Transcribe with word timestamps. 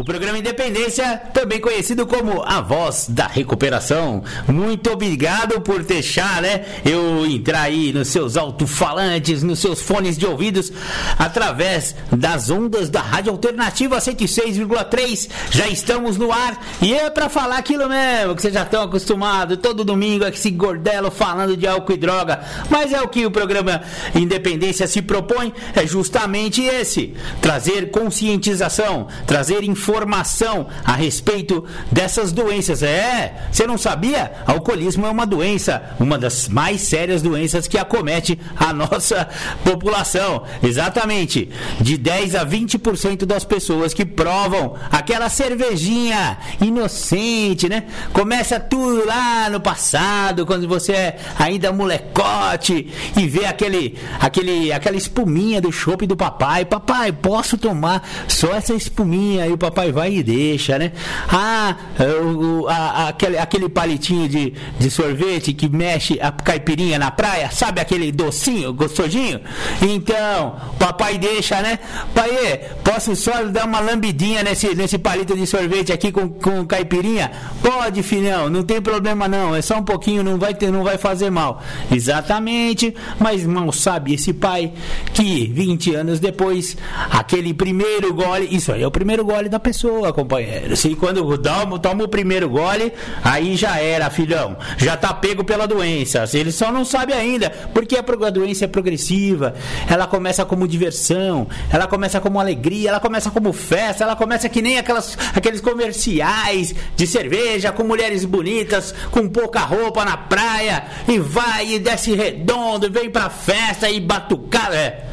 O 0.00 0.04
programa 0.04 0.38
Independência, 0.38 1.20
também 1.34 1.60
conhecido 1.60 2.06
como 2.06 2.44
A 2.44 2.60
Voz 2.60 3.06
da 3.08 3.26
Recuperação. 3.26 4.22
Muito 4.46 4.92
obrigado 4.92 5.60
por 5.60 5.82
deixar, 5.82 6.40
né, 6.40 6.64
eu 6.84 7.26
entrar 7.26 7.62
aí 7.62 7.92
nos 7.92 8.06
seus 8.06 8.36
alto-falantes, 8.36 9.42
nos 9.42 9.58
seus 9.58 9.82
fones 9.82 10.16
de 10.16 10.24
ouvidos, 10.24 10.72
através 11.18 11.96
das 12.12 12.48
ondas 12.48 12.88
da 12.88 13.00
Rádio 13.00 13.32
Alternativa 13.32 13.98
106,3. 13.98 15.28
Já 15.50 15.66
estamos 15.66 16.16
no 16.16 16.30
ar 16.30 16.64
e 16.80 16.94
é 16.94 17.10
para 17.10 17.28
falar 17.28 17.58
aquilo 17.58 17.88
mesmo 17.88 18.36
que 18.36 18.42
vocês 18.42 18.54
já 18.54 18.62
estão 18.62 18.84
acostumados. 18.84 19.58
Todo 19.60 19.84
domingo 19.84 20.24
é 20.24 20.28
esse 20.28 20.52
gordelo 20.52 21.10
falando 21.10 21.56
de 21.56 21.66
álcool 21.66 21.94
e 21.94 21.96
droga. 21.96 22.40
Mas 22.70 22.92
é 22.92 23.02
o 23.02 23.08
que 23.08 23.26
o 23.26 23.32
programa 23.32 23.82
Independência 24.14 24.86
se 24.86 25.02
propõe, 25.02 25.52
é 25.74 25.84
justamente 25.84 26.62
esse: 26.62 27.16
trazer 27.42 27.90
conscientização, 27.90 29.08
trazer 29.26 29.64
informação 29.64 29.87
informação 29.88 30.66
a 30.84 30.92
respeito 30.92 31.64
dessas 31.90 32.30
doenças. 32.30 32.82
É, 32.82 33.48
você 33.50 33.66
não 33.66 33.78
sabia? 33.78 34.32
Alcoolismo 34.46 35.06
é 35.06 35.10
uma 35.10 35.26
doença, 35.26 35.82
uma 35.98 36.18
das 36.18 36.46
mais 36.46 36.82
sérias 36.82 37.22
doenças 37.22 37.66
que 37.66 37.78
acomete 37.78 38.38
a 38.54 38.72
nossa 38.74 39.26
população. 39.64 40.42
Exatamente. 40.62 41.48
De 41.80 41.96
10 41.96 42.34
a 42.34 42.44
20% 42.44 43.24
das 43.24 43.44
pessoas 43.44 43.94
que 43.94 44.04
provam 44.04 44.74
aquela 44.90 45.30
cervejinha 45.30 46.36
inocente, 46.60 47.68
né? 47.68 47.84
Começa 48.12 48.60
tudo 48.60 49.06
lá 49.06 49.48
no 49.48 49.60
passado, 49.60 50.44
quando 50.44 50.68
você 50.68 50.92
é 50.92 51.18
ainda 51.38 51.72
molecote 51.72 52.92
e 53.16 53.26
vê 53.26 53.46
aquele, 53.46 53.96
aquele, 54.20 54.70
aquela 54.70 54.96
espuminha 54.96 55.60
do 55.62 55.72
chopp 55.72 56.06
do 56.06 56.16
papai. 56.16 56.66
Papai, 56.66 57.10
posso 57.10 57.56
tomar 57.56 58.06
só 58.28 58.54
essa 58.54 58.74
espuminha? 58.74 59.50
O 59.52 59.56
papai 59.56 59.77
papai 59.78 59.92
vai 59.92 60.14
e 60.14 60.22
deixa, 60.24 60.76
né? 60.76 60.90
Ah, 61.28 61.76
o, 62.24 62.66
a, 62.66 63.08
aquele, 63.08 63.38
aquele 63.38 63.68
palitinho 63.68 64.28
de, 64.28 64.52
de 64.76 64.90
sorvete 64.90 65.52
que 65.52 65.68
mexe 65.68 66.18
a 66.20 66.32
caipirinha 66.32 66.98
na 66.98 67.12
praia, 67.12 67.48
sabe 67.52 67.80
aquele 67.80 68.10
docinho, 68.10 68.72
gostosinho? 68.72 69.40
Então, 69.80 70.56
papai 70.80 71.16
deixa, 71.16 71.60
né? 71.62 71.78
Pai, 72.12 72.60
posso 72.82 73.14
só 73.14 73.44
dar 73.44 73.66
uma 73.66 73.78
lambidinha 73.78 74.42
nesse, 74.42 74.74
nesse 74.74 74.98
palito 74.98 75.36
de 75.36 75.46
sorvete 75.46 75.92
aqui 75.92 76.10
com, 76.10 76.28
com 76.28 76.66
caipirinha? 76.66 77.30
Pode, 77.62 78.02
filhão, 78.02 78.50
não 78.50 78.64
tem 78.64 78.82
problema 78.82 79.28
não, 79.28 79.54
é 79.54 79.62
só 79.62 79.76
um 79.76 79.84
pouquinho, 79.84 80.24
não 80.24 80.38
vai, 80.38 80.54
ter, 80.54 80.72
não 80.72 80.82
vai 80.82 80.98
fazer 80.98 81.30
mal. 81.30 81.62
Exatamente, 81.92 82.92
mas 83.20 83.46
mal 83.46 83.70
sabe 83.72 84.14
esse 84.14 84.32
pai 84.32 84.72
que 85.14 85.46
20 85.46 85.94
anos 85.94 86.18
depois, 86.18 86.76
aquele 87.10 87.54
primeiro 87.54 88.12
gole, 88.12 88.48
isso 88.50 88.72
aí 88.72 88.82
é 88.82 88.86
o 88.86 88.90
primeiro 88.90 89.24
gole 89.24 89.48
da 89.48 89.60
pessoa, 89.68 90.14
companheiro. 90.14 90.74
Se 90.74 90.94
quando 90.94 91.36
toma, 91.36 91.78
toma 91.78 92.04
o 92.04 92.08
primeiro 92.08 92.48
gole, 92.48 92.90
aí 93.22 93.54
já 93.54 93.78
era, 93.78 94.08
filhão. 94.08 94.56
Já 94.78 94.96
tá 94.96 95.12
pego 95.12 95.44
pela 95.44 95.66
doença. 95.66 96.24
Ele 96.32 96.50
só 96.50 96.72
não 96.72 96.86
sabe 96.86 97.12
ainda, 97.12 97.50
porque 97.74 97.96
a 97.98 98.30
doença 98.30 98.64
é 98.64 98.68
progressiva. 98.68 99.54
Ela 99.88 100.06
começa 100.06 100.44
como 100.46 100.66
diversão, 100.66 101.46
ela 101.70 101.86
começa 101.86 102.18
como 102.18 102.40
alegria, 102.40 102.88
ela 102.88 103.00
começa 103.00 103.30
como 103.30 103.52
festa, 103.52 104.04
ela 104.04 104.16
começa 104.16 104.48
que 104.48 104.62
nem 104.62 104.78
aquelas, 104.78 105.18
aqueles 105.34 105.60
comerciais 105.60 106.74
de 106.96 107.06
cerveja 107.06 107.70
com 107.70 107.84
mulheres 107.84 108.24
bonitas, 108.24 108.94
com 109.10 109.28
pouca 109.28 109.60
roupa 109.60 110.02
na 110.02 110.16
praia, 110.16 110.84
e 111.06 111.18
vai 111.18 111.74
e 111.74 111.78
desce 111.78 112.14
redondo, 112.14 112.90
vem 112.90 113.10
pra 113.10 113.28
festa 113.28 113.90
e 113.90 114.00
batucada. 114.00 114.74
É, 114.74 115.04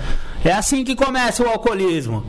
é 0.46 0.52
assim 0.54 0.86
que 0.86 0.96
começa 0.96 1.44
o 1.44 1.50
alcoolismo. 1.50 2.26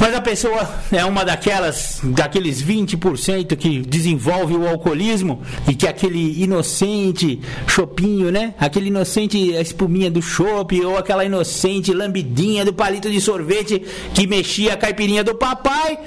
Mas 0.00 0.14
a 0.14 0.20
pessoa 0.22 0.66
é 0.90 1.04
uma 1.04 1.26
daquelas, 1.26 2.00
daqueles 2.02 2.62
20% 2.62 3.54
que 3.54 3.80
desenvolve 3.80 4.56
o 4.56 4.66
alcoolismo 4.66 5.42
e 5.68 5.74
que 5.74 5.86
aquele 5.86 6.42
inocente 6.42 7.38
chopinho, 7.66 8.32
né? 8.32 8.54
Aquele 8.58 8.86
inocente 8.86 9.52
espuminha 9.52 10.10
do 10.10 10.22
chopp 10.22 10.80
ou 10.82 10.96
aquela 10.96 11.22
inocente 11.22 11.92
lambidinha 11.92 12.64
do 12.64 12.72
palito 12.72 13.10
de 13.10 13.20
sorvete 13.20 13.82
que 14.14 14.26
mexia 14.26 14.72
a 14.72 14.76
caipirinha 14.76 15.22
do 15.22 15.34
papai 15.34 15.98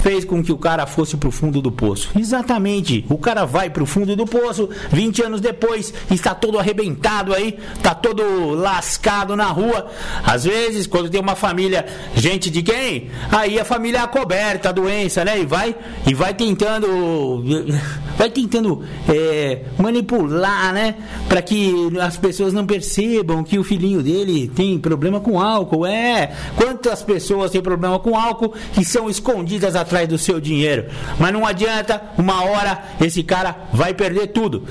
fez 0.00 0.24
com 0.24 0.42
que 0.44 0.52
o 0.52 0.56
cara 0.56 0.86
fosse 0.86 1.16
pro 1.16 1.32
fundo 1.32 1.60
do 1.60 1.72
poço. 1.72 2.10
Exatamente. 2.16 3.04
O 3.08 3.18
cara 3.18 3.44
vai 3.44 3.68
pro 3.68 3.84
fundo 3.84 4.14
do 4.14 4.26
poço, 4.26 4.70
20 4.92 5.24
anos 5.24 5.40
depois, 5.40 5.92
está 6.08 6.36
todo 6.36 6.56
arrebentado 6.56 7.34
aí, 7.34 7.58
tá 7.82 7.96
todo 7.96 8.50
lascado 8.50 9.34
na 9.34 9.46
rua. 9.46 9.90
Às 10.24 10.44
vezes, 10.44 10.86
quando 10.86 11.10
tem 11.10 11.20
uma 11.20 11.34
família, 11.34 11.84
gente 12.14 12.48
de 12.48 12.62
quem? 12.62 13.10
Aí 13.40 13.58
a 13.58 13.64
família 13.64 14.02
acoberta 14.02 14.68
a 14.68 14.72
doença, 14.72 15.24
né? 15.24 15.40
E 15.40 15.46
vai, 15.46 15.74
e 16.06 16.14
vai 16.14 16.34
tentando, 16.34 17.42
vai 18.16 18.30
tentando 18.30 18.82
é, 19.08 19.62
manipular, 19.78 20.72
né? 20.72 20.94
Para 21.28 21.42
que 21.42 21.74
as 22.00 22.16
pessoas 22.16 22.52
não 22.52 22.66
percebam 22.66 23.42
que 23.42 23.58
o 23.58 23.64
filhinho 23.64 24.02
dele 24.02 24.50
tem 24.54 24.78
problema 24.78 25.20
com 25.20 25.40
álcool. 25.40 25.86
É, 25.86 26.32
quantas 26.56 27.02
pessoas 27.02 27.50
têm 27.50 27.62
problema 27.62 27.98
com 27.98 28.16
álcool 28.16 28.54
que 28.72 28.84
são 28.84 29.08
escondidas 29.08 29.74
atrás 29.74 30.08
do 30.08 30.18
seu 30.18 30.40
dinheiro? 30.40 30.86
Mas 31.18 31.32
não 31.32 31.46
adianta, 31.46 32.00
uma 32.18 32.44
hora 32.44 32.82
esse 33.00 33.22
cara 33.22 33.68
vai 33.72 33.94
perder 33.94 34.28
tudo. 34.28 34.64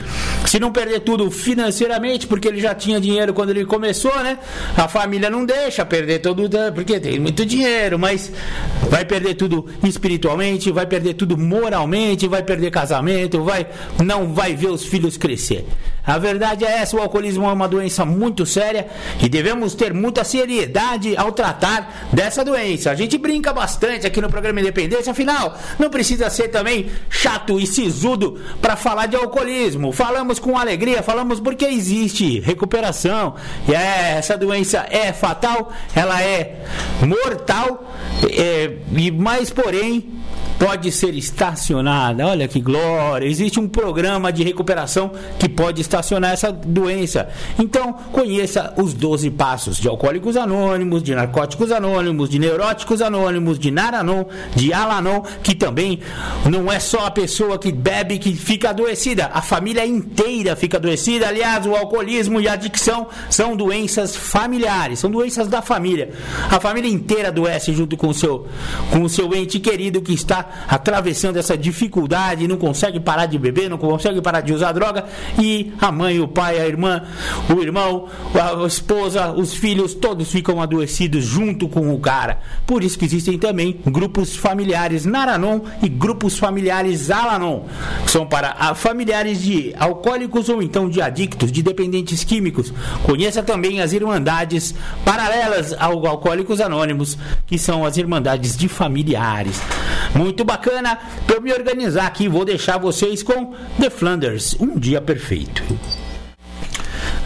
Se 0.45 0.59
não 0.59 0.71
perder 0.71 1.01
tudo 1.01 1.29
financeiramente, 1.29 2.27
porque 2.27 2.47
ele 2.47 2.59
já 2.59 2.73
tinha 2.73 2.99
dinheiro 2.99 3.33
quando 3.33 3.49
ele 3.49 3.65
começou, 3.65 4.15
né? 4.23 4.37
A 4.77 4.87
família 4.87 5.29
não 5.29 5.45
deixa 5.45 5.85
perder 5.85 6.19
todo, 6.19 6.49
porque 6.73 6.99
tem 6.99 7.19
muito 7.19 7.45
dinheiro, 7.45 7.97
mas 7.97 8.31
vai 8.89 9.05
perder 9.05 9.35
tudo 9.35 9.65
espiritualmente, 9.83 10.71
vai 10.71 10.85
perder 10.85 11.13
tudo 11.13 11.37
moralmente, 11.37 12.27
vai 12.27 12.43
perder 12.43 12.71
casamento, 12.71 13.43
vai 13.43 13.67
não 14.03 14.33
vai 14.33 14.55
ver 14.55 14.67
os 14.67 14.85
filhos 14.85 15.17
crescer. 15.17 15.65
A 16.05 16.17
verdade 16.17 16.65
é 16.65 16.79
essa, 16.79 16.95
o 16.95 17.01
alcoolismo 17.01 17.45
é 17.45 17.53
uma 17.53 17.67
doença 17.67 18.05
muito 18.05 18.45
séria 18.45 18.87
e 19.21 19.29
devemos 19.29 19.75
ter 19.75 19.93
muita 19.93 20.23
seriedade 20.23 21.15
ao 21.15 21.31
tratar 21.31 22.09
dessa 22.11 22.43
doença. 22.43 22.91
A 22.91 22.95
gente 22.95 23.17
brinca 23.17 23.53
bastante 23.53 24.07
aqui 24.07 24.21
no 24.21 24.29
programa 24.29 24.59
Independência, 24.59 25.11
afinal, 25.11 25.57
não 25.77 25.89
precisa 25.89 26.29
ser 26.29 26.49
também 26.49 26.89
chato 27.09 27.59
e 27.59 27.67
sisudo 27.67 28.39
para 28.61 28.75
falar 28.75 29.05
de 29.05 29.15
alcoolismo. 29.15 29.91
Falamos 29.91 30.39
com 30.39 30.57
alegria, 30.57 31.03
falamos 31.03 31.39
porque 31.39 31.65
existe 31.65 32.39
recuperação. 32.39 33.35
E 33.67 33.73
é, 33.73 34.17
essa 34.17 34.37
doença 34.37 34.85
é 34.89 35.13
fatal, 35.13 35.71
ela 35.95 36.21
é 36.21 36.63
mortal, 37.01 37.93
é, 38.31 38.77
e 38.95 39.11
mais 39.11 39.49
porém 39.49 40.19
pode 40.59 40.91
ser 40.91 41.15
estacionada. 41.15 42.27
Olha 42.27 42.47
que 42.47 42.59
glória! 42.59 43.25
Existe 43.25 43.59
um 43.59 43.67
programa 43.67 44.31
de 44.31 44.43
recuperação 44.43 45.11
que 45.39 45.47
pode 45.47 45.79
estacionar 45.79 46.33
essa 46.33 46.51
doença. 46.51 47.29
Então, 47.57 47.93
conheça 48.11 48.73
os 48.77 48.93
12 48.93 49.31
passos 49.31 49.77
de 49.77 49.87
Alcoólicos 49.87 50.35
Anônimos, 50.35 51.01
de 51.01 51.15
Narcóticos 51.15 51.71
Anônimos, 51.71 52.29
de 52.29 52.37
Neuróticos 52.37 53.01
Anônimos, 53.01 53.57
de 53.57 53.71
Naranon, 53.71 54.25
de 54.53 54.73
Alanon, 54.73 55.21
que 55.41 55.55
também 55.55 56.01
não 56.49 56.69
é 56.69 56.79
só 56.79 57.05
a 57.05 57.11
pessoa 57.11 57.57
que 57.57 57.71
bebe 57.71 58.19
que 58.19 58.35
fica 58.35 58.71
adoecida, 58.71 59.29
a 59.33 59.41
família 59.41 59.85
inteira 59.85 60.57
fica 60.57 60.77
adoecida. 60.77 61.29
Aliás, 61.29 61.65
o 61.65 61.73
alcoolismo 61.73 62.41
e 62.41 62.47
a 62.47 62.53
adicção 62.53 63.07
são 63.29 63.55
doenças 63.55 64.15
familiares, 64.15 64.99
são 64.99 65.09
doenças 65.09 65.47
da 65.47 65.61
família. 65.61 66.11
A 66.51 66.59
família 66.59 66.91
inteira 66.91 67.29
adoece 67.29 67.71
junto 67.71 67.95
com 67.95 68.09
o 68.09 68.13
seu, 68.13 68.47
com 68.91 69.03
o 69.03 69.09
seu 69.09 69.33
ente 69.33 69.59
querido 69.59 70.01
que 70.01 70.13
está 70.13 70.48
atravessando 70.67 71.37
essa 71.37 71.57
dificuldade, 71.57 72.47
não 72.47 72.57
consegue 72.57 72.99
parar 72.99 73.25
de 73.25 73.37
beber, 73.37 73.69
não 73.69 73.77
consegue 73.77 74.21
parar 74.21 74.41
de 74.41 74.53
usar 74.53 74.71
droga, 74.71 75.05
e 75.37 75.73
a 75.79 75.91
mãe, 75.91 76.19
o 76.19 76.27
pai, 76.27 76.59
a 76.59 76.67
irmã, 76.67 77.03
o 77.55 77.61
irmão, 77.61 78.07
a 78.33 78.65
esposa, 78.65 79.31
os 79.31 79.53
filhos, 79.53 79.93
todos 79.93 80.31
ficam 80.31 80.61
adoecidos 80.61 81.23
junto 81.25 81.67
com 81.67 81.93
o 81.93 81.99
cara. 81.99 82.39
Por 82.65 82.83
isso 82.83 82.97
que 82.97 83.05
existem 83.05 83.37
também 83.37 83.79
grupos 83.85 84.35
familiares 84.35 85.05
Naranon 85.05 85.61
e 85.81 85.89
grupos 85.89 86.37
familiares 86.37 87.09
Alanon, 87.09 87.65
que 88.05 88.11
são 88.11 88.25
para 88.25 88.73
familiares 88.75 89.41
de 89.41 89.73
alcoólicos 89.77 90.49
ou 90.49 90.61
então 90.61 90.89
de 90.89 91.01
adictos, 91.01 91.51
de 91.51 91.61
dependentes 91.61 92.23
químicos. 92.23 92.73
Conheça 93.03 93.43
também 93.43 93.81
as 93.81 93.93
irmandades 93.93 94.73
paralelas 95.05 95.73
ao 95.79 96.05
Alcoólicos 96.05 96.61
Anônimos, 96.61 97.17
que 97.45 97.57
são 97.57 97.85
as 97.85 97.97
irmandades 97.97 98.57
de 98.57 98.67
familiares. 98.67 99.61
Muito 100.15 100.38
muito 100.39 100.45
bacana. 100.45 100.97
Para 101.25 101.35
eu 101.35 101.41
me 101.41 101.51
organizar 101.51 102.05
aqui, 102.05 102.27
vou 102.27 102.45
deixar 102.45 102.77
vocês 102.77 103.21
com 103.21 103.53
The 103.79 103.89
Flanders, 103.89 104.55
Um 104.59 104.77
Dia 104.77 105.01
Perfeito. 105.01 105.63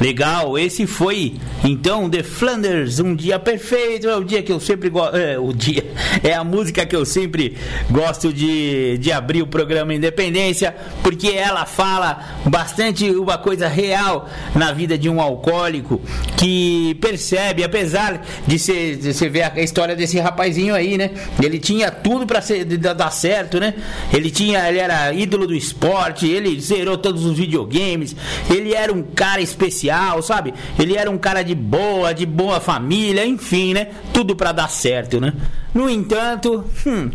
Legal, 0.01 0.57
esse 0.57 0.88
foi 0.88 1.36
então 1.63 2.10
The 2.10 2.24
Flanders, 2.24 3.00
um 3.00 3.16
dia 3.16 3.40
perfeito, 3.40 4.10
é 4.10 4.16
o 4.18 4.24
dia 4.24 4.42
que 4.42 4.51
eu 4.51 4.60
sempre 4.60 4.90
gosto, 4.90 5.16
é, 5.16 5.38
o 5.38 5.54
dia, 5.54 5.86
é 6.22 6.34
a 6.34 6.44
música 6.44 6.86
que 6.86 6.95
eu 6.95 7.06
sempre 7.06 7.56
gosto 7.90 8.34
de, 8.34 8.98
de 8.98 9.12
abrir 9.12 9.42
o 9.42 9.48
programa 9.48 9.94
Independência, 9.94 10.75
porque 11.01 11.30
ela 11.30 11.66
fala 11.66 12.42
bastante 12.45 13.10
uma 13.12 13.38
coisa 13.38 13.68
real 13.68 14.28
na 14.56 14.74
vida 14.74 14.98
de 14.98 15.07
um 15.07 15.22
alcoólico 15.22 16.01
que 16.36 16.96
percebe, 16.96 17.63
apesar 17.63 18.25
de 18.46 18.60
você, 18.60 19.30
ver 19.30 19.44
a 19.44 19.62
história 19.62 19.96
desse 19.96 20.19
rapazinho 20.19 20.75
aí, 20.75 20.98
né? 20.98 21.12
Ele 21.42 21.60
tinha 21.60 21.89
tudo 21.92 22.25
para 22.25 22.42
dar 22.94 23.12
certo, 23.12 23.60
né? 23.60 23.75
Ele 24.12 24.30
tinha, 24.30 24.68
ele 24.68 24.80
era 24.80 25.13
ídolo 25.13 25.48
do 25.48 25.56
esporte, 25.56 26.28
ele 26.28 26.60
zerou 26.60 26.98
todos 26.98 27.24
os 27.25 27.38
videogames, 27.38 28.16
ele 28.50 28.74
era 28.74 28.92
um 28.92 29.01
cara 29.01 29.42
especial 29.42 29.82
sabe? 30.21 30.53
Ele 30.77 30.95
era 30.95 31.09
um 31.09 31.18
cara 31.18 31.44
de 31.44 31.56
boa, 31.56 32.13
de 32.13 32.25
boa 32.25 32.59
família, 32.59 33.25
enfim, 33.25 33.74
né? 33.74 33.88
Tudo 34.13 34.35
para 34.35 34.51
dar 34.51 34.69
certo, 34.69 35.19
né? 35.19 35.33
No 35.74 35.90
entanto, 35.90 36.64
hum, 36.86 37.10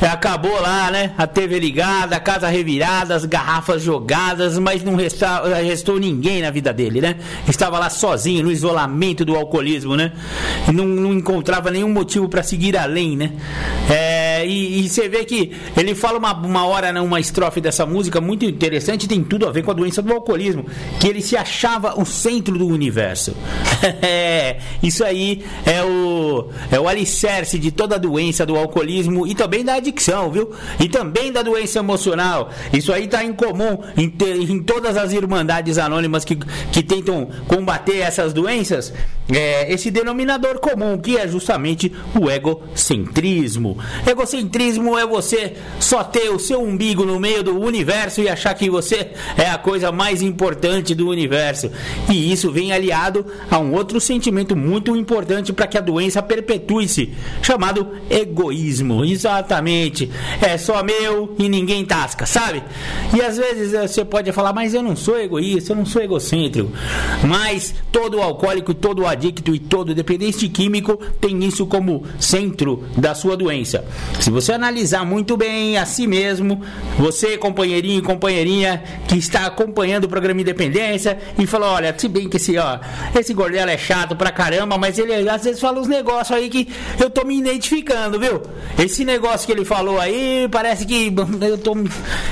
acabou 0.00 0.60
lá, 0.60 0.90
né? 0.90 1.12
A 1.16 1.28
TV 1.28 1.60
ligada, 1.60 2.16
a 2.16 2.20
casa 2.20 2.48
revirada, 2.48 3.14
as 3.14 3.24
garrafas 3.24 3.82
jogadas, 3.82 4.58
mas 4.58 4.82
não 4.82 4.96
restou, 4.96 5.28
restou 5.64 6.00
ninguém 6.00 6.42
na 6.42 6.50
vida 6.50 6.72
dele, 6.72 7.00
né? 7.00 7.16
Estava 7.48 7.78
lá 7.78 7.88
sozinho, 7.88 8.42
no 8.42 8.50
isolamento 8.50 9.24
do 9.24 9.36
alcoolismo, 9.36 9.94
né? 9.94 10.12
E 10.68 10.72
não, 10.72 10.84
não 10.84 11.12
encontrava 11.12 11.70
nenhum 11.70 11.88
motivo 11.88 12.28
para 12.28 12.42
seguir 12.42 12.76
além, 12.76 13.16
né? 13.16 13.32
É, 13.88 14.44
e, 14.44 14.80
e, 14.80 14.88
você 14.88 15.08
vê 15.08 15.24
que 15.24 15.52
ele 15.76 15.94
fala 15.94 16.18
uma, 16.18 16.32
uma 16.34 16.66
hora 16.66 16.92
numa 16.92 17.20
estrofe 17.20 17.60
dessa 17.60 17.86
música 17.86 18.20
muito 18.20 18.44
interessante, 18.44 19.06
tem 19.06 19.22
tudo 19.22 19.46
a 19.46 19.52
ver 19.52 19.62
com 19.62 19.70
a 19.70 19.74
doença 19.74 20.02
do 20.02 20.12
alcoolismo, 20.12 20.66
que 20.98 21.06
ele 21.06 21.22
se 21.22 21.36
achava 21.36 22.00
o 22.00 22.04
centro 22.04 22.58
do 22.58 22.66
universo. 22.66 23.36
é, 24.02 24.58
isso 24.82 25.04
aí 25.04 25.44
é 25.64 25.82
o, 25.84 26.48
é 26.72 26.80
o 26.80 26.88
alicerce 26.88 27.56
de 27.56 27.70
todo 27.70 27.83
toda 27.84 27.96
a 27.96 27.98
doença 27.98 28.46
do 28.46 28.56
alcoolismo 28.56 29.26
e 29.26 29.34
também 29.34 29.62
da 29.62 29.74
adicção, 29.74 30.30
viu? 30.30 30.50
E 30.80 30.88
também 30.88 31.30
da 31.30 31.42
doença 31.42 31.80
emocional. 31.80 32.48
Isso 32.72 32.90
aí 32.90 33.04
está 33.04 33.22
em 33.22 33.34
comum 33.34 33.78
em, 33.94 34.08
te, 34.08 34.24
em, 34.24 34.62
todas 34.62 34.96
as 34.96 35.12
irmandades 35.12 35.76
anônimas 35.76 36.24
que, 36.24 36.36
que 36.72 36.82
tentam 36.82 37.28
combater 37.46 37.98
essas 37.98 38.32
doenças. 38.32 38.90
É, 39.30 39.72
esse 39.72 39.90
denominador 39.90 40.60
comum, 40.60 40.98
que 40.98 41.18
é 41.18 41.28
justamente 41.28 41.92
o 42.18 42.30
egocentrismo. 42.30 43.76
Egocentrismo 44.06 44.98
é 44.98 45.06
você 45.06 45.54
só 45.78 46.02
ter 46.04 46.30
o 46.30 46.38
seu 46.38 46.62
umbigo 46.62 47.04
no 47.04 47.20
meio 47.20 47.42
do 47.42 47.58
universo 47.58 48.22
e 48.22 48.28
achar 48.28 48.54
que 48.54 48.70
você 48.70 49.12
é 49.36 49.48
a 49.48 49.58
coisa 49.58 49.92
mais 49.92 50.22
importante 50.22 50.94
do 50.94 51.08
universo. 51.08 51.70
E 52.10 52.32
isso 52.32 52.50
vem 52.50 52.72
aliado 52.72 53.26
a 53.50 53.58
um 53.58 53.72
outro 53.74 54.00
sentimento 54.00 54.56
muito 54.56 54.94
importante 54.96 55.52
para 55.52 55.66
que 55.66 55.78
a 55.78 55.82
doença 55.82 56.22
perpetue-se, 56.22 57.12
chamado 57.42 57.73
chamado 57.74 57.88
egoísmo. 58.08 59.04
Exatamente. 59.04 60.10
É 60.40 60.56
só 60.56 60.82
meu 60.82 61.34
e 61.38 61.48
ninguém 61.48 61.84
tasca, 61.84 62.26
sabe? 62.26 62.62
E 63.12 63.20
às 63.20 63.36
vezes 63.36 63.74
eh, 63.74 63.86
você 63.86 64.04
pode 64.04 64.30
falar, 64.32 64.52
mas 64.52 64.74
eu 64.74 64.82
não 64.82 64.94
sou 64.94 65.18
egoísta, 65.18 65.72
eu 65.72 65.76
não 65.76 65.86
sou 65.86 66.02
egocêntrico. 66.02 66.70
Mas 67.26 67.74
todo 67.90 68.20
alcoólico, 68.20 68.72
todo 68.72 69.06
adicto 69.06 69.54
e 69.54 69.58
todo 69.58 69.94
dependente 69.94 70.48
químico 70.48 70.96
tem 71.20 71.42
isso 71.44 71.66
como 71.66 72.04
centro 72.18 72.84
da 72.96 73.14
sua 73.14 73.36
doença. 73.36 73.84
Se 74.20 74.30
você 74.30 74.52
analisar 74.52 75.04
muito 75.04 75.36
bem 75.36 75.76
a 75.76 75.86
si 75.86 76.06
mesmo, 76.06 76.60
você, 76.98 77.36
companheirinho 77.36 77.98
e 77.98 78.02
companheirinha 78.02 78.82
que 79.08 79.16
está 79.16 79.46
acompanhando 79.46 80.04
o 80.04 80.08
programa 80.08 80.40
Independência 80.40 81.18
e 81.38 81.46
falou: 81.46 81.68
olha, 81.68 81.94
se 81.96 82.08
bem 82.08 82.28
que 82.28 82.36
esse, 82.36 82.56
ó, 82.58 82.78
esse 83.18 83.32
gordelo 83.32 83.70
é 83.70 83.78
chato 83.78 84.14
pra 84.14 84.30
caramba, 84.30 84.76
mas 84.78 84.98
ele 84.98 85.28
às 85.28 85.44
vezes 85.44 85.60
fala 85.60 85.80
uns 85.80 85.88
negócios 85.88 86.36
aí 86.36 86.48
que 86.48 86.68
eu 87.00 87.08
tô 87.08 87.24
me 87.24 87.38
identificando, 87.38 87.63
viu? 88.18 88.42
Esse 88.78 89.04
negócio 89.04 89.46
que 89.46 89.52
ele 89.52 89.64
falou 89.64 90.00
aí, 90.00 90.48
parece 90.50 90.84
que 90.84 91.12
eu, 91.40 91.58
tô, 91.58 91.76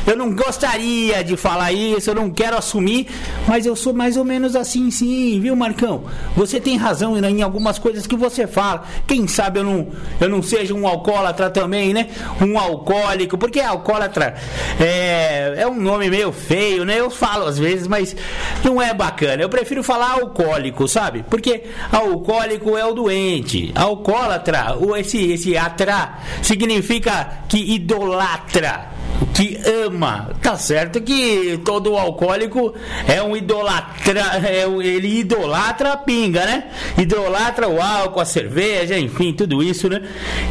eu 0.06 0.16
não 0.16 0.34
gostaria 0.34 1.22
de 1.22 1.36
falar 1.36 1.72
isso, 1.72 2.10
eu 2.10 2.14
não 2.14 2.30
quero 2.30 2.56
assumir, 2.56 3.06
mas 3.46 3.64
eu 3.64 3.76
sou 3.76 3.92
mais 3.92 4.16
ou 4.16 4.24
menos 4.24 4.56
assim, 4.56 4.90
sim, 4.90 5.40
viu, 5.40 5.54
Marcão? 5.54 6.04
Você 6.36 6.60
tem 6.60 6.76
razão 6.76 7.16
em 7.16 7.42
algumas 7.42 7.78
coisas 7.78 8.06
que 8.06 8.16
você 8.16 8.46
fala. 8.46 8.84
Quem 9.06 9.26
sabe 9.26 9.60
eu 9.60 9.64
não, 9.64 9.88
eu 10.20 10.28
não 10.28 10.42
seja 10.42 10.74
um 10.74 10.86
alcoólatra 10.86 11.50
também, 11.50 11.94
né? 11.94 12.08
Um 12.40 12.58
alcoólico, 12.58 13.38
porque 13.38 13.60
alcoólatra 13.60 14.34
é, 14.80 15.54
é 15.58 15.66
um 15.66 15.80
nome 15.80 16.10
meio 16.10 16.32
feio, 16.32 16.84
né? 16.84 16.98
Eu 16.98 17.10
falo 17.10 17.46
às 17.46 17.58
vezes, 17.58 17.86
mas 17.86 18.16
não 18.64 18.80
é 18.80 18.92
bacana. 18.92 19.42
Eu 19.42 19.48
prefiro 19.48 19.82
falar 19.82 20.12
alcoólico, 20.12 20.88
sabe? 20.88 21.24
Porque 21.28 21.64
alcoólico 21.90 22.76
é 22.76 22.84
o 22.84 22.94
doente, 22.94 23.72
alcoólatra, 23.74 24.76
esse 24.98 25.21
esse, 25.30 25.56
atra 25.56 26.18
significa 26.42 27.44
que 27.48 27.58
idolatra 27.58 28.91
que 29.26 29.60
ama. 29.84 30.30
Tá 30.42 30.56
certo 30.56 31.00
que 31.00 31.60
todo 31.64 31.96
alcoólico 31.96 32.74
é 33.06 33.22
um 33.22 33.36
idolatra, 33.36 34.20
é, 34.44 34.64
ele 34.64 35.20
idolatra 35.20 35.92
a 35.92 35.96
pinga, 35.96 36.44
né? 36.44 36.70
Idolatra 36.98 37.68
o 37.68 37.80
álcool, 37.80 38.20
a 38.20 38.24
cerveja, 38.24 38.98
enfim, 38.98 39.32
tudo 39.32 39.62
isso, 39.62 39.88
né? 39.88 40.02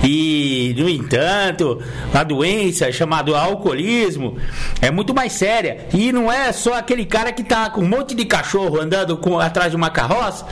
E, 0.04 0.76
no 0.78 0.90
entanto, 0.90 1.82
a 2.14 2.24
doença 2.24 2.92
chamada 2.92 3.38
alcoolismo 3.38 4.38
é 4.82 4.92
muito 4.92 5.14
mais 5.14 5.34
séria. 5.34 5.88
E 5.94 6.12
não 6.12 6.32
é 6.32 6.52
só 6.52 6.74
aquele 6.74 7.06
cara 7.06 7.32
que 7.32 7.44
tá 7.44 7.70
com 7.70 7.82
um 7.82 7.88
monte 7.88 8.16
de 8.16 8.26
cachorro 8.26 8.80
andando 8.80 9.18
com, 9.18 9.40
atrás 9.40 9.72
de 9.72 9.76
uma 9.76 9.90
carroça, 9.90 10.46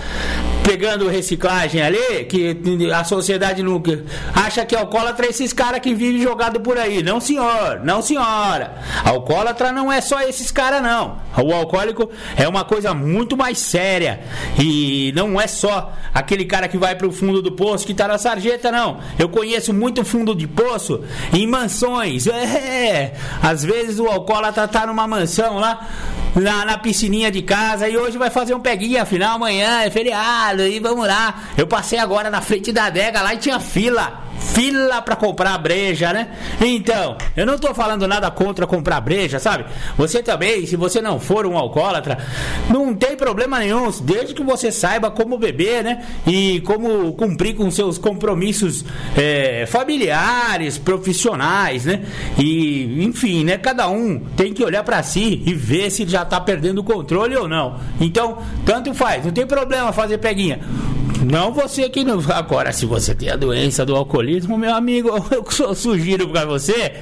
pegando 0.64 1.08
reciclagem 1.08 1.82
ali, 1.82 2.26
que 2.26 2.58
a 2.94 3.04
sociedade 3.04 3.64
nunca 3.64 4.04
acha 4.34 4.66
que 4.66 4.76
alcoólatra 4.76 5.26
é 5.26 5.30
esses 5.30 5.54
caras 5.54 5.80
que 5.80 5.94
vivem 5.94 6.22
jogado 6.22 6.60
por 6.60 6.78
aí. 6.78 7.02
Não, 7.02 7.20
senhor, 7.20 7.82
não, 7.84 8.02
senhora. 8.10 8.76
Alcoólatra 9.06 9.72
não 9.72 9.92
é 9.92 10.02
só 10.02 10.22
esses 10.22 10.52
caras, 10.52 10.82
não. 10.82 11.20
O 11.38 11.54
alcoólico 11.54 12.10
é 12.36 12.48
uma 12.48 12.64
coisa 12.64 12.94
muito 12.94 13.38
mais 13.38 13.60
séria. 13.60 14.22
E 14.60 15.12
não 15.16 15.40
é 15.40 15.48
só 15.48 15.94
aquele 16.14 16.46
cara 16.46 16.68
que 16.68 16.78
vai 16.78 16.96
pro 16.96 17.12
fundo 17.12 17.42
do 17.42 17.52
poço 17.52 17.86
que 17.86 17.94
tá 17.94 18.08
na 18.08 18.18
sarjeta, 18.18 18.72
não. 18.72 19.00
Eu 19.18 19.30
conheço 19.30 19.74
muito 19.74 20.04
fundo 20.04 20.36
de 20.36 20.48
poço 20.48 21.04
em 21.32 21.46
mansões. 21.46 22.28
É, 22.28 23.14
às 23.42 23.64
vezes 23.64 24.00
o 24.00 24.08
alcoólatra 24.08 24.68
tá 24.68 24.88
numa 24.88 25.08
mansão 25.08 25.60
lá, 25.60 25.88
na, 26.36 26.66
na 26.66 26.78
piscininha 26.78 27.32
de 27.32 27.42
casa, 27.42 27.88
e 27.88 27.98
hoje 27.98 28.18
vai 28.18 28.30
fazer 28.30 28.54
um 28.54 28.60
peguinha, 28.60 29.04
afinal 29.04 29.36
amanhã 29.36 29.82
é 29.82 29.90
feriado, 29.90 30.64
e 30.64 30.80
vamos 30.80 31.08
lá. 31.08 31.44
Eu 31.58 31.68
passei 31.68 32.00
agora 32.00 32.30
na 32.30 32.42
frente 32.42 32.72
da 32.72 32.86
adega 32.86 33.22
lá 33.22 33.34
e 33.34 33.38
tinha 33.38 33.60
fila 33.60 34.30
fila 34.40 35.02
para 35.02 35.16
comprar 35.16 35.58
breja, 35.58 36.14
né? 36.14 36.30
Então, 36.62 37.18
eu 37.36 37.46
não 37.46 37.58
tô 37.58 37.74
falando 37.74 37.99
nada 38.08 38.30
contra 38.32 38.66
comprar 38.68 39.02
breja, 39.02 39.40
sabe? 39.40 39.66
Você 39.98 40.22
também, 40.22 40.66
se 40.66 40.76
você 40.76 41.02
não 41.02 41.20
for 41.20 41.46
um 41.46 41.58
alcoólatra, 41.58 42.18
não 42.70 42.94
tem 42.94 43.16
problema 43.16 43.60
nenhum, 43.60 43.90
desde 44.02 44.34
que 44.34 44.44
você 44.44 44.72
saiba 44.72 45.12
como 45.12 45.38
beber, 45.38 45.84
né? 45.84 46.06
E 46.26 46.62
como 46.62 47.14
cumprir 47.14 47.56
com 47.56 47.70
seus 47.72 47.98
compromissos 47.98 48.86
é, 49.18 49.66
familiares, 49.66 50.78
profissionais, 50.78 51.86
né? 51.86 52.02
E, 52.38 53.04
enfim, 53.04 53.44
né? 53.44 53.58
Cada 53.58 53.88
um 53.90 54.20
tem 54.36 54.54
que 54.54 54.64
olhar 54.64 54.84
para 54.84 55.02
si 55.04 55.42
e 55.46 55.54
ver 55.54 55.90
se 55.90 56.08
já 56.08 56.26
tá 56.26 56.40
perdendo 56.40 56.80
o 56.80 56.84
controle 56.84 57.36
ou 57.36 57.48
não. 57.48 57.80
Então, 58.00 58.40
tanto 58.66 58.94
faz, 58.94 59.26
não 59.26 59.32
tem 59.32 59.46
problema 59.46 59.92
fazer 59.92 60.18
peguinha. 60.18 60.60
Não 61.22 61.52
você 61.52 61.90
que 61.90 62.04
não. 62.04 62.20
Agora, 62.34 62.72
se 62.72 62.86
você 62.86 63.14
tem 63.14 63.30
a 63.30 63.36
doença 63.36 63.86
do 63.86 63.96
alcoolismo, 63.96 64.58
meu 64.58 64.74
amigo, 64.74 65.10
eu 65.60 65.76
sugiro 65.76 66.30
para 66.30 66.46
você 66.46 66.94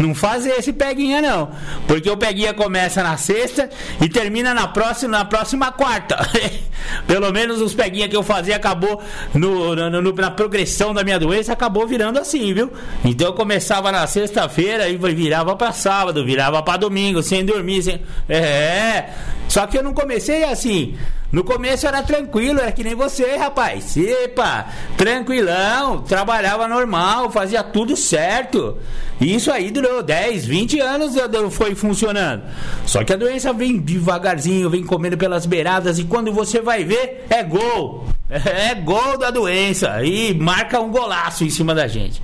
não 0.00 0.14
fazer 0.14 0.50
esse 0.50 0.72
peguinha, 0.72 1.22
não. 1.22 1.50
Porque 1.86 2.10
o 2.10 2.16
peguinha 2.16 2.52
começa 2.52 3.02
na 3.02 3.16
sexta 3.16 3.70
e 4.00 4.08
termina 4.08 4.52
na 4.52 4.66
próxima, 4.68 5.18
na 5.18 5.24
próxima 5.24 5.70
quarta. 5.70 6.16
Pelo 7.06 7.32
menos 7.32 7.60
os 7.60 7.74
peguinha 7.74 8.08
que 8.08 8.16
eu 8.16 8.22
fazia 8.22 8.56
acabou 8.56 9.00
no, 9.32 9.74
no, 9.76 10.02
no, 10.02 10.12
na 10.12 10.30
progressão 10.30 10.92
da 10.92 11.04
minha 11.04 11.18
doença, 11.18 11.52
acabou 11.52 11.86
virando 11.86 12.18
assim, 12.18 12.52
viu? 12.52 12.72
Então 13.04 13.28
eu 13.28 13.32
começava 13.32 13.92
na 13.92 14.06
sexta-feira 14.06 14.88
e 14.88 14.96
virava 14.96 15.54
para 15.54 15.72
sábado, 15.72 16.24
virava 16.24 16.62
para 16.62 16.78
domingo, 16.78 17.22
sem 17.22 17.44
dormir. 17.44 17.82
Sem... 17.82 18.00
É, 18.28 19.10
só 19.48 19.66
que 19.66 19.78
eu 19.78 19.82
não 19.82 19.94
comecei 19.94 20.44
assim. 20.44 20.96
No 21.32 21.42
começo 21.42 21.86
era 21.86 22.02
tranquilo, 22.02 22.60
era 22.60 22.70
que 22.70 22.84
nem 22.84 22.94
você, 22.94 23.36
rapaz. 23.36 23.96
Epa, 23.96 24.66
tranquilão, 24.98 26.02
trabalhava 26.02 26.68
normal, 26.68 27.30
fazia 27.30 27.62
tudo 27.62 27.96
certo. 27.96 28.76
E 29.18 29.34
isso 29.34 29.50
aí 29.50 29.70
durou 29.70 30.02
10, 30.02 30.44
20 30.44 30.80
anos 30.80 31.14
foi 31.50 31.74
funcionando. 31.74 32.42
Só 32.84 33.02
que 33.02 33.14
a 33.14 33.16
doença 33.16 33.50
vem 33.50 33.78
devagarzinho, 33.78 34.68
vem 34.68 34.84
comendo 34.84 35.16
pelas 35.16 35.46
beiradas 35.46 35.98
e 35.98 36.04
quando 36.04 36.30
você 36.30 36.60
vai 36.60 36.84
ver, 36.84 37.24
é 37.30 37.42
gol. 37.42 38.06
É 38.32 38.74
gol 38.74 39.18
da 39.18 39.30
doença 39.30 40.02
e 40.02 40.32
marca 40.32 40.80
um 40.80 40.90
golaço 40.90 41.44
em 41.44 41.50
cima 41.50 41.74
da 41.74 41.86
gente. 41.86 42.22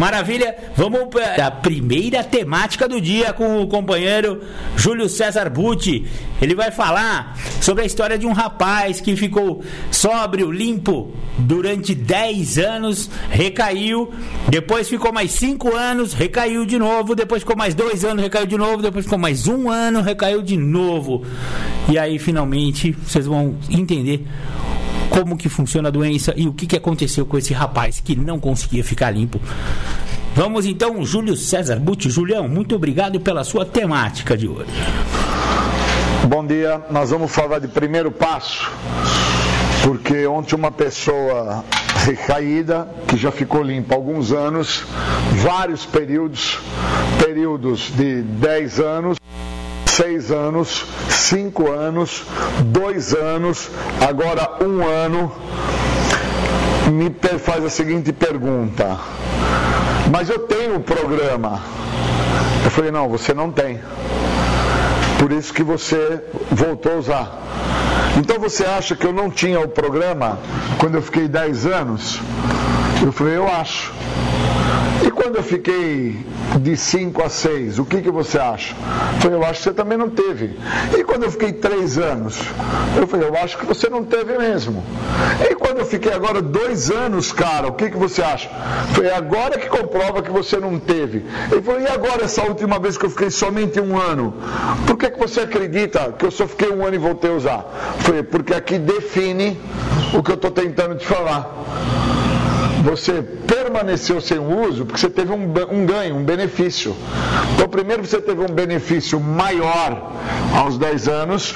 Maravilha, 0.00 0.56
vamos 0.74 1.08
para 1.10 1.46
a 1.46 1.50
primeira 1.50 2.24
temática 2.24 2.88
do 2.88 2.98
dia 2.98 3.34
com 3.34 3.60
o 3.60 3.66
companheiro 3.66 4.40
Júlio 4.74 5.10
César 5.10 5.50
Butti. 5.50 6.06
Ele 6.40 6.54
vai 6.54 6.70
falar 6.70 7.36
sobre 7.60 7.82
a 7.82 7.86
história 7.86 8.16
de 8.16 8.26
um 8.26 8.32
rapaz 8.32 8.98
que 8.98 9.14
ficou 9.14 9.62
sóbrio, 9.90 10.50
limpo 10.50 11.12
durante 11.36 11.94
10 11.94 12.56
anos, 12.56 13.10
recaiu, 13.28 14.10
depois 14.48 14.88
ficou 14.88 15.12
mais 15.12 15.32
5 15.32 15.76
anos, 15.76 16.14
recaiu 16.14 16.64
de 16.64 16.78
novo, 16.78 17.14
depois 17.14 17.42
ficou 17.42 17.56
mais 17.56 17.74
2 17.74 18.02
anos, 18.02 18.22
recaiu 18.22 18.46
de 18.46 18.56
novo, 18.56 18.80
depois 18.80 19.04
ficou 19.04 19.18
mais 19.18 19.46
um 19.46 19.68
ano, 19.68 20.00
recaiu 20.00 20.40
de 20.40 20.56
novo. 20.56 21.26
E 21.90 21.98
aí 21.98 22.18
finalmente 22.18 22.92
vocês 22.92 23.26
vão 23.26 23.54
entender 23.68 24.26
como 25.10 25.36
que 25.36 25.48
funciona 25.48 25.88
a 25.88 25.92
doença 25.92 26.32
e 26.36 26.46
o 26.46 26.52
que, 26.54 26.66
que 26.66 26.76
aconteceu 26.76 27.26
com 27.26 27.36
esse 27.36 27.52
rapaz 27.52 28.00
que 28.00 28.16
não 28.16 28.38
conseguia 28.38 28.84
ficar 28.84 29.10
limpo. 29.10 29.40
Vamos 30.34 30.64
então, 30.64 31.04
Júlio 31.04 31.36
César 31.36 31.80
Butti. 31.80 32.08
Julião, 32.08 32.48
muito 32.48 32.74
obrigado 32.76 33.20
pela 33.20 33.42
sua 33.42 33.66
temática 33.66 34.36
de 34.36 34.48
hoje. 34.48 34.70
Bom 36.28 36.46
dia, 36.46 36.80
nós 36.90 37.10
vamos 37.10 37.32
falar 37.32 37.58
de 37.58 37.66
primeiro 37.66 38.12
passo, 38.12 38.70
porque 39.82 40.26
ontem 40.26 40.54
uma 40.54 40.70
pessoa 40.70 41.64
recaída, 42.04 42.88
que 43.08 43.16
já 43.16 43.32
ficou 43.32 43.62
limpa 43.62 43.94
há 43.94 43.98
alguns 43.98 44.30
anos, 44.30 44.84
vários 45.42 45.84
períodos, 45.84 46.58
períodos 47.18 47.90
de 47.96 48.22
10 48.22 48.80
anos, 48.80 49.18
seis 50.00 50.30
anos, 50.30 50.86
cinco 51.10 51.70
anos, 51.70 52.24
dois 52.64 53.12
anos, 53.12 53.68
agora 54.00 54.64
um 54.64 54.82
ano, 54.82 55.30
me 56.90 57.14
faz 57.38 57.62
a 57.62 57.68
seguinte 57.68 58.10
pergunta: 58.10 58.98
Mas 60.10 60.30
eu 60.30 60.38
tenho 60.38 60.76
o 60.76 60.80
programa. 60.80 61.60
Eu 62.64 62.70
falei: 62.70 62.90
Não, 62.90 63.10
você 63.10 63.34
não 63.34 63.50
tem. 63.50 63.78
Por 65.18 65.32
isso 65.32 65.52
que 65.52 65.62
você 65.62 66.22
voltou 66.50 66.92
a 66.92 66.96
usar. 66.96 67.38
Então 68.16 68.38
você 68.38 68.64
acha 68.64 68.96
que 68.96 69.06
eu 69.06 69.12
não 69.12 69.30
tinha 69.30 69.60
o 69.60 69.68
programa 69.68 70.38
quando 70.78 70.94
eu 70.94 71.02
fiquei 71.02 71.28
10 71.28 71.66
anos? 71.66 72.18
Eu 73.04 73.12
falei: 73.12 73.36
Eu 73.36 73.46
acho. 73.46 73.92
E 75.10 75.12
quando 75.12 75.34
eu 75.34 75.42
fiquei 75.42 76.24
de 76.60 76.76
5 76.76 77.20
a 77.20 77.28
6, 77.28 77.80
o 77.80 77.84
que, 77.84 78.00
que 78.00 78.12
você 78.12 78.38
acha? 78.38 78.76
Eu 79.16 79.20
falei, 79.20 79.38
eu 79.38 79.44
acho 79.44 79.58
que 79.58 79.64
você 79.64 79.74
também 79.74 79.98
não 79.98 80.08
teve. 80.08 80.56
E 80.96 81.02
quando 81.02 81.24
eu 81.24 81.32
fiquei 81.32 81.52
3 81.52 81.98
anos? 81.98 82.40
Eu 82.96 83.08
falei, 83.08 83.26
eu 83.26 83.36
acho 83.36 83.58
que 83.58 83.66
você 83.66 83.88
não 83.88 84.04
teve 84.04 84.38
mesmo. 84.38 84.84
E 85.50 85.56
quando 85.56 85.78
eu 85.78 85.84
fiquei 85.84 86.12
agora 86.12 86.40
2 86.40 86.92
anos, 86.92 87.32
cara, 87.32 87.66
o 87.66 87.72
que, 87.72 87.90
que 87.90 87.96
você 87.96 88.22
acha? 88.22 88.48
Falei, 88.94 89.10
agora 89.10 89.58
que 89.58 89.68
comprova 89.68 90.22
que 90.22 90.30
você 90.30 90.58
não 90.58 90.78
teve. 90.78 91.26
Ele 91.50 91.60
falou, 91.60 91.80
e 91.80 91.88
agora 91.88 92.22
essa 92.22 92.44
última 92.44 92.78
vez 92.78 92.96
que 92.96 93.04
eu 93.04 93.10
fiquei 93.10 93.30
somente 93.30 93.80
um 93.80 93.98
ano? 93.98 94.32
Por 94.86 94.96
que, 94.96 95.10
que 95.10 95.18
você 95.18 95.40
acredita 95.40 96.14
que 96.16 96.24
eu 96.24 96.30
só 96.30 96.46
fiquei 96.46 96.70
um 96.70 96.86
ano 96.86 96.94
e 96.94 96.98
voltei 96.98 97.32
a 97.32 97.34
usar? 97.34 97.96
Falei, 97.98 98.22
porque 98.22 98.54
aqui 98.54 98.78
define 98.78 99.60
o 100.14 100.22
que 100.22 100.30
eu 100.30 100.36
estou 100.36 100.52
tentando 100.52 100.94
te 100.94 101.04
falar 101.04 101.52
você 102.80 103.22
permaneceu 103.70 104.20
sem 104.20 104.38
uso 104.38 104.84
porque 104.84 105.00
você 105.00 105.08
teve 105.08 105.32
um, 105.32 105.44
um, 105.70 105.86
ganho, 105.86 106.16
um 106.16 106.24
benefício. 106.24 106.94
Então, 107.54 107.68
primeiro 107.68 108.04
você 108.04 108.20
teve 108.20 108.40
um 108.40 108.52
benefício 108.52 109.20
maior 109.20 110.12
aos 110.54 110.76
10 110.76 111.08
anos, 111.08 111.54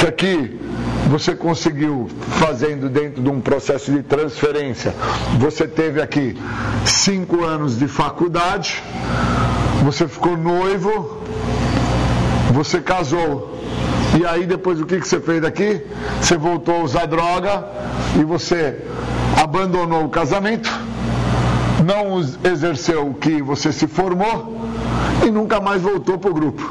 que 0.00 0.06
aqui 0.06 0.60
você 1.08 1.34
conseguiu 1.34 2.08
fazendo 2.40 2.88
dentro 2.88 3.22
de 3.22 3.30
um 3.30 3.40
processo 3.40 3.92
de 3.92 4.02
transferência. 4.02 4.92
Você 5.38 5.66
teve 5.66 6.02
aqui 6.02 6.36
cinco 6.84 7.44
anos 7.44 7.78
de 7.78 7.86
faculdade, 7.86 8.82
você 9.84 10.08
ficou 10.08 10.36
noivo, 10.36 11.22
você 12.52 12.80
casou. 12.80 13.56
E 14.18 14.26
aí 14.26 14.44
depois 14.44 14.80
o 14.80 14.86
que, 14.86 14.98
que 14.98 15.06
você 15.06 15.20
fez 15.20 15.40
daqui? 15.40 15.82
Você 16.20 16.36
voltou 16.36 16.80
a 16.80 16.82
usar 16.82 17.06
droga 17.06 17.64
e 18.18 18.24
você 18.24 18.78
abandonou 19.40 20.04
o 20.04 20.08
casamento, 20.08 20.68
não 21.88 22.20
exerceu 22.44 23.08
o 23.08 23.14
que 23.14 23.40
você 23.40 23.72
se 23.72 23.86
formou 23.86 24.60
e 25.26 25.30
nunca 25.30 25.58
mais 25.58 25.80
voltou 25.80 26.18
para 26.18 26.30
o 26.30 26.34
grupo. 26.34 26.70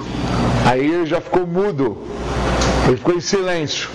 Aí 0.64 0.86
ele 0.86 1.08
já 1.08 1.20
ficou 1.20 1.48
mudo, 1.48 1.98
ele 2.88 2.98
ficou 2.98 3.16
em 3.16 3.20
silêncio. 3.20 3.90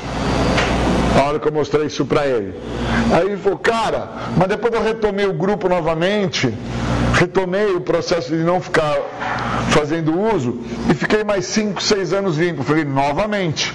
A 1.16 1.28
hora 1.28 1.38
que 1.38 1.46
eu 1.46 1.52
mostrei 1.52 1.86
isso 1.86 2.04
para 2.04 2.26
ele. 2.26 2.54
Aí 3.12 3.26
ele 3.26 3.36
falou, 3.36 3.58
cara, 3.58 4.08
mas 4.36 4.48
depois 4.48 4.74
eu 4.74 4.82
retomei 4.82 5.26
o 5.26 5.32
grupo 5.32 5.68
novamente, 5.68 6.52
retomei 7.22 7.72
o 7.76 7.80
processo 7.80 8.30
de 8.30 8.42
não 8.42 8.60
ficar 8.60 8.96
fazendo 9.70 10.18
uso 10.34 10.58
e 10.90 10.94
fiquei 10.94 11.22
mais 11.22 11.46
5, 11.46 11.80
6 11.80 12.12
anos 12.12 12.36
limpo. 12.36 12.64
Falei, 12.64 12.84
novamente 12.84 13.72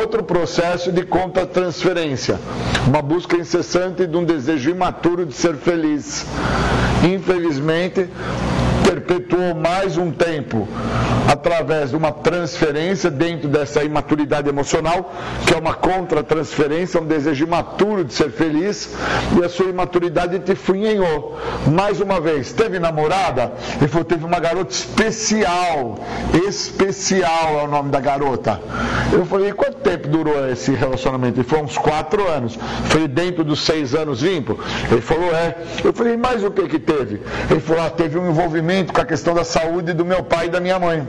outro 0.00 0.22
processo 0.22 0.90
de 0.90 1.04
contra-transferência, 1.04 2.40
uma 2.86 3.02
busca 3.02 3.36
incessante 3.36 4.06
de 4.06 4.16
um 4.16 4.24
desejo 4.24 4.70
imaturo 4.70 5.26
de 5.26 5.34
ser 5.34 5.56
feliz. 5.56 6.24
Infelizmente, 7.04 8.08
perpetuou 8.86 9.54
mais 9.54 9.98
um 9.98 10.12
tempo 10.12 10.68
através 11.28 11.90
de 11.90 11.96
uma 11.96 12.12
transferência 12.12 13.10
dentro 13.10 13.48
dessa 13.48 13.82
imaturidade 13.82 14.48
emocional, 14.48 15.12
que 15.44 15.52
é 15.52 15.56
uma 15.56 15.74
contra-transferência, 15.74 17.00
um 17.00 17.04
desejo 17.04 17.44
imaturo 17.44 18.04
de 18.04 18.14
ser 18.14 18.30
feliz, 18.30 18.94
e 19.36 19.44
a 19.44 19.48
sua 19.48 19.66
imaturidade 19.66 20.38
te 20.38 20.54
funhenhou. 20.54 21.36
Mais 21.66 22.00
uma 22.00 22.20
vez, 22.20 22.52
teve 22.52 22.78
namorada? 22.78 23.52
Ele 23.78 23.88
falou, 23.88 24.04
teve 24.04 24.24
uma 24.24 24.38
garota 24.38 24.72
especial, 24.72 25.98
especial 26.46 27.58
é 27.60 27.64
o 27.64 27.68
nome 27.68 27.90
da 27.90 27.98
garota. 27.98 28.60
Eu 29.12 29.26
falei, 29.26 29.52
quanto 29.52 29.78
tempo 29.78 30.08
durou 30.08 30.48
esse 30.48 30.72
relacionamento? 30.72 31.40
Ele 31.40 31.48
falou, 31.48 31.64
uns 31.64 31.76
quatro 31.76 32.28
anos. 32.28 32.56
Eu 32.56 32.90
falei, 32.90 33.08
dentro 33.08 33.42
dos 33.42 33.64
seis 33.64 33.94
anos 33.94 34.22
limpo? 34.22 34.58
Ele 34.90 35.00
falou, 35.00 35.34
é. 35.34 35.56
Eu 35.82 35.92
falei, 35.92 36.16
mais 36.16 36.44
o 36.44 36.50
que 36.50 36.68
que 36.68 36.78
teve? 36.78 37.20
Ele 37.50 37.60
falou, 37.60 37.82
ah, 37.82 37.90
teve 37.90 38.18
um 38.18 38.28
envolvimento 38.28 38.75
com 38.84 39.00
a 39.00 39.04
questão 39.04 39.34
da 39.34 39.44
saúde 39.44 39.92
do 39.92 40.04
meu 40.04 40.22
pai 40.22 40.46
e 40.46 40.50
da 40.50 40.60
minha 40.60 40.78
mãe. 40.78 41.06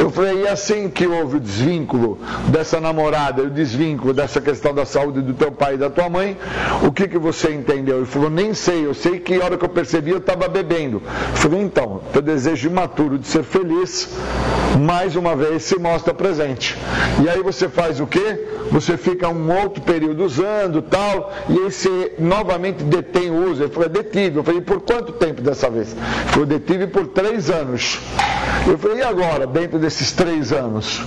Eu 0.00 0.08
falei, 0.08 0.44
e 0.44 0.48
assim 0.48 0.88
que 0.88 1.06
houve 1.06 1.36
o 1.36 1.40
desvínculo 1.40 2.18
dessa 2.48 2.80
namorada, 2.80 3.42
o 3.42 3.50
desvínculo 3.50 4.14
dessa 4.14 4.40
questão 4.40 4.74
da 4.74 4.86
saúde 4.86 5.20
do 5.20 5.34
teu 5.34 5.52
pai 5.52 5.74
e 5.74 5.76
da 5.76 5.90
tua 5.90 6.08
mãe, 6.08 6.38
o 6.82 6.90
que, 6.90 7.06
que 7.06 7.18
você 7.18 7.52
entendeu? 7.52 7.98
Ele 7.98 8.06
falou, 8.06 8.30
nem 8.30 8.54
sei, 8.54 8.86
eu 8.86 8.94
sei 8.94 9.20
que 9.20 9.38
hora 9.38 9.58
que 9.58 9.64
eu 9.64 9.68
percebi 9.68 10.10
eu 10.10 10.16
estava 10.16 10.48
bebendo. 10.48 11.02
Eu 11.04 11.36
falei, 11.36 11.60
então, 11.60 12.00
teu 12.14 12.22
desejo 12.22 12.70
imaturo 12.70 13.18
de 13.18 13.26
ser 13.26 13.42
feliz, 13.42 14.08
mais 14.78 15.16
uma 15.16 15.36
vez 15.36 15.64
se 15.64 15.78
mostra 15.78 16.14
presente. 16.14 16.78
E 17.22 17.28
aí 17.28 17.42
você 17.42 17.68
faz 17.68 18.00
o 18.00 18.06
quê? 18.06 18.46
Você 18.70 18.96
fica 18.96 19.28
um 19.28 19.52
outro 19.52 19.82
período 19.82 20.24
usando 20.24 20.80
tal, 20.80 21.30
e 21.48 21.58
aí 21.58 21.70
você 21.70 22.14
novamente 22.18 22.82
detém 22.84 23.30
o 23.30 23.50
uso. 23.50 23.64
Ele 23.64 23.70
falou, 23.70 23.86
é 23.86 23.88
detive. 23.90 24.38
Eu 24.38 24.44
falei, 24.44 24.62
por 24.62 24.80
quanto 24.80 25.12
tempo 25.12 25.42
dessa 25.42 25.68
vez? 25.68 25.92
Ele 25.92 26.30
falou, 26.30 26.46
detive 26.46 26.86
por 26.86 27.06
três 27.08 27.50
anos. 27.50 27.98
Eu 28.66 28.78
falei, 28.78 28.98
e 28.98 29.02
agora, 29.02 29.46
dentro 29.46 29.78
desses 29.90 30.12
três 30.12 30.52
anos? 30.52 31.02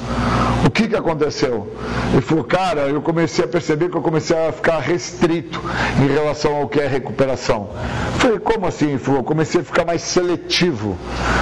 O 0.66 0.70
que, 0.70 0.90
que 0.90 0.96
aconteceu? 0.96 1.72
Ele 2.12 2.22
falou, 2.22 2.44
cara, 2.44 2.82
eu 2.82 3.02
comecei 3.02 3.46
a 3.46 3.48
perceber 3.48 3.90
que 3.90 3.96
eu 3.96 4.02
comecei 4.02 4.38
a 4.38 4.52
ficar 4.52 4.80
restrito 4.80 5.62
em 6.02 6.08
relação 6.14 6.54
ao 6.56 6.68
que 6.68 6.82
é 6.82 6.88
recuperação. 6.88 7.70
Eu 8.16 8.20
falei, 8.20 8.40
como 8.40 8.68
assim? 8.68 8.90
Ele 8.90 8.98
falou, 8.98 9.24
comecei 9.24 9.62
a 9.62 9.64
ficar 9.64 9.86
mais 9.86 10.02
seletivo. 10.02 10.98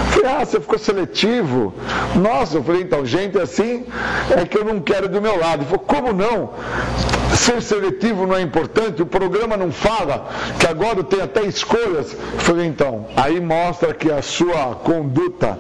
Eu 0.06 0.22
falei, 0.22 0.38
ah, 0.38 0.46
você 0.46 0.60
ficou 0.60 0.78
seletivo? 0.78 1.74
Nossa, 2.16 2.58
eu 2.58 2.64
falei, 2.64 2.84
então, 2.84 3.04
gente 3.06 3.40
assim 3.40 3.86
é 4.30 4.46
que 4.46 4.58
eu 4.58 4.64
não 4.64 4.80
quero 4.80 5.10
do 5.10 5.20
meu 5.20 5.40
lado. 5.40 5.64
Ele 5.64 5.70
falou, 5.70 5.86
como 5.86 6.14
não? 6.14 6.52
Ser 7.36 7.62
seletivo 7.62 8.28
não 8.28 8.36
é 8.36 8.42
importante, 8.42 9.02
o 9.02 9.06
programa 9.06 9.56
não 9.56 9.72
fala 9.72 10.30
que 10.60 10.68
agora 10.68 11.04
tem 11.04 11.22
até 11.22 11.44
escolhas. 11.44 12.14
Eu 12.14 12.40
falei, 12.40 12.68
então, 12.68 13.08
aí 13.16 13.40
mostra 13.40 13.94
que 13.94 14.12
a 14.12 14.22
sua 14.22 14.76
conduta 14.76 15.58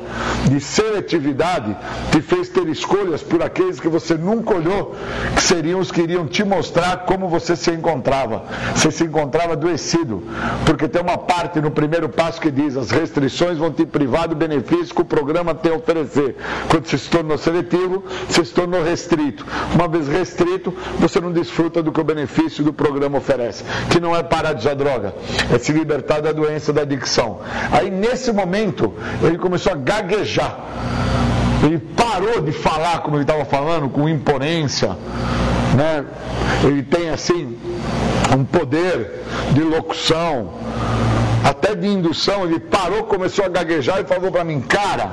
de 0.49 0.59
seletividade 0.59 1.75
te 2.11 2.21
fez 2.21 2.49
ter 2.49 2.67
escolhas 2.67 3.23
por 3.23 3.41
aqueles 3.41 3.79
que 3.79 3.87
você 3.87 4.15
nunca 4.15 4.55
olhou, 4.55 4.95
que 5.35 5.41
seriam 5.41 5.79
os 5.79 5.91
que 5.91 6.01
iriam 6.01 6.27
te 6.27 6.43
mostrar 6.43 7.05
como 7.05 7.29
você 7.29 7.55
se 7.55 7.71
encontrava. 7.71 8.43
Você 8.75 8.91
se 8.91 9.03
encontrava 9.05 9.53
adoecido, 9.53 10.23
porque 10.65 10.87
tem 10.87 11.01
uma 11.01 11.17
parte 11.17 11.61
no 11.61 11.71
primeiro 11.71 12.09
passo 12.09 12.41
que 12.41 12.51
diz: 12.51 12.75
as 12.75 12.91
restrições 12.91 13.57
vão 13.57 13.71
te 13.71 13.85
privar 13.85 14.27
do 14.27 14.35
benefício 14.35 14.93
que 14.93 15.01
o 15.01 15.05
programa 15.05 15.55
tem 15.55 15.71
a 15.71 15.75
oferecer. 15.75 16.35
Quando 16.69 16.85
você 16.85 16.97
se 16.97 17.09
tornou 17.09 17.37
seletivo, 17.37 18.03
você 18.27 18.43
se 18.43 18.53
tornou 18.53 18.83
restrito. 18.83 19.45
Uma 19.73 19.87
vez 19.87 20.07
restrito, 20.07 20.73
você 20.99 21.19
não 21.19 21.31
desfruta 21.31 21.60
do 21.69 21.91
que 21.91 22.01
o 22.01 22.03
benefício 22.03 22.63
do 22.63 22.73
programa 22.73 23.17
oferece, 23.17 23.63
que 23.89 23.99
não 23.99 24.15
é 24.15 24.23
parar 24.23 24.53
de 24.53 24.61
usar 24.61 24.73
droga, 24.73 25.13
é 25.53 25.57
se 25.57 25.71
libertar 25.71 26.21
da 26.21 26.31
doença 26.31 26.73
da 26.73 26.81
adicção. 26.81 27.39
Aí 27.71 27.89
nesse 27.89 28.31
momento, 28.31 28.93
ele 29.21 29.37
começou 29.37 29.71
a 29.71 29.75
gaguejar. 29.75 30.57
Ele 31.63 31.77
parou 31.77 32.41
de 32.41 32.51
falar 32.51 32.99
como 33.01 33.17
ele 33.17 33.23
estava 33.23 33.45
falando, 33.45 33.89
com 33.89 34.09
imponência. 34.09 34.97
Né? 35.75 36.05
Ele 36.63 36.81
tem 36.83 37.09
assim 37.09 37.57
um 38.35 38.43
poder 38.43 39.21
de 39.53 39.61
locução 39.61 40.53
até 41.43 41.75
de 41.75 41.87
indução, 41.87 42.43
ele 42.43 42.59
parou, 42.59 43.03
começou 43.03 43.45
a 43.45 43.49
gaguejar 43.49 43.99
e 43.99 44.03
falou 44.03 44.31
para 44.31 44.43
mim, 44.43 44.61
cara, 44.61 45.11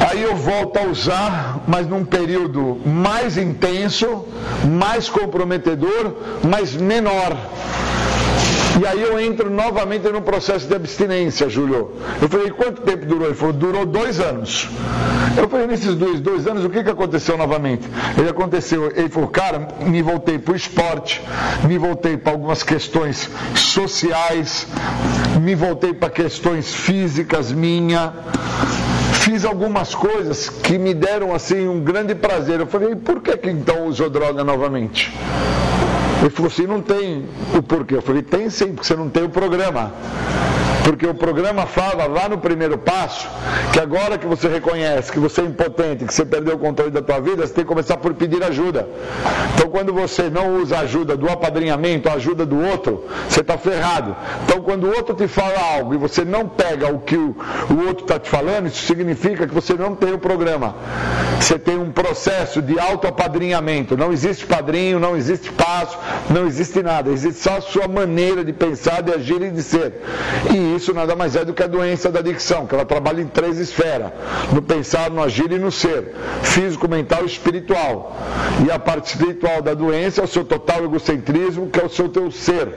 aí 0.00 0.22
eu 0.22 0.34
volto 0.34 0.78
a 0.78 0.82
usar, 0.84 1.60
mas 1.66 1.86
num 1.86 2.04
período 2.04 2.80
mais 2.86 3.36
intenso, 3.36 4.24
mais 4.66 5.08
comprometedor, 5.08 6.14
mas 6.42 6.74
menor. 6.74 7.36
E 8.80 8.86
aí 8.86 9.02
eu 9.02 9.20
entro 9.20 9.50
novamente 9.50 10.08
no 10.08 10.22
processo 10.22 10.66
de 10.66 10.74
abstinência, 10.74 11.50
Júlio. 11.50 11.92
Eu 12.22 12.28
falei, 12.30 12.50
quanto 12.50 12.80
tempo 12.80 13.04
durou? 13.04 13.26
Ele 13.26 13.34
falou, 13.34 13.52
durou 13.52 13.84
dois 13.84 14.20
anos. 14.20 14.70
Eu 15.36 15.48
falei, 15.48 15.66
nesses 15.66 15.94
dois, 15.94 16.18
dois 16.18 16.46
anos, 16.46 16.64
o 16.64 16.70
que, 16.70 16.82
que 16.82 16.90
aconteceu 16.90 17.36
novamente? 17.36 17.86
Ele 18.16 18.28
aconteceu, 18.28 18.90
ele 18.96 19.10
falou, 19.10 19.28
cara, 19.28 19.68
me 19.82 20.00
voltei 20.00 20.38
para 20.38 20.52
o 20.54 20.56
esporte, 20.56 21.20
me 21.64 21.76
voltei 21.76 22.16
para 22.16 22.32
algumas 22.32 22.62
questões 22.62 23.28
sociais, 23.54 24.66
me 25.40 25.54
voltei 25.54 25.92
para 25.92 26.08
questões 26.08 26.72
físicas 26.72 27.52
minha 27.52 28.14
fiz 29.30 29.44
algumas 29.44 29.94
coisas 29.94 30.48
que 30.48 30.76
me 30.76 30.92
deram 30.92 31.32
assim 31.32 31.68
um 31.68 31.78
grande 31.78 32.16
prazer. 32.16 32.58
Eu 32.58 32.66
falei, 32.66 32.96
por 32.96 33.20
que, 33.20 33.36
que 33.36 33.48
então 33.48 33.86
usou 33.86 34.10
droga 34.10 34.42
novamente? 34.42 35.12
Ele 36.20 36.30
falou 36.30 36.50
assim, 36.50 36.66
não 36.66 36.82
tem 36.82 37.26
o 37.56 37.62
porquê. 37.62 37.94
Eu 37.94 38.02
falei, 38.02 38.22
tem 38.22 38.50
sim, 38.50 38.72
porque 38.72 38.88
você 38.88 38.96
não 38.96 39.08
tem 39.08 39.22
o 39.22 39.28
programa. 39.28 39.92
Porque 40.84 41.06
o 41.06 41.14
programa 41.14 41.66
fala 41.66 42.06
lá 42.06 42.28
no 42.28 42.38
primeiro 42.38 42.78
passo 42.78 43.28
que 43.72 43.80
agora 43.80 44.18
que 44.18 44.26
você 44.26 44.48
reconhece 44.48 45.12
que 45.12 45.18
você 45.18 45.40
é 45.42 45.44
impotente, 45.44 46.04
que 46.04 46.14
você 46.14 46.24
perdeu 46.24 46.56
o 46.56 46.58
controle 46.58 46.90
da 46.90 47.02
tua 47.02 47.20
vida, 47.20 47.46
você 47.46 47.54
tem 47.54 47.64
que 47.64 47.68
começar 47.68 47.96
por 47.96 48.14
pedir 48.14 48.42
ajuda. 48.42 48.88
Então 49.54 49.68
quando 49.70 49.92
você 49.92 50.30
não 50.30 50.56
usa 50.56 50.76
a 50.76 50.80
ajuda 50.80 51.16
do 51.16 51.28
apadrinhamento, 51.28 52.08
a 52.08 52.14
ajuda 52.14 52.44
do 52.44 52.60
outro, 52.60 53.04
você 53.28 53.40
está 53.40 53.56
ferrado. 53.56 54.16
Então 54.44 54.62
quando 54.62 54.84
o 54.84 54.96
outro 54.96 55.14
te 55.14 55.28
fala 55.28 55.58
algo 55.74 55.94
e 55.94 55.96
você 55.96 56.24
não 56.24 56.48
pega 56.48 56.92
o 56.92 57.00
que 57.00 57.16
o, 57.16 57.36
o 57.70 57.86
outro 57.86 58.04
está 58.04 58.18
te 58.18 58.28
falando, 58.28 58.66
isso 58.66 58.84
significa 58.86 59.46
que 59.46 59.54
você 59.54 59.74
não 59.74 59.94
tem 59.94 60.12
o 60.12 60.18
programa. 60.18 60.74
Você 61.40 61.58
tem 61.58 61.78
um 61.78 61.90
processo 61.90 62.60
de 62.60 62.78
autoapadrinhamento. 62.78 63.96
Não 63.96 64.12
existe 64.12 64.44
padrinho, 64.44 65.00
não 65.00 65.16
existe 65.16 65.50
passo, 65.50 65.98
não 66.28 66.46
existe 66.46 66.82
nada. 66.82 67.10
Existe 67.10 67.40
só 67.40 67.56
a 67.56 67.60
sua 67.62 67.88
maneira 67.88 68.44
de 68.44 68.52
pensar, 68.52 69.02
de 69.02 69.12
agir 69.12 69.40
e 69.40 69.50
de 69.50 69.62
ser. 69.62 70.02
E 70.52 70.69
isso 70.76 70.92
nada 70.94 71.14
mais 71.16 71.36
é 71.36 71.44
do 71.44 71.52
que 71.52 71.62
a 71.62 71.66
doença 71.66 72.10
da 72.10 72.20
adicção, 72.20 72.66
que 72.66 72.74
ela 72.74 72.84
trabalha 72.84 73.20
em 73.20 73.26
três 73.26 73.58
esferas: 73.58 74.10
no 74.52 74.62
pensar, 74.62 75.10
no 75.10 75.22
agir 75.22 75.50
e 75.52 75.58
no 75.58 75.70
ser, 75.70 76.14
físico, 76.42 76.88
mental 76.88 77.22
e 77.22 77.26
espiritual. 77.26 78.16
E 78.66 78.70
a 78.70 78.78
parte 78.78 79.06
espiritual 79.06 79.62
da 79.62 79.74
doença 79.74 80.20
é 80.20 80.24
o 80.24 80.28
seu 80.28 80.44
total 80.44 80.84
egocentrismo, 80.84 81.68
que 81.68 81.80
é 81.80 81.84
o 81.84 81.88
seu 81.88 82.08
teu 82.08 82.30
ser. 82.30 82.68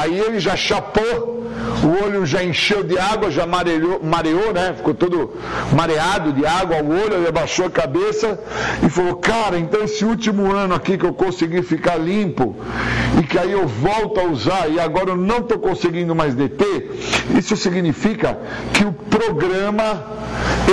Aí 0.00 0.18
ele 0.18 0.38
já 0.40 0.56
chapou, 0.56 1.44
o 1.84 2.04
olho 2.04 2.24
já 2.24 2.42
encheu 2.42 2.82
de 2.82 2.98
água, 2.98 3.30
já 3.30 3.46
mareou, 3.46 4.00
mareou 4.02 4.52
né? 4.52 4.74
Ficou 4.76 4.94
todo 4.94 5.32
mareado 5.72 6.32
de 6.32 6.46
água, 6.46 6.82
o 6.82 6.88
olho, 6.88 7.14
ele 7.14 7.28
abaixou 7.28 7.66
a 7.66 7.70
cabeça 7.70 8.38
e 8.82 8.88
falou: 8.88 9.16
Cara, 9.16 9.58
então 9.58 9.84
esse 9.84 10.04
último 10.04 10.52
ano 10.52 10.74
aqui 10.74 10.96
que 10.96 11.04
eu 11.04 11.12
consegui 11.12 11.62
ficar 11.62 11.96
limpo 11.96 12.56
e 13.20 13.22
que 13.22 13.38
aí 13.38 13.52
eu 13.52 13.66
volto 13.66 14.18
a 14.18 14.24
usar 14.24 14.68
e 14.70 14.80
agora 14.80 15.10
eu 15.10 15.16
não 15.16 15.38
estou 15.38 15.58
conseguindo 15.58 16.14
mais 16.14 16.34
deter, 16.34 16.90
isso 17.36 17.56
significa 17.56 18.38
que 18.72 18.84
o 18.84 18.92
programa 18.92 20.04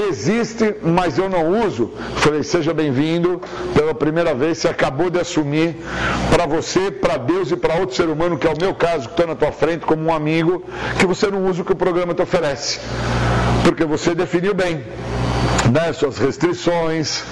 existe, 0.08 0.76
mas 0.82 1.18
eu 1.18 1.30
não 1.30 1.66
uso. 1.66 1.92
Falei, 2.18 2.44
seja 2.44 2.74
bem-vindo. 2.74 3.42
Pela 3.74 3.94
primeira 3.94 4.34
vez, 4.34 4.58
você 4.58 4.68
acabou 4.68 5.10
de 5.10 5.20
assumir 5.20 5.76
para 6.30 6.46
você, 6.46 6.92
para 6.92 7.18
Deus 7.18 7.52
e 7.52 7.58
para 7.58 7.76
outro 7.76 7.96
ser 7.96 8.08
humano, 8.08 8.38
que 8.38 8.48
é 8.48 8.52
o 8.52 8.60
meu 8.60 8.74
caso, 8.74 9.08
que 9.08 9.14
estou 9.14 9.28
na 9.28 9.36
tua 9.36 9.52
frente 9.52 9.86
como 9.86 10.04
um 10.04 10.14
amigo, 10.14 10.64
que 11.02 11.08
você 11.08 11.32
não 11.32 11.48
usa 11.48 11.64
o 11.64 11.66
que 11.66 11.72
o 11.72 11.76
programa 11.76 12.14
te 12.14 12.22
oferece. 12.22 12.80
Porque 13.64 13.84
você 13.84 14.14
definiu 14.14 14.54
bem. 14.54 14.84
Né, 15.72 15.94
suas 15.94 16.18
restrições, 16.18 17.24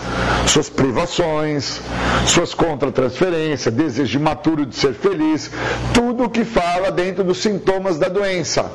suas 0.48 0.70
privações, 0.70 1.80
suas 2.26 2.54
contratransferências, 2.54 3.74
desejo 3.74 4.20
imaturo 4.20 4.66
de 4.66 4.76
ser 4.76 4.94
feliz, 4.94 5.52
tudo 5.94 6.30
que 6.30 6.46
fala 6.46 6.92
dentro 6.92 7.24
dos 7.24 7.40
sintomas 7.40 7.98
da 7.98 8.08
doença. 8.08 8.72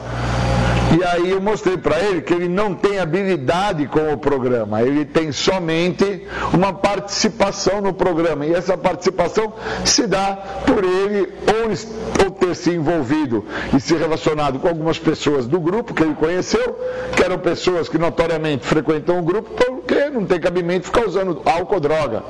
E 0.97 1.03
aí 1.03 1.33
eu 1.33 1.41
mostrei 1.41 1.77
para 1.77 1.99
ele 1.99 2.23
que 2.23 2.33
ele 2.33 2.49
não 2.49 2.73
tem 2.73 3.01
habilidade 3.01 3.87
com 3.89 4.13
o 4.13 4.17
programa, 4.17 4.81
ele 4.81 5.05
tem 5.05 5.33
somente 5.33 6.25
uma 6.53 6.73
participação 6.73 7.81
no 7.81 7.93
programa. 7.93 8.47
E 8.47 8.55
essa 8.55 8.77
participação 8.77 9.53
se 9.85 10.07
dá 10.07 10.37
por 10.65 10.85
ele 10.85 11.33
ou, 11.49 12.25
ou 12.25 12.31
ter 12.31 12.55
se 12.55 12.71
envolvido 12.71 13.45
e 13.75 13.81
se 13.81 13.97
relacionado 13.97 14.61
com 14.61 14.69
algumas 14.69 14.97
pessoas 14.97 15.47
do 15.47 15.59
grupo 15.59 15.93
que 15.93 16.03
ele 16.03 16.15
conheceu, 16.15 16.79
que 17.17 17.25
eram 17.25 17.39
pessoas 17.39 17.89
que 17.89 17.99
notoriamente 17.99 18.65
frequentam 18.65 19.19
o 19.19 19.23
grupo, 19.23 19.51
porque 19.51 20.11
não 20.11 20.25
tem 20.25 20.39
cabimento 20.39 20.87
ficar 20.87 21.07
usando 21.07 21.43
álcool 21.45 21.75
ou 21.75 21.81
droga. 21.81 22.23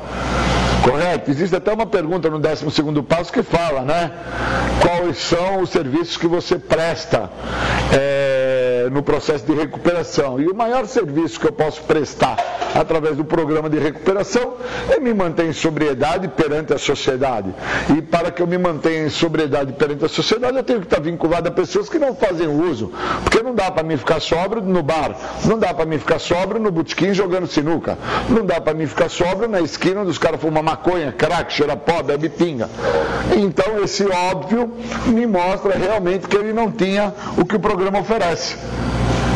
Correto? 0.83 1.31
Existe 1.31 1.57
até 1.57 1.73
uma 1.73 1.87
pergunta 1.87 2.29
no 2.29 2.39
12 2.39 2.65
passo 3.09 3.33
que 3.33 3.43
fala, 3.43 3.83
né? 3.83 4.11
Quais 4.81 5.19
são 5.19 5.61
os 5.61 5.71
serviços 5.71 6.17
que 6.17 6.27
você 6.27 6.59
presta? 6.59 7.31
É 7.93 8.34
no 8.91 9.03
processo 9.03 9.45
de 9.45 9.55
recuperação. 9.55 10.41
E 10.41 10.47
o 10.47 10.55
maior 10.55 10.87
serviço 10.87 11.39
que 11.41 11.47
eu 11.47 11.53
posso 11.53 11.83
prestar 11.83 12.37
através 12.75 13.17
do 13.17 13.25
programa 13.25 13.71
de 13.71 13.79
recuperação 13.79 14.55
é 14.91 14.99
me 14.99 15.15
manter 15.15 15.47
em 15.47 15.53
sobriedade 15.53 16.29
perante 16.29 16.73
a 16.73 16.79
sociedade. 16.79 17.55
E 17.97 18.03
para 18.03 18.31
que 18.31 18.43
eu 18.43 18.47
me 18.47 18.59
mantenha 18.59 19.07
em 19.07 19.11
sobriedade 19.11 19.73
perante 19.73 20.05
a 20.05 20.09
sociedade, 20.09 20.57
eu 20.57 20.65
tenho 20.65 20.81
que 20.81 20.87
estar 20.87 21.01
vinculado 21.01 21.49
a 21.49 21.53
pessoas 21.53 21.89
que 21.89 21.99
não 21.99 22.15
fazem 22.15 22.49
uso. 22.49 22.93
Porque 23.23 23.43
não 23.43 23.55
dá 23.55 23.71
para 23.71 23.83
mim 23.83 23.97
ficar 23.97 24.21
sóbrio 24.21 24.63
no 24.63 24.83
bar, 24.83 25.17
não 25.45 25.59
dá 25.59 25.73
para 25.73 25.85
mim 25.85 25.99
ficar 25.99 26.19
sóbrio 26.19 26.61
no 26.61 26.71
botequim 26.71 27.15
jogando 27.15 27.47
sinuca, 27.47 27.97
não 28.29 28.45
dá 28.45 28.61
para 28.61 28.75
mim 28.75 28.87
ficar 28.87 29.09
sóbrio 29.09 29.49
na 29.49 29.61
esquina 29.61 30.01
onde 30.01 30.11
os 30.11 30.19
caras 30.19 30.41
fumam 30.41 30.63
maconha, 30.63 31.13
crack, 31.13 31.53
cheira 31.53 31.77
pó, 31.77 32.03
bebe 32.03 32.29
pinga. 32.29 32.69
Então 33.37 33.83
esse 33.83 34.05
óbvio 34.07 34.73
me 35.07 35.27
mostra 35.27 35.77
realmente 35.77 36.27
que 36.27 36.37
ele 36.37 36.53
não 36.53 36.71
tinha 36.71 37.13
o 37.37 37.45
que 37.45 37.57
o 37.57 37.61
programa 37.61 38.01
oferece. 38.01 38.57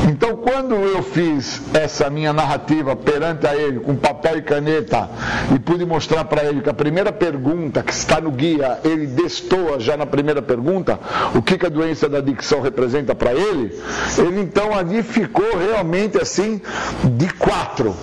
Então, 0.09 0.37
quando 0.37 0.75
eu 0.75 1.03
fiz 1.03 1.61
essa 1.75 2.09
minha 2.09 2.33
narrativa 2.33 2.97
perante 2.97 3.47
a 3.47 3.55
ele, 3.55 3.79
com 3.79 3.95
papel 3.95 4.39
e 4.39 4.43
caneta, 4.43 5.07
e 5.55 5.59
pude 5.59 5.85
mostrar 5.85 6.25
para 6.25 6.45
ele 6.45 6.63
que 6.63 6.71
a 6.71 6.75
primeira 6.75 7.13
pergunta 7.13 7.83
que 7.83 7.93
está 7.93 8.19
no 8.19 8.31
guia, 8.31 8.81
ele 8.85 9.07
destoa 9.07 9.79
já 9.79 9.99
na 9.99 10.07
primeira 10.07 10.41
pergunta, 10.41 10.99
o 11.35 11.43
que, 11.43 11.59
que 11.59 11.67
a 11.67 11.69
doença 11.69 12.09
da 12.09 12.19
adicção 12.19 12.63
representa 12.63 13.15
para 13.15 13.35
ele, 13.35 13.79
ele 14.17 14.41
então 14.41 14.75
ali 14.75 15.03
ficou 15.03 15.59
realmente 15.59 16.17
assim, 16.19 16.59
de 17.05 17.29
quatro 17.35 17.95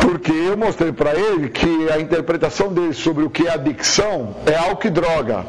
porque 0.00 0.32
eu 0.32 0.56
mostrei 0.56 0.92
para 0.92 1.14
ele 1.14 1.48
que 1.48 1.88
a 1.90 1.98
interpretação 1.98 2.72
dele 2.72 2.92
sobre 2.92 3.24
o 3.24 3.30
que 3.30 3.46
é 3.46 3.52
adicção 3.52 4.36
é 4.44 4.54
álcool 4.54 4.88
e 4.88 4.90
droga. 4.90 5.46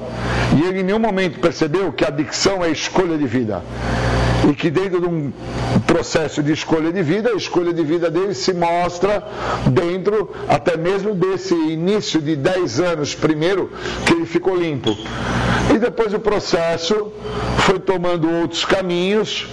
E 0.57 0.63
ele 0.65 0.79
em 0.79 0.83
nenhum 0.83 0.99
momento 0.99 1.39
percebeu 1.41 1.91
que 1.91 2.05
adicção 2.05 2.63
é 2.63 2.69
escolha 2.69 3.17
de 3.17 3.27
vida 3.27 3.61
e 4.49 4.53
que 4.53 4.69
dentro 4.69 5.01
de 5.01 5.07
um 5.07 5.31
processo 5.87 6.43
de 6.43 6.51
escolha 6.51 6.91
de 6.91 7.01
vida, 7.01 7.31
a 7.31 7.35
escolha 7.35 7.73
de 7.73 7.83
vida 7.83 8.09
dele 8.09 8.33
se 8.33 8.53
mostra 8.53 9.23
dentro 9.67 10.31
até 10.47 10.77
mesmo 10.77 11.13
desse 11.13 11.53
início 11.53 12.21
de 12.21 12.35
10 12.35 12.79
anos 12.79 13.15
primeiro 13.15 13.71
que 14.05 14.13
ele 14.13 14.25
ficou 14.25 14.55
limpo. 14.55 14.95
E 15.73 15.77
depois 15.77 16.13
o 16.13 16.19
processo 16.19 17.11
foi 17.59 17.79
tomando 17.79 18.29
outros 18.29 18.63
caminhos, 18.63 19.47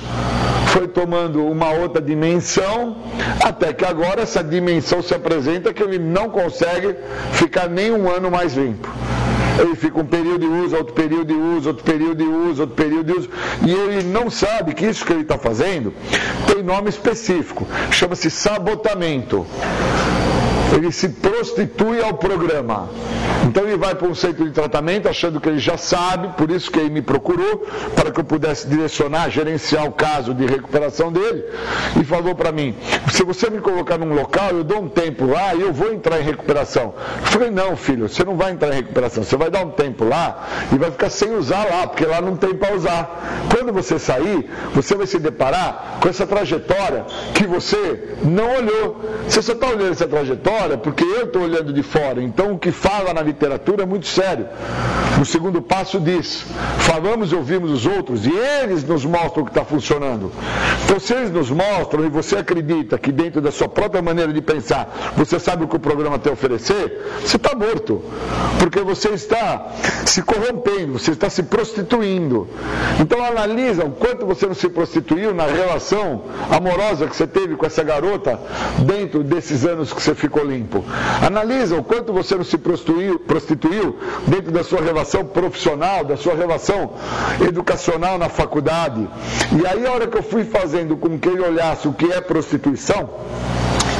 foi 0.66 0.88
tomando 0.88 1.46
uma 1.46 1.70
outra 1.70 2.00
dimensão, 2.00 2.96
até 3.42 3.72
que 3.72 3.84
agora 3.84 4.22
essa 4.22 4.42
dimensão 4.42 5.02
se 5.02 5.14
apresenta 5.14 5.72
que 5.72 5.82
ele 5.82 5.98
não 5.98 6.30
consegue 6.30 6.96
ficar 7.32 7.68
nem 7.68 7.90
um 7.92 8.10
ano 8.10 8.30
mais 8.30 8.54
limpo. 8.54 8.88
Ele 9.60 9.76
fica 9.76 10.00
um 10.00 10.04
período 10.04 10.40
de 10.40 10.46
uso, 10.46 10.76
outro 10.76 10.94
período 10.94 11.26
de 11.26 11.34
uso, 11.34 11.68
outro 11.68 11.84
período 11.84 12.16
de 12.16 12.24
uso, 12.24 12.62
outro 12.62 12.76
período 12.76 13.12
de 13.12 13.18
uso. 13.18 13.30
E 13.66 13.70
ele 13.70 14.02
não 14.02 14.30
sabe 14.30 14.74
que 14.74 14.86
isso 14.86 15.04
que 15.04 15.12
ele 15.12 15.22
está 15.22 15.38
fazendo 15.38 15.92
tem 16.46 16.62
nome 16.62 16.88
específico. 16.88 17.66
Chama-se 17.90 18.30
sabotamento 18.30 19.46
ele 20.74 20.90
se 20.90 21.08
prostitui 21.08 22.02
ao 22.02 22.14
programa. 22.14 22.88
Então 23.46 23.64
ele 23.64 23.76
vai 23.76 23.94
para 23.94 24.06
um 24.06 24.14
centro 24.14 24.44
de 24.44 24.52
tratamento 24.52 25.08
achando 25.08 25.40
que 25.40 25.48
ele 25.48 25.58
já 25.58 25.76
sabe, 25.76 26.28
por 26.36 26.50
isso 26.50 26.70
que 26.70 26.78
ele 26.78 26.90
me 26.90 27.02
procurou, 27.02 27.66
para 27.94 28.10
que 28.10 28.20
eu 28.20 28.24
pudesse 28.24 28.68
direcionar, 28.68 29.30
gerenciar 29.30 29.84
o 29.84 29.92
caso 29.92 30.32
de 30.32 30.46
recuperação 30.46 31.12
dele, 31.12 31.44
e 32.00 32.04
falou 32.04 32.34
para 32.34 32.52
mim: 32.52 32.74
se 33.10 33.24
você 33.24 33.50
me 33.50 33.60
colocar 33.60 33.98
num 33.98 34.14
local, 34.14 34.50
eu 34.50 34.64
dou 34.64 34.80
um 34.82 34.88
tempo 34.88 35.26
lá 35.26 35.54
e 35.54 35.60
eu 35.60 35.72
vou 35.72 35.92
entrar 35.92 36.20
em 36.20 36.24
recuperação. 36.24 36.94
Eu 37.20 37.26
falei: 37.26 37.50
não, 37.50 37.76
filho, 37.76 38.08
você 38.08 38.24
não 38.24 38.36
vai 38.36 38.52
entrar 38.52 38.70
em 38.70 38.76
recuperação, 38.76 39.24
você 39.24 39.36
vai 39.36 39.50
dar 39.50 39.64
um 39.64 39.70
tempo 39.70 40.04
lá 40.04 40.48
e 40.72 40.78
vai 40.78 40.90
ficar 40.90 41.10
sem 41.10 41.34
usar 41.34 41.64
lá, 41.68 41.86
porque 41.86 42.06
lá 42.06 42.20
não 42.20 42.36
tem 42.36 42.54
para 42.54 42.74
usar. 42.74 43.48
Quando 43.54 43.72
você 43.72 43.98
sair, 43.98 44.48
você 44.72 44.94
vai 44.94 45.06
se 45.06 45.18
deparar 45.18 45.98
com 46.00 46.08
essa 46.08 46.26
trajetória 46.26 47.04
que 47.34 47.46
você 47.46 48.16
não 48.22 48.56
olhou. 48.56 49.00
Você 49.28 49.42
só 49.42 49.52
está 49.52 49.66
olhando 49.66 49.92
essa 49.92 50.06
trajetória 50.06 50.61
porque 50.78 51.04
eu 51.04 51.24
estou 51.24 51.42
olhando 51.42 51.72
de 51.72 51.82
fora. 51.82 52.22
Então 52.22 52.52
o 52.52 52.58
que 52.58 52.70
fala 52.70 53.12
na 53.12 53.22
literatura 53.22 53.82
é 53.82 53.86
muito 53.86 54.06
sério. 54.06 54.46
O 55.20 55.24
segundo 55.24 55.60
passo 55.60 56.00
diz: 56.00 56.44
falamos 56.78 57.32
e 57.32 57.34
ouvimos 57.34 57.70
os 57.70 57.86
outros 57.86 58.26
e 58.26 58.32
eles 58.32 58.82
nos 58.84 59.04
mostram 59.04 59.42
o 59.42 59.44
que 59.44 59.50
está 59.50 59.64
funcionando. 59.64 60.32
Então, 60.84 60.98
se 60.98 61.14
eles 61.14 61.30
nos 61.30 61.50
mostram 61.50 62.04
e 62.04 62.08
você 62.08 62.36
acredita 62.36 62.98
que 62.98 63.12
dentro 63.12 63.40
da 63.40 63.50
sua 63.50 63.68
própria 63.68 64.02
maneira 64.02 64.32
de 64.32 64.40
pensar 64.40 65.12
você 65.16 65.38
sabe 65.38 65.64
o 65.64 65.68
que 65.68 65.76
o 65.76 65.80
programa 65.80 66.18
tem 66.18 66.30
a 66.30 66.34
oferecer, 66.34 67.02
você 67.20 67.36
está 67.36 67.54
morto. 67.54 68.02
Porque 68.58 68.80
você 68.80 69.10
está 69.10 69.72
se 70.04 70.22
corrompendo, 70.22 70.98
você 70.98 71.12
está 71.12 71.30
se 71.30 71.42
prostituindo. 71.44 72.48
Então, 73.00 73.24
analisa 73.24 73.84
o 73.84 73.90
quanto 73.90 74.26
você 74.26 74.46
não 74.46 74.54
se 74.54 74.68
prostituiu 74.68 75.34
na 75.34 75.46
relação 75.46 76.24
amorosa 76.50 77.06
que 77.06 77.16
você 77.16 77.26
teve 77.26 77.56
com 77.56 77.66
essa 77.66 77.82
garota 77.82 78.38
dentro 78.80 79.22
desses 79.22 79.64
anos 79.64 79.92
que 79.92 80.02
você 80.02 80.14
ficou 80.14 80.44
limpo. 80.52 80.84
Analisa 81.24 81.76
o 81.76 81.84
quanto 81.84 82.12
você 82.12 82.34
não 82.34 82.44
se 82.44 82.58
prostituiu, 82.58 83.18
prostituiu 83.18 83.98
dentro 84.26 84.50
da 84.52 84.62
sua 84.62 84.80
relação 84.80 85.24
profissional, 85.24 86.04
da 86.04 86.16
sua 86.16 86.34
relação 86.34 86.92
educacional 87.46 88.18
na 88.18 88.28
faculdade. 88.28 89.08
E 89.60 89.66
aí, 89.66 89.86
a 89.86 89.92
hora 89.92 90.06
que 90.06 90.16
eu 90.16 90.22
fui 90.22 90.44
fazendo 90.44 90.96
com 90.96 91.18
que 91.18 91.28
ele 91.28 91.42
olhasse 91.42 91.88
o 91.88 91.92
que 91.92 92.12
é 92.12 92.20
prostituição, 92.20 93.08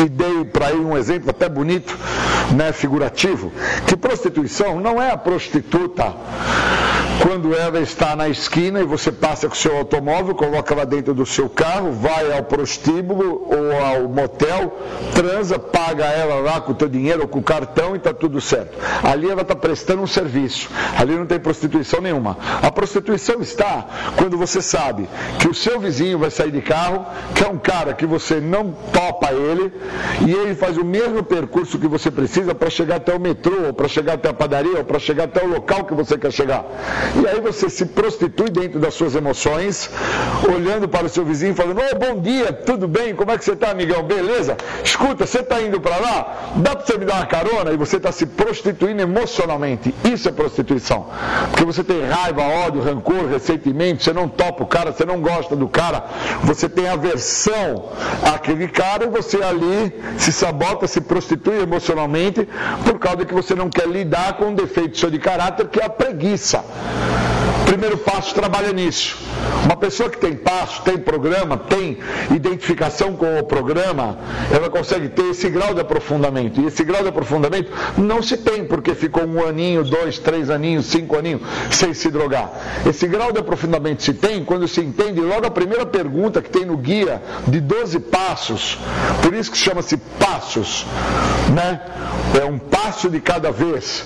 e 0.05 0.09
dei 0.09 0.45
para 0.45 0.71
ele 0.71 0.85
um 0.85 0.97
exemplo 0.97 1.31
até 1.31 1.49
bonito, 1.49 1.97
né, 2.55 2.73
figurativo, 2.73 3.53
que 3.87 3.97
prostituição 3.97 4.81
não 4.81 5.01
é 5.01 5.11
a 5.11 5.17
prostituta 5.17 6.15
quando 7.23 7.55
ela 7.55 7.79
está 7.79 8.17
na 8.17 8.29
esquina 8.29 8.81
e 8.81 8.85
você 8.85 9.13
passa 9.13 9.47
com 9.47 9.55
o 9.55 9.57
seu 9.57 9.77
automóvel, 9.77 10.35
coloca 10.35 10.75
ela 10.75 10.85
dentro 10.85 11.15
do 11.15 11.25
seu 11.25 11.49
carro, 11.49 11.93
vai 11.93 12.37
ao 12.37 12.43
prostíbulo 12.43 13.47
ou 13.47 13.73
ao 13.81 14.09
motel, 14.09 14.77
transa, 15.15 15.57
paga 15.57 16.05
ela 16.05 16.41
lá 16.41 16.61
com 16.61 16.73
o 16.73 16.75
teu 16.75 16.89
dinheiro 16.89 17.23
ou 17.23 17.29
com 17.29 17.39
o 17.39 17.43
cartão 17.43 17.95
e 17.95 17.99
está 17.99 18.13
tudo 18.13 18.41
certo. 18.41 18.77
Ali 19.05 19.31
ela 19.31 19.43
está 19.43 19.55
prestando 19.55 20.03
um 20.03 20.07
serviço. 20.07 20.69
Ali 20.99 21.15
não 21.15 21.25
tem 21.25 21.39
prostituição 21.39 22.01
nenhuma. 22.01 22.37
A 22.61 22.71
prostituição 22.73 23.41
está 23.41 23.87
quando 24.17 24.37
você 24.37 24.61
sabe 24.61 25.09
que 25.39 25.49
o 25.49 25.55
seu 25.55 25.79
vizinho 25.79 26.19
vai 26.19 26.31
sair 26.31 26.51
de 26.51 26.61
carro, 26.61 27.07
que 27.35 27.45
é 27.45 27.49
um 27.49 27.59
cara 27.59 27.95
que 27.95 28.05
você 28.05 28.41
não 28.41 28.73
topa 28.93 29.33
ele, 29.33 29.73
e 30.27 30.33
ele 30.33 30.55
faz 30.55 30.77
o 30.77 30.85
mesmo 30.85 31.23
percurso 31.23 31.79
que 31.79 31.89
você 31.89 32.11
precisa 32.11 32.55
para 32.55 32.71
chegar 32.71 32.97
até 32.97 33.15
o 33.15 33.21
metrô, 33.21 33.67
ou 33.67 33.73
para 33.73 33.89
chegar 33.89 34.15
até 34.15 34.29
a 34.29 34.35
padaria, 34.35 34.79
ou 34.79 34.85
para 34.85 34.99
chegar 34.99 35.25
até 35.25 35.45
o 35.45 35.49
local 35.49 35.85
que 35.85 35.95
você 35.95 36.17
quer 36.17 36.33
chegar. 36.33 36.65
E 37.21 37.27
aí 37.27 37.41
você 37.41 37.69
se 37.69 37.87
prostitui 37.87 38.51
dentro 38.51 38.79
das 38.79 38.95
suas 38.95 39.15
emoções, 39.15 39.91
olhando 40.55 40.89
para 40.89 41.07
o 41.07 41.09
seu 41.09 41.25
vizinho, 41.25 41.55
falando: 41.55 41.81
oh, 41.81 41.99
bom 41.99 42.21
dia, 42.21 42.53
tudo 42.53 42.87
bem? 42.87 43.15
Como 43.15 43.31
é 43.31 43.39
que 43.39 43.45
você 43.45 43.53
está, 43.53 43.71
amigão? 43.71 44.03
Beleza? 44.03 44.57
Escuta, 44.85 45.27
você 45.27 45.41
está 45.41 45.61
indo 45.61 45.81
para 45.81 45.97
lá? 45.99 46.53
Dá 46.57 46.77
para 46.77 46.87
você 46.87 46.99
me 46.99 47.05
dar 47.05 47.17
uma 47.17 47.27
carona? 47.27 47.73
E 47.73 47.77
você 47.77 47.97
está 47.97 48.13
se 48.13 48.27
prostituindo 48.27 49.03
emocionalmente. 49.03 49.95
Isso 50.05 50.29
é 50.29 50.33
prostituição. 50.33 51.07
Porque 51.51 51.65
você 51.65 51.83
tem 51.83 52.05
raiva, 52.05 52.43
ódio, 52.43 52.83
rancor, 52.83 53.27
ressentimento, 53.27 54.03
você 54.03 54.13
não 54.13 54.29
topa 54.29 54.63
o 54.63 54.67
cara, 54.67 54.93
você 54.93 55.05
não 55.05 55.21
gosta 55.21 55.57
do 55.57 55.69
cara, 55.69 56.05
você 56.45 56.69
tem 56.69 56.89
aversão 56.89 57.91
àquele 58.35 58.69
cara 58.69 59.05
e 59.05 59.09
você 59.09 59.43
ali 59.43 59.82
se 60.19 60.33
sabota, 60.33 60.87
se 60.87 61.01
prostitui 61.01 61.61
emocionalmente 61.63 62.49
por 62.85 62.99
causa 62.99 63.25
que 63.25 63.35
você 63.35 63.55
não 63.55 63.71
quer 63.71 63.89
lidar 63.89 64.37
com 64.37 64.47
um 64.47 64.55
defeito 64.55 64.99
seu 64.99 65.11
de 65.11 65.19
caráter 65.19 65.69
que 65.69 65.81
é 65.81 65.85
a 65.85 65.91
preguiça. 65.91 66.65
Primeiro 67.67 67.99
passo 67.99 68.35
trabalha 68.35 68.73
nisso. 68.73 69.17
Uma 69.65 69.77
pessoa 69.77 70.11
que 70.11 70.19
tem 70.19 70.35
passo, 70.35 70.83
tem 70.83 70.99
programa, 70.99 71.57
tem 71.57 71.99
identificação 72.35 73.15
com 73.15 73.39
o 73.39 73.45
programa, 73.45 74.19
ela 74.51 74.69
consegue 74.69 75.09
ter 75.09 75.31
esse 75.31 75.49
grau 75.49 75.75
de 75.75 75.81
aprofundamento. 75.81 76.61
E 76.61 76.67
esse 76.67 76.85
grau 76.85 77.03
de 77.03 77.09
aprofundamento 77.09 77.71
não 77.97 78.23
se 78.23 78.37
tem 78.37 78.65
porque 78.65 78.95
ficou 78.95 79.25
um 79.25 79.45
aninho, 79.47 79.85
dois, 79.85 80.19
três 80.19 80.51
aninhos, 80.51 80.87
cinco 80.87 81.17
aninhos 81.17 81.43
sem 81.71 81.95
se 81.95 82.11
drogar. 82.11 82.51
Esse 82.87 83.07
grau 83.07 83.33
de 83.33 83.39
aprofundamento 83.39 84.03
se 84.03 84.15
tem 84.15 84.45
quando 84.45 84.67
se 84.67 84.81
entende 84.81 85.21
logo 85.21 85.47
a 85.47 85.51
primeira 85.51 85.87
pergunta 85.87 86.43
que 86.43 86.51
tem 86.51 86.65
no 86.65 86.77
guia 86.77 87.23
de 87.47 87.61
12 87.61 88.01
passos. 88.01 88.79
Por 89.23 89.35
isso 89.35 89.51
que 89.51 89.59
chama-se 89.59 89.97
passos, 89.97 90.87
né? 91.55 91.81
É 92.41 92.45
um 92.45 92.59
passo 92.59 93.11
de 93.11 93.21
cada 93.21 93.51
vez, 93.53 94.05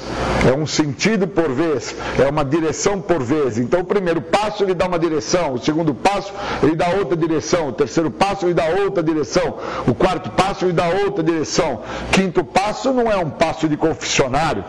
é 0.48 0.52
um 0.52 0.66
sentido 0.66 1.28
por 1.28 1.50
vez, 1.52 1.94
é 2.18 2.28
uma 2.28 2.44
direção 2.44 3.00
por 3.00 3.22
vez. 3.22 3.45
Então 3.58 3.80
o 3.80 3.84
primeiro 3.84 4.20
passo 4.20 4.62
ele 4.64 4.74
dá 4.74 4.86
uma 4.86 4.98
direção, 4.98 5.54
o 5.54 5.58
segundo 5.58 5.94
passo 5.94 6.32
ele 6.62 6.74
dá 6.74 6.88
outra 6.88 7.16
direção, 7.16 7.68
o 7.68 7.72
terceiro 7.72 8.10
passo 8.10 8.46
ele 8.46 8.54
dá 8.54 8.64
outra 8.64 9.02
direção, 9.02 9.58
o 9.86 9.94
quarto 9.94 10.30
passo 10.30 10.64
ele 10.64 10.72
dá 10.72 10.88
outra 10.88 11.22
direção. 11.22 11.82
Quinto 12.10 12.42
passo 12.44 12.92
não 12.92 13.10
é 13.10 13.16
um 13.16 13.30
passo 13.30 13.68
de 13.68 13.76
confessionário, 13.76 14.64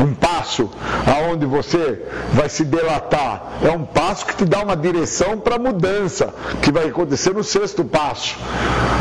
um 0.00 0.14
passo 0.14 0.70
aonde 1.06 1.44
você 1.44 2.02
vai 2.32 2.48
se 2.48 2.64
delatar, 2.64 3.58
é 3.62 3.70
um 3.70 3.84
passo 3.84 4.26
que 4.26 4.36
te 4.36 4.44
dá 4.44 4.62
uma 4.62 4.76
direção 4.76 5.38
para 5.38 5.58
mudança, 5.58 6.32
que 6.62 6.72
vai 6.72 6.88
acontecer 6.88 7.34
no 7.34 7.44
sexto 7.44 7.84
passo. 7.84 8.36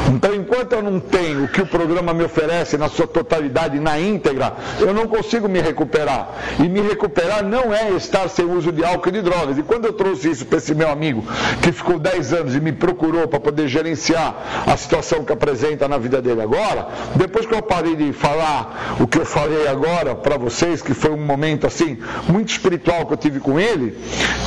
Então 0.09 0.33
enquanto 0.35 0.73
eu 0.73 0.81
não 0.81 0.99
tenho 0.99 1.45
o 1.45 1.47
que 1.47 1.61
o 1.61 1.65
programa 1.65 2.13
me 2.13 2.23
oferece 2.23 2.77
na 2.77 2.89
sua 2.89 3.07
totalidade, 3.07 3.79
na 3.79 3.99
íntegra, 3.99 4.53
eu 4.79 4.93
não 4.93 5.07
consigo 5.07 5.47
me 5.47 5.61
recuperar. 5.61 6.29
E 6.59 6.67
me 6.67 6.81
recuperar 6.81 7.43
não 7.43 7.73
é 7.73 7.91
estar 7.91 8.27
sem 8.29 8.45
uso 8.45 8.71
de 8.71 8.83
álcool 8.83 9.12
de 9.13 9.21
drogas. 9.21 9.57
E 9.57 9.63
quando 9.63 9.85
eu 9.85 9.93
trouxe 9.93 10.29
isso 10.29 10.45
para 10.45 10.57
esse 10.57 10.75
meu 10.75 10.89
amigo, 10.89 11.23
que 11.61 11.71
ficou 11.71 11.97
10 11.97 12.33
anos 12.33 12.55
e 12.55 12.59
me 12.59 12.71
procurou 12.71 13.27
para 13.27 13.39
poder 13.39 13.67
gerenciar 13.67 14.63
a 14.67 14.75
situação 14.75 15.23
que 15.23 15.31
apresenta 15.31 15.87
na 15.87 15.97
vida 15.97 16.21
dele 16.21 16.41
agora, 16.41 16.87
depois 17.15 17.45
que 17.45 17.53
eu 17.53 17.61
parei 17.61 17.95
de 17.95 18.11
falar 18.11 18.97
o 18.99 19.07
que 19.07 19.19
eu 19.19 19.25
falei 19.25 19.67
agora 19.67 20.15
para 20.15 20.37
vocês, 20.37 20.81
que 20.81 20.93
foi 20.93 21.11
um 21.11 21.25
momento 21.25 21.65
assim, 21.65 21.97
muito 22.27 22.49
espiritual 22.49 23.05
que 23.05 23.13
eu 23.13 23.17
tive 23.17 23.39
com 23.39 23.59
ele, 23.59 23.97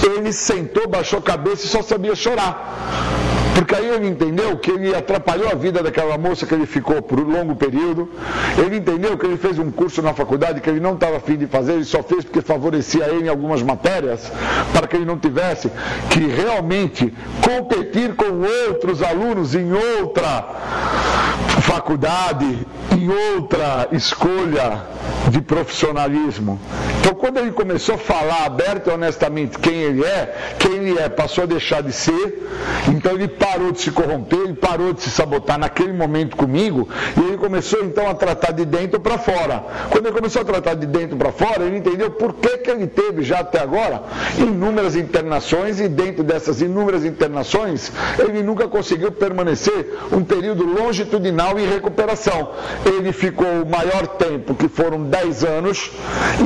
ele 0.02 0.32
sentou, 0.32 0.88
baixou 0.88 1.18
a 1.18 1.22
cabeça 1.22 1.64
e 1.64 1.68
só 1.68 1.82
sabia 1.82 2.14
chorar. 2.14 3.16
Porque 3.56 3.74
aí 3.74 3.88
ele 3.88 4.06
entendeu 4.06 4.54
que 4.58 4.70
ele 4.70 4.94
atrapalhou 4.94 5.48
a 5.48 5.54
vida 5.54 5.82
daquela 5.82 6.18
moça 6.18 6.44
que 6.44 6.52
ele 6.52 6.66
ficou 6.66 7.00
por 7.00 7.18
um 7.18 7.24
longo 7.24 7.56
período. 7.56 8.06
Ele 8.58 8.76
entendeu 8.76 9.16
que 9.16 9.24
ele 9.24 9.38
fez 9.38 9.58
um 9.58 9.70
curso 9.70 10.02
na 10.02 10.12
faculdade 10.12 10.60
que 10.60 10.68
ele 10.68 10.78
não 10.78 10.92
estava 10.92 11.16
afim 11.16 11.38
de 11.38 11.46
fazer, 11.46 11.72
ele 11.72 11.84
só 11.84 12.02
fez 12.02 12.22
porque 12.22 12.42
favorecia 12.42 13.06
ele 13.06 13.24
em 13.24 13.28
algumas 13.28 13.62
matérias, 13.62 14.30
para 14.72 14.86
que 14.86 14.96
ele 14.96 15.04
não 15.04 15.18
tivesse 15.18 15.70
que 16.10 16.20
realmente 16.20 17.12
competir 17.42 18.14
com 18.14 18.42
outros 18.68 19.02
alunos 19.02 19.54
em 19.54 19.72
outra 19.72 20.44
faculdade, 21.62 22.66
em 22.96 23.10
outra 23.36 23.88
escolha 23.92 24.86
de 25.30 25.40
profissionalismo. 25.40 26.58
Então, 27.00 27.14
quando 27.14 27.38
ele 27.38 27.52
começou 27.52 27.96
a 27.96 27.98
falar 27.98 28.46
aberto 28.46 28.88
e 28.88 28.92
honestamente 28.92 29.58
quem 29.58 29.74
ele 29.74 30.04
é, 30.04 30.54
quem 30.58 30.72
ele 30.72 30.98
é 30.98 31.08
passou 31.08 31.44
a 31.44 31.46
deixar 31.46 31.82
de 31.82 31.92
ser, 31.92 32.48
então 32.88 33.12
ele 33.12 33.28
parou 33.28 33.70
de 33.70 33.80
se 33.80 33.90
corromper, 33.90 34.38
ele 34.40 34.54
parou 34.54 34.92
de 34.92 35.02
se 35.02 35.10
sabotar 35.10 35.58
naquele 35.58 35.92
momento 35.92 36.36
comigo, 36.36 36.88
e 37.16 37.20
ele 37.28 37.36
começou 37.36 37.84
então 37.84 38.08
a 38.08 38.14
tratar 38.14 38.52
de 38.52 38.64
dentro 38.64 38.98
para 38.98 39.18
fora. 39.18 39.64
Quando 39.90 40.06
ele 40.06 40.14
começou 40.14 40.42
a 40.42 40.44
tratar 40.44 40.74
de 40.74 40.86
dentro 40.86 41.16
para 41.16 41.30
fora, 41.30 41.64
ele 41.64 41.78
entendeu 41.78 42.10
por 42.10 42.34
que, 42.34 42.58
que 42.58 42.70
ele 42.70 42.86
teve 42.86 43.22
já 43.22 43.40
até 43.40 43.60
agora 43.60 44.02
inúmeras 44.38 44.96
internações, 44.96 45.80
e 45.80 45.88
dentro 45.88 46.24
dessas 46.24 46.60
inúmeras 46.60 47.04
internações, 47.04 47.92
ele 48.18 48.42
nunca 48.42 48.66
conseguiu 48.66 49.12
permanecer 49.12 49.96
um 50.10 50.24
período 50.24 50.64
longitudinal 50.64 51.58
em 51.58 51.68
recuperação. 51.68 52.50
Ele 52.86 53.12
ficou 53.12 53.62
o 53.62 53.66
maior 53.66 54.06
tempo, 54.06 54.54
que 54.54 54.68
foram 54.68 55.02
10 55.02 55.44
anos, 55.44 55.90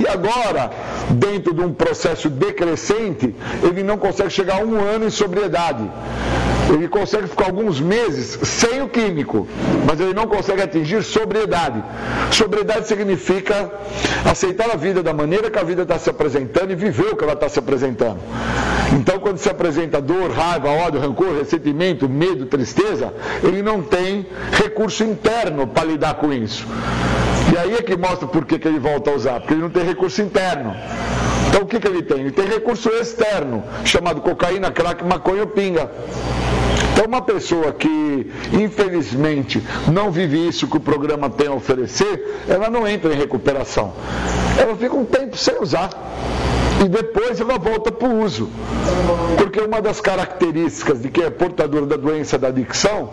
e 0.01 0.09
agora, 0.09 0.71
dentro 1.11 1.53
de 1.53 1.61
um 1.61 1.73
processo 1.73 2.31
decrescente, 2.31 3.35
ele 3.63 3.83
não 3.83 3.99
consegue 3.99 4.31
chegar 4.31 4.61
a 4.61 4.65
um 4.65 4.75
ano 4.81 5.07
em 5.07 5.11
sobriedade. 5.11 5.89
Ele 6.73 6.89
consegue 6.89 7.27
ficar 7.27 7.47
alguns 7.47 7.81
meses 7.81 8.39
sem 8.45 8.81
o 8.81 8.89
químico, 8.89 9.47
mas 9.85 9.99
ele 9.99 10.15
não 10.15 10.27
consegue 10.27 10.63
atingir 10.63 11.03
sobriedade. 11.03 11.83
Sobriedade 12.31 12.87
significa 12.87 13.71
aceitar 14.25 14.71
a 14.71 14.77
vida 14.77 15.03
da 15.03 15.13
maneira 15.13 15.51
que 15.51 15.59
a 15.59 15.65
vida 15.65 15.83
está 15.83 15.99
se 15.99 16.09
apresentando 16.09 16.71
e 16.71 16.77
viver 16.77 17.09
o 17.13 17.17
que 17.17 17.25
ela 17.25 17.33
está 17.33 17.49
se 17.49 17.59
apresentando. 17.59 18.21
Então, 18.93 19.19
quando 19.21 19.39
se 19.39 19.49
apresenta 19.49 20.01
dor, 20.01 20.31
raiva, 20.31 20.69
ódio, 20.69 21.01
rancor, 21.01 21.37
ressentimento, 21.39 22.09
medo, 22.09 22.47
tristeza, 22.47 23.13
ele 23.43 23.63
não 23.63 23.83
tem 23.83 24.27
recurso 24.53 25.05
interno 25.05 25.67
para 25.67 25.85
lidar 25.85 26.15
com 26.15 26.33
isso. 26.33 26.67
E 27.53 27.59
aí 27.59 27.75
é 27.75 27.83
que 27.83 27.97
mostra 27.97 28.27
por 28.27 28.45
que, 28.45 28.59
que 28.59 28.69
ele 28.69 28.79
volta 28.79 29.11
a 29.11 29.15
usar, 29.15 29.41
porque 29.41 29.55
ele 29.55 29.63
não 29.63 29.71
tem 29.71 29.85
recurso 29.85 30.21
interno. 30.23 30.75
Então 31.49 31.63
o 31.63 31.67
que, 31.67 31.81
que 31.81 31.87
ele 31.87 32.03
tem? 32.03 32.21
Ele 32.21 32.31
tem 32.31 32.47
recurso 32.47 32.89
externo, 32.91 33.63
chamado 33.85 34.21
cocaína, 34.21 34.71
crack, 34.71 35.05
maconha 35.05 35.43
ou 35.43 35.49
pinga. 35.49 35.91
Então, 36.93 37.09
uma 37.09 37.23
pessoa 37.23 37.73
que, 37.73 38.31
infelizmente, 38.53 39.63
não 39.91 40.11
vive 40.11 40.47
isso 40.47 40.67
que 40.67 40.77
o 40.77 40.81
programa 40.81 41.31
tem 41.31 41.47
a 41.47 41.53
oferecer, 41.53 42.43
ela 42.47 42.69
não 42.69 42.87
entra 42.87 43.15
em 43.15 43.17
recuperação. 43.17 43.95
Ela 44.59 44.77
fica 44.77 44.95
um 44.95 45.05
tempo 45.05 45.37
sem 45.37 45.59
usar. 45.63 45.89
E 46.83 46.89
depois 46.89 47.39
ela 47.41 47.59
volta 47.59 47.93
para 47.93 48.09
o 48.09 48.23
uso. 48.23 48.49
Porque 49.37 49.61
uma 49.61 49.83
das 49.83 50.01
características 50.01 51.03
de 51.03 51.11
quem 51.11 51.25
é 51.25 51.31
portador 51.31 51.85
da 51.87 51.97
doença 51.97 52.39
da 52.39 52.49
adicção 52.49 53.11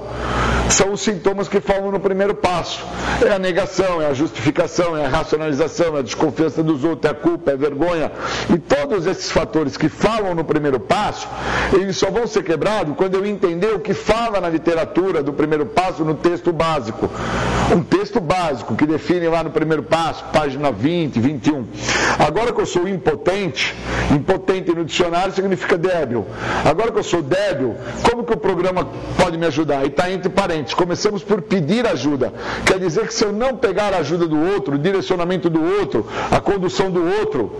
são 0.69 0.93
os 0.93 1.01
sintomas 1.01 1.47
que 1.47 1.59
falam 1.59 1.91
no 1.91 1.99
primeiro 1.99 2.35
passo. 2.35 2.85
É 3.25 3.31
a 3.31 3.39
negação, 3.39 4.01
é 4.01 4.07
a 4.07 4.13
justificação, 4.13 4.97
é 4.97 5.05
a 5.05 5.09
racionalização, 5.09 5.95
é 5.95 5.99
a 5.99 6.01
desconfiança 6.01 6.61
dos 6.61 6.83
outros, 6.83 7.09
é 7.09 7.13
a 7.13 7.17
culpa, 7.17 7.51
é 7.51 7.53
a 7.53 7.57
vergonha. 7.57 8.11
E 8.53 8.57
todos 8.57 9.05
esses 9.05 9.31
fatores 9.31 9.77
que 9.77 9.89
falam 9.89 10.35
no 10.35 10.43
primeiro 10.43 10.79
passo, 10.79 11.27
eles 11.73 11.97
só 11.97 12.09
vão 12.09 12.27
ser 12.27 12.43
quebrados 12.43 12.95
quando 12.95 13.15
eu 13.15 13.25
entender 13.25 13.73
o 13.73 13.79
que 13.79 13.93
fala 13.93 14.39
na 14.39 14.49
literatura 14.49 15.23
do 15.23 15.33
primeiro 15.33 15.65
passo 15.65 16.03
no 16.03 16.15
texto 16.15 16.51
básico. 16.51 17.09
Um 17.75 17.81
texto 17.81 18.19
básico 18.19 18.75
que 18.75 18.85
define 18.85 19.27
lá 19.27 19.43
no 19.43 19.49
primeiro 19.49 19.83
passo, 19.83 20.23
página 20.31 20.71
20, 20.71 21.19
21. 21.19 21.65
Agora 22.19 22.53
que 22.53 22.61
eu 22.61 22.65
sou 22.65 22.87
impotente, 22.87 23.56
impotente 24.11 24.73
no 24.73 24.85
dicionário 24.85 25.33
significa 25.33 25.77
débil. 25.77 26.25
Agora 26.65 26.91
que 26.91 26.99
eu 26.99 27.03
sou 27.03 27.21
débil, 27.21 27.75
como 28.09 28.23
que 28.23 28.33
o 28.33 28.37
programa 28.37 28.87
pode 29.17 29.37
me 29.37 29.45
ajudar? 29.45 29.83
E 29.83 29.87
está 29.87 30.09
entre 30.11 30.29
parênteses. 30.29 30.73
Começamos 30.73 31.23
por 31.23 31.41
pedir 31.41 31.85
ajuda. 31.87 32.33
Quer 32.65 32.79
dizer 32.79 33.07
que 33.07 33.13
se 33.13 33.23
eu 33.23 33.31
não 33.31 33.55
pegar 33.55 33.93
a 33.93 33.97
ajuda 33.97 34.27
do 34.27 34.39
outro, 34.53 34.75
o 34.75 34.77
direcionamento 34.77 35.49
do 35.49 35.63
outro, 35.79 36.07
a 36.31 36.39
condução 36.39 36.91
do 36.91 37.05
outro, 37.19 37.51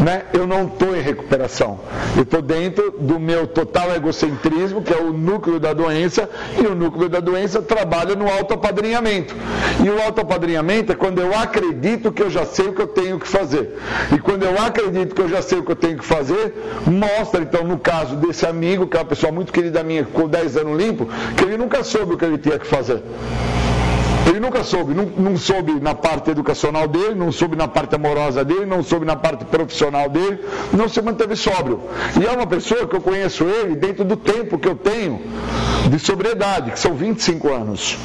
né, 0.00 0.22
eu 0.32 0.46
não 0.46 0.66
estou 0.66 0.96
em 0.96 1.00
recuperação. 1.00 1.78
Eu 2.16 2.22
estou 2.22 2.42
dentro 2.42 2.94
do 2.98 3.20
meu 3.20 3.46
total 3.46 3.94
egocentrismo, 3.94 4.82
que 4.82 4.92
é 4.92 4.96
o 4.96 5.12
núcleo 5.12 5.60
da 5.60 5.72
doença, 5.72 6.28
e 6.58 6.66
o 6.66 6.74
núcleo 6.74 7.08
da 7.08 7.20
doença 7.20 7.60
trabalha 7.60 8.14
no 8.14 8.30
autoapadrinhamento. 8.30 9.34
E 9.84 9.88
o 9.88 10.02
autoapadrinhamento 10.02 10.92
é 10.92 10.94
quando 10.94 11.20
eu 11.20 11.36
acredito 11.36 12.12
que 12.12 12.22
eu 12.22 12.30
já 12.30 12.44
sei 12.44 12.68
o 12.68 12.72
que 12.72 12.82
eu 12.82 12.86
tenho 12.86 13.18
que 13.18 13.28
fazer. 13.28 13.78
E 14.14 14.18
quando 14.18 14.44
eu 14.44 14.58
acredito 14.58 15.14
que 15.14 15.19
eu 15.20 15.28
já 15.28 15.42
sei 15.42 15.58
o 15.58 15.62
que 15.62 15.72
eu 15.72 15.76
tenho 15.76 15.98
que 15.98 16.04
fazer, 16.04 16.54
mostra 16.86 17.42
então 17.42 17.64
no 17.64 17.78
caso 17.78 18.16
desse 18.16 18.46
amigo, 18.46 18.86
que 18.86 18.96
é 18.96 19.00
uma 19.00 19.06
pessoa 19.06 19.32
muito 19.32 19.52
querida 19.52 19.82
minha, 19.82 20.04
com 20.04 20.28
10 20.28 20.56
anos 20.58 20.82
limpo, 20.82 21.08
que 21.36 21.44
ele 21.44 21.56
nunca 21.56 21.82
soube 21.84 22.14
o 22.14 22.18
que 22.18 22.24
ele 22.24 22.38
tinha 22.38 22.58
que 22.58 22.66
fazer. 22.66 23.02
Ele 24.26 24.38
nunca 24.38 24.62
soube, 24.62 24.94
não, 24.94 25.06
não, 25.06 25.36
soube 25.36 25.80
na 25.80 25.94
parte 25.94 26.30
educacional 26.30 26.86
dele, 26.86 27.14
não 27.14 27.32
soube 27.32 27.56
na 27.56 27.66
parte 27.66 27.94
amorosa 27.94 28.44
dele, 28.44 28.66
não 28.66 28.82
soube 28.82 29.04
na 29.04 29.16
parte 29.16 29.44
profissional 29.44 30.08
dele, 30.08 30.44
não 30.72 30.88
se 30.88 31.02
manteve 31.02 31.34
sóbrio. 31.34 31.80
E 32.20 32.24
é 32.24 32.30
uma 32.30 32.46
pessoa 32.46 32.86
que 32.86 32.94
eu 32.94 33.00
conheço 33.00 33.44
ele 33.44 33.74
dentro 33.74 34.04
do 34.04 34.16
tempo 34.16 34.58
que 34.58 34.68
eu 34.68 34.76
tenho 34.76 35.20
de 35.90 35.98
sobriedade, 35.98 36.70
que 36.70 36.78
são 36.78 36.94
25 36.94 37.52
anos. 37.52 37.98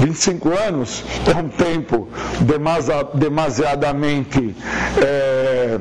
25 0.00 0.48
anos 0.50 1.04
é 1.26 1.36
um 1.36 1.48
tempo 1.48 2.08
demasiadamente 3.12 4.54
é, 5.02 5.78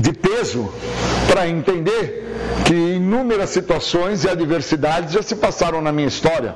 de 0.00 0.12
peso 0.12 0.72
para 1.28 1.48
entender 1.48 2.28
que 2.64 2.74
inúmeras 2.74 3.50
situações 3.50 4.24
e 4.24 4.28
adversidades 4.28 5.12
já 5.12 5.22
se 5.22 5.36
passaram 5.36 5.80
na 5.80 5.92
minha 5.92 6.08
história, 6.08 6.54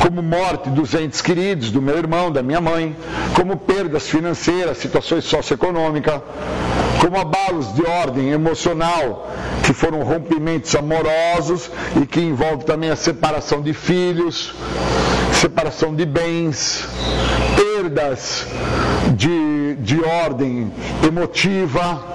como 0.00 0.22
morte 0.22 0.68
dos 0.70 0.94
entes 0.94 1.20
queridos, 1.20 1.70
do 1.70 1.82
meu 1.82 1.96
irmão, 1.96 2.30
da 2.30 2.42
minha 2.42 2.60
mãe, 2.60 2.96
como 3.34 3.56
perdas 3.56 4.08
financeiras, 4.08 4.78
situações 4.78 5.24
socioeconômicas, 5.24 6.20
como 7.00 7.18
abalos 7.18 7.74
de 7.74 7.84
ordem 7.84 8.30
emocional, 8.30 9.28
que 9.64 9.72
foram 9.72 10.02
rompimentos 10.02 10.74
amorosos 10.74 11.70
e 12.00 12.06
que 12.06 12.20
envolve 12.20 12.64
também 12.64 12.90
a 12.90 12.96
separação 12.96 13.60
de 13.60 13.72
filhos, 13.72 14.54
separação 15.32 15.94
de 15.94 16.06
bens, 16.06 16.86
perdas 17.56 18.46
de, 19.16 19.74
de 19.76 20.00
ordem 20.04 20.72
emotiva 21.06 22.11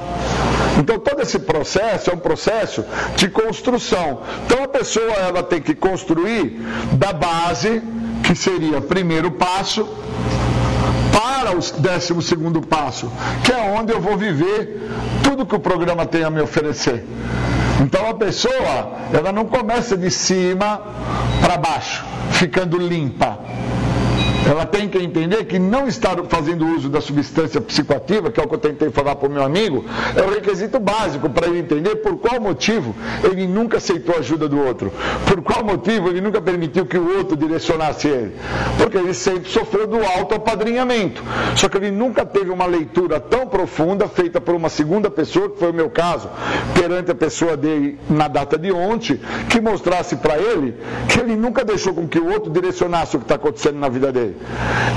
então 0.77 0.99
todo 0.99 1.21
esse 1.21 1.39
processo 1.39 2.09
é 2.09 2.13
um 2.13 2.19
processo 2.19 2.85
de 3.15 3.29
construção. 3.29 4.21
Então 4.45 4.63
a 4.63 4.67
pessoa 4.67 5.13
ela 5.13 5.43
tem 5.43 5.61
que 5.61 5.73
construir 5.73 6.61
da 6.93 7.13
base, 7.13 7.81
que 8.23 8.35
seria 8.35 8.81
primeiro 8.81 9.31
passo, 9.31 9.87
para 11.11 11.57
o 11.57 11.81
décimo 11.81 12.21
segundo 12.21 12.61
passo, 12.61 13.11
que 13.43 13.51
é 13.51 13.75
onde 13.77 13.91
eu 13.91 13.99
vou 13.99 14.17
viver 14.17 14.89
tudo 15.23 15.45
que 15.45 15.55
o 15.55 15.59
programa 15.59 16.05
tem 16.05 16.23
a 16.23 16.29
me 16.29 16.41
oferecer. 16.41 17.05
Então 17.81 18.07
a 18.09 18.13
pessoa, 18.13 18.91
ela 19.13 19.31
não 19.31 19.45
começa 19.45 19.97
de 19.97 20.09
cima 20.11 20.81
para 21.41 21.57
baixo, 21.57 22.03
ficando 22.31 22.77
limpa 22.77 23.39
ela 24.47 24.65
tem 24.65 24.87
que 24.87 24.97
entender 24.97 25.43
que 25.45 25.59
não 25.59 25.87
estar 25.87 26.15
fazendo 26.29 26.65
uso 26.65 26.87
da 26.87 27.01
substância 27.01 27.59
psicoativa, 27.59 28.31
que 28.31 28.39
é 28.39 28.43
o 28.43 28.47
que 28.47 28.55
eu 28.55 28.59
tentei 28.59 28.89
falar 28.89 29.15
para 29.15 29.27
o 29.27 29.31
meu 29.31 29.43
amigo, 29.43 29.83
é 30.15 30.21
o 30.21 30.29
requisito 30.29 30.79
básico 30.79 31.29
para 31.29 31.47
ele 31.47 31.59
entender 31.59 31.97
por 31.97 32.17
qual 32.17 32.39
motivo 32.39 32.95
ele 33.23 33.45
nunca 33.45 33.77
aceitou 33.77 34.15
a 34.15 34.19
ajuda 34.19 34.47
do 34.47 34.57
outro, 34.57 34.91
por 35.25 35.41
qual 35.41 35.65
motivo 35.65 36.07
ele 36.07 36.21
nunca 36.21 36.39
permitiu 36.39 36.85
que 36.85 36.97
o 36.97 37.17
outro 37.17 37.35
direcionasse 37.35 38.07
ele, 38.07 38.35
porque 38.77 38.97
ele 38.97 39.13
sempre 39.13 39.49
sofreu 39.49 39.85
do 39.85 39.97
autoapadrinhamento, 39.97 41.21
só 41.55 41.67
que 41.67 41.77
ele 41.77 41.91
nunca 41.91 42.25
teve 42.25 42.49
uma 42.49 42.65
leitura 42.65 43.19
tão 43.19 43.47
profunda 43.47 44.07
feita 44.07 44.39
por 44.39 44.55
uma 44.55 44.69
segunda 44.69 45.09
pessoa, 45.09 45.49
que 45.49 45.59
foi 45.59 45.71
o 45.71 45.73
meu 45.73 45.89
caso, 45.89 46.29
perante 46.73 47.11
a 47.11 47.15
pessoa 47.15 47.57
dele 47.57 47.99
na 48.09 48.29
data 48.29 48.57
de 48.57 48.71
ontem, 48.71 49.19
que 49.49 49.59
mostrasse 49.59 50.15
para 50.15 50.37
ele 50.37 50.75
que 51.09 51.19
ele 51.19 51.35
nunca 51.35 51.65
deixou 51.65 51.93
com 51.93 52.07
que 52.07 52.19
o 52.19 52.31
outro 52.31 52.49
direcionasse 52.49 53.15
o 53.15 53.19
que 53.19 53.25
está 53.25 53.35
acontecendo 53.35 53.77
na 53.77 53.89
vida 53.89 54.11
dele 54.11 54.36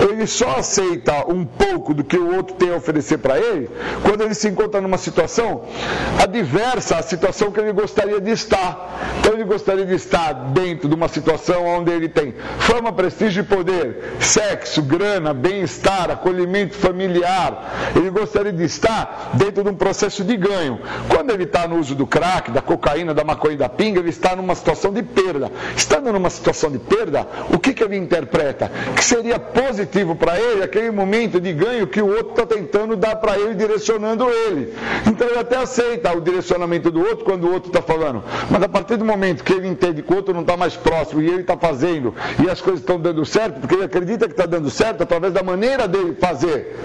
ele 0.08 0.26
só 0.26 0.56
aceita 0.56 1.24
um 1.28 1.44
pouco 1.44 1.94
do 1.94 2.04
que 2.04 2.16
o 2.16 2.34
outro 2.36 2.54
tem 2.56 2.72
a 2.72 2.76
oferecer 2.76 3.18
para 3.18 3.38
ele 3.38 3.68
quando 4.02 4.22
ele 4.22 4.34
se 4.34 4.48
encontra 4.48 4.80
numa 4.80 4.98
situação 4.98 5.64
adversa 6.22 6.96
à 6.96 7.02
situação 7.02 7.50
que 7.50 7.60
ele 7.60 7.72
gostaria 7.72 8.20
de 8.20 8.30
estar. 8.30 9.18
Então 9.20 9.34
ele 9.34 9.44
gostaria 9.44 9.84
de 9.84 9.94
estar 9.94 10.32
dentro 10.32 10.88
de 10.88 10.94
uma 10.94 11.08
situação 11.08 11.66
onde 11.66 11.90
ele 11.90 12.08
tem 12.08 12.34
fama, 12.58 12.92
prestígio 12.92 13.42
e 13.42 13.46
poder, 13.46 14.16
sexo, 14.20 14.82
grana, 14.82 15.32
bem-estar, 15.32 16.10
acolhimento 16.10 16.74
familiar. 16.74 17.92
Ele 17.94 18.10
gostaria 18.10 18.52
de 18.52 18.64
estar 18.64 19.30
dentro 19.34 19.62
de 19.62 19.70
um 19.70 19.74
processo 19.74 20.24
de 20.24 20.36
ganho. 20.36 20.80
Quando 21.08 21.30
ele 21.30 21.44
está 21.44 21.66
no 21.66 21.78
uso 21.78 21.94
do 21.94 22.06
crack, 22.06 22.50
da 22.50 22.62
cocaína, 22.62 23.14
da 23.14 23.24
maconha 23.24 23.54
e 23.54 23.58
da 23.58 23.68
pinga, 23.68 24.00
ele 24.00 24.10
está 24.10 24.34
numa 24.34 24.54
situação 24.54 24.92
de 24.92 25.02
perda. 25.02 25.50
Estando 25.76 26.12
numa 26.12 26.30
situação 26.30 26.70
de 26.70 26.78
perda, 26.78 27.26
o 27.52 27.58
que, 27.58 27.72
que 27.72 27.82
ele 27.82 27.96
interpreta? 27.96 28.70
Que 28.96 29.04
seria 29.04 29.29
positivo 29.38 30.14
para 30.14 30.38
ele 30.38 30.62
aquele 30.62 30.90
momento 30.90 31.40
de 31.40 31.52
ganho 31.52 31.86
que 31.86 32.00
o 32.00 32.08
outro 32.08 32.30
está 32.30 32.46
tentando 32.46 32.96
dar 32.96 33.16
para 33.16 33.38
ele, 33.38 33.54
direcionando 33.54 34.28
ele. 34.28 34.74
Então 35.06 35.28
ele 35.28 35.38
até 35.38 35.56
aceita 35.56 36.16
o 36.16 36.20
direcionamento 36.20 36.90
do 36.90 37.00
outro 37.00 37.24
quando 37.24 37.44
o 37.44 37.52
outro 37.52 37.70
está 37.70 37.82
falando. 37.82 38.22
Mas 38.50 38.62
a 38.62 38.68
partir 38.68 38.96
do 38.96 39.04
momento 39.04 39.44
que 39.44 39.52
ele 39.52 39.68
entende 39.68 40.02
que 40.02 40.12
o 40.12 40.16
outro 40.16 40.34
não 40.34 40.42
está 40.42 40.56
mais 40.56 40.76
próximo 40.76 41.22
e 41.22 41.28
ele 41.28 41.42
está 41.42 41.56
fazendo 41.56 42.14
e 42.42 42.50
as 42.50 42.60
coisas 42.60 42.80
estão 42.80 42.98
dando 42.98 43.24
certo, 43.24 43.60
porque 43.60 43.74
ele 43.74 43.84
acredita 43.84 44.26
que 44.26 44.32
está 44.32 44.46
dando 44.46 44.70
certo 44.70 45.02
através 45.02 45.32
da 45.32 45.42
maneira 45.42 45.86
dele 45.86 46.16
fazer. 46.20 46.76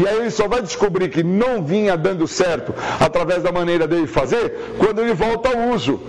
E 0.00 0.08
aí 0.08 0.16
ele 0.16 0.30
só 0.30 0.48
vai 0.48 0.60
descobrir 0.60 1.08
que 1.08 1.22
não 1.22 1.62
vinha 1.62 1.96
dando 1.96 2.26
certo 2.26 2.74
através 2.98 3.42
da 3.42 3.52
maneira 3.52 3.86
dele 3.86 4.06
fazer 4.06 4.74
quando 4.78 5.00
ele 5.00 5.14
volta 5.14 5.50
ao 5.50 5.70
uso. 5.70 6.00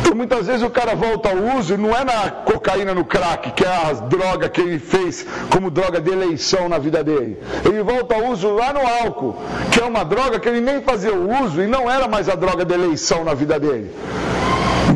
Então 0.00 0.14
muitas 0.14 0.46
vezes 0.46 0.62
o 0.62 0.70
cara 0.70 0.94
volta 0.94 1.28
ao 1.28 1.58
uso 1.58 1.74
e 1.74 1.76
não 1.76 1.94
é 1.94 2.04
na 2.04 2.30
cocaína, 2.30 2.94
no 2.94 3.04
crack, 3.04 3.50
que 3.52 3.64
é 3.64 3.68
a 3.68 3.92
droga 3.92 4.48
que 4.48 4.60
ele 4.60 4.78
fez 4.78 5.26
como 5.50 5.70
droga 5.70 6.00
de 6.00 6.10
eleição 6.10 6.68
na 6.68 6.78
vida 6.78 7.02
dele. 7.02 7.36
Ele 7.64 7.82
volta 7.82 8.14
ao 8.14 8.26
uso 8.26 8.54
lá 8.54 8.72
no 8.72 8.80
álcool, 8.80 9.36
que 9.72 9.80
é 9.80 9.84
uma 9.84 10.04
droga 10.04 10.38
que 10.38 10.48
ele 10.48 10.60
nem 10.60 10.80
fazia 10.80 11.12
o 11.12 11.44
uso 11.44 11.60
e 11.60 11.66
não 11.66 11.90
era 11.90 12.06
mais 12.06 12.28
a 12.28 12.34
droga 12.34 12.64
de 12.64 12.72
eleição 12.72 13.24
na 13.24 13.34
vida 13.34 13.58
dele. 13.58 13.90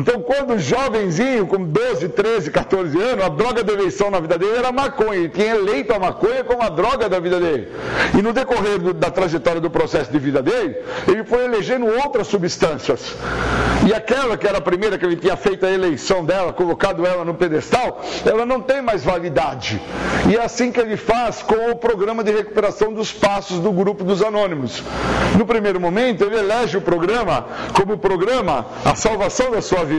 Então, 0.03 0.21
quando 0.21 0.59
jovenzinho, 0.59 1.47
com 1.47 1.63
12, 1.63 2.09
13, 2.09 2.51
14 2.51 3.01
anos, 3.01 3.23
a 3.23 3.29
droga 3.29 3.63
da 3.63 3.71
eleição 3.71 4.11
na 4.11 4.19
vida 4.19 4.37
dele 4.37 4.57
era 4.57 4.69
maconha. 4.69 5.15
Ele 5.15 5.29
tinha 5.29 5.55
eleito 5.55 5.93
a 5.93 5.99
maconha 5.99 6.43
como 6.43 6.61
a 6.61 6.67
droga 6.67 7.07
da 7.07 7.21
vida 7.21 7.39
dele. 7.39 7.69
E 8.13 8.21
no 8.21 8.33
decorrer 8.33 8.79
do, 8.79 8.93
da 8.93 9.09
trajetória 9.09 9.61
do 9.61 9.69
processo 9.69 10.11
de 10.11 10.19
vida 10.19 10.41
dele, 10.41 10.75
ele 11.07 11.23
foi 11.23 11.45
elegendo 11.45 11.85
outras 11.85 12.27
substâncias. 12.27 13.15
E 13.87 13.93
aquela 13.93 14.35
que 14.35 14.45
era 14.45 14.57
a 14.57 14.61
primeira 14.61 14.97
que 14.97 15.05
ele 15.05 15.15
tinha 15.15 15.37
feito 15.37 15.65
a 15.65 15.71
eleição 15.71 16.25
dela, 16.25 16.51
colocado 16.51 17.05
ela 17.05 17.23
no 17.23 17.33
pedestal, 17.33 18.01
ela 18.25 18.45
não 18.45 18.59
tem 18.59 18.81
mais 18.81 19.05
validade. 19.05 19.81
E 20.29 20.35
é 20.35 20.43
assim 20.43 20.69
que 20.69 20.81
ele 20.81 20.97
faz 20.97 21.41
com 21.41 21.71
o 21.71 21.77
programa 21.77 22.25
de 22.25 22.31
recuperação 22.31 22.93
dos 22.93 23.13
passos 23.13 23.59
do 23.59 23.71
grupo 23.71 24.03
dos 24.03 24.21
anônimos. 24.21 24.83
No 25.37 25.45
primeiro 25.45 25.79
momento, 25.79 26.25
ele 26.25 26.37
elege 26.37 26.75
o 26.75 26.81
programa 26.81 27.45
como 27.73 27.97
programa 27.97 28.65
a 28.83 28.95
salvação 28.95 29.49
da 29.49 29.61
sua 29.61 29.85
vida. 29.85 29.92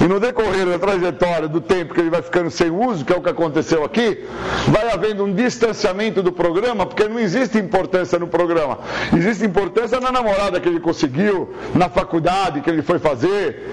E 0.00 0.08
no 0.08 0.18
decorrer 0.18 0.66
da 0.66 0.78
trajetória 0.78 1.48
do 1.48 1.60
tempo 1.60 1.94
que 1.94 2.00
ele 2.00 2.10
vai 2.10 2.22
ficando 2.22 2.50
sem 2.50 2.70
uso, 2.70 3.04
que 3.04 3.12
é 3.12 3.16
o 3.16 3.20
que 3.20 3.28
aconteceu 3.28 3.84
aqui, 3.84 4.24
vai 4.68 4.90
havendo 4.90 5.24
um 5.24 5.34
distanciamento 5.34 6.22
do 6.22 6.32
programa, 6.32 6.86
porque 6.86 7.08
não 7.08 7.18
existe 7.18 7.58
importância 7.58 8.18
no 8.18 8.26
programa. 8.26 8.78
Existe 9.14 9.44
importância 9.44 10.00
na 10.00 10.10
namorada 10.10 10.60
que 10.60 10.68
ele 10.68 10.80
conseguiu, 10.80 11.54
na 11.74 11.88
faculdade 11.88 12.60
que 12.60 12.70
ele 12.70 12.82
foi 12.82 12.98
fazer, 12.98 13.70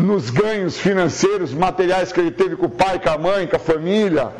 nos 0.00 0.30
ganhos 0.30 0.78
financeiros, 0.78 1.52
materiais 1.52 2.12
que 2.12 2.20
ele 2.20 2.30
teve 2.30 2.56
com 2.56 2.66
o 2.66 2.70
pai, 2.70 2.98
com 2.98 3.10
a 3.10 3.18
mãe, 3.18 3.46
com 3.46 3.56
a 3.56 3.58
família. 3.58 4.32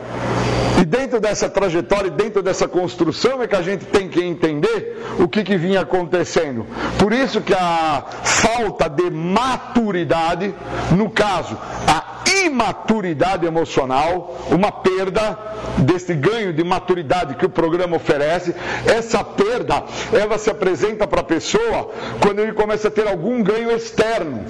E 0.81 0.85
dentro 0.85 1.19
dessa 1.19 1.49
trajetória, 1.49 2.09
dentro 2.09 2.41
dessa 2.41 2.69
construção, 2.69 3.43
é 3.43 3.49
que 3.49 3.57
a 3.57 3.63
gente 3.63 3.85
tem 3.87 4.09
que 4.09 4.23
entender 4.23 4.97
o 5.19 5.27
que, 5.27 5.43
que 5.43 5.57
vinha 5.57 5.81
acontecendo. 5.81 6.65
Por 7.01 7.13
isso 7.13 7.41
que 7.41 7.53
a 7.53 8.05
falta 8.23 8.89
de 8.89 9.11
maturidade, 9.11 10.48
no 10.91 11.11
caso, 11.11 11.57
a 11.87 12.19
imaturidade 12.45 13.47
emocional, 13.47 14.37
uma 14.51 14.71
perda 14.71 15.39
desse 15.79 16.15
ganho 16.15 16.53
de 16.53 16.63
maturidade 16.65 17.35
que 17.35 17.47
o 17.47 17.51
programa 17.51 17.97
oferece. 17.97 18.55
Essa 18.87 19.23
perda, 19.25 19.85
ela 20.13 20.39
se 20.39 20.51
apresenta 20.51 21.07
para 21.07 21.21
a 21.21 21.25
pessoa 21.25 21.91
quando 22.21 22.41
ele 22.41 22.53
começa 22.53 22.89
a 22.89 22.91
ter 22.91 23.07
algum 23.07 23.43
ganho 23.43 23.71
externo. 23.71 24.45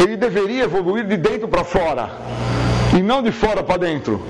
Ele 0.00 0.16
deveria 0.16 0.64
evoluir 0.64 1.06
de 1.06 1.16
dentro 1.16 1.48
para 1.48 1.64
fora 1.64 2.10
e 2.96 3.02
não 3.02 3.22
de 3.22 3.32
fora 3.32 3.62
para 3.62 3.78
dentro. 3.78 4.22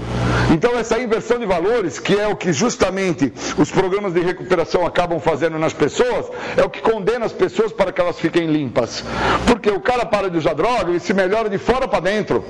Então, 0.51 0.79
essa 0.79 0.99
inversão 0.99 1.39
de 1.39 1.45
valores, 1.45 1.99
que 1.99 2.19
é 2.19 2.27
o 2.27 2.35
que 2.35 2.53
justamente 2.53 3.33
os 3.59 3.71
programas 3.71 4.15
de 4.15 4.21
recuperação 4.21 4.87
acabam 4.87 5.21
fazendo 5.21 5.59
nas 5.59 5.75
pessoas, 5.75 6.27
é 6.57 6.63
o 6.63 6.71
que 6.71 6.81
condena 6.81 7.27
as 7.27 7.33
pessoas 7.33 7.71
para 7.71 7.93
que 7.93 8.01
elas 8.01 8.19
fiquem 8.19 8.47
limpas. 8.47 9.05
Porque 9.47 9.71
o 9.71 9.81
cara 9.81 10.07
para 10.07 10.31
de 10.31 10.39
usar 10.39 10.55
droga 10.55 10.93
e 10.93 11.01
se 11.01 11.13
melhora 11.13 11.51
de 11.51 11.59
fora 11.59 11.87
para 11.87 12.01
dentro. 12.01 12.45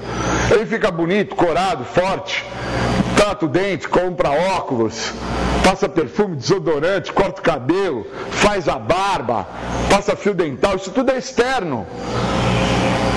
Ele 0.52 0.64
fica 0.64 0.90
bonito, 0.90 1.34
corado, 1.34 1.84
forte, 1.84 2.44
trata 3.28 3.44
o 3.44 3.48
dente, 3.48 3.86
compra 3.86 4.30
óculos, 4.30 5.12
passa 5.62 5.86
perfume, 5.86 6.36
desodorante, 6.36 7.12
corta 7.12 7.42
o 7.42 7.44
cabelo, 7.44 8.06
faz 8.30 8.66
a 8.68 8.78
barba, 8.78 9.46
passa 9.90 10.16
fio 10.16 10.32
dental, 10.32 10.76
isso 10.76 10.90
tudo 10.90 11.12
é 11.12 11.18
externo. 11.18 11.86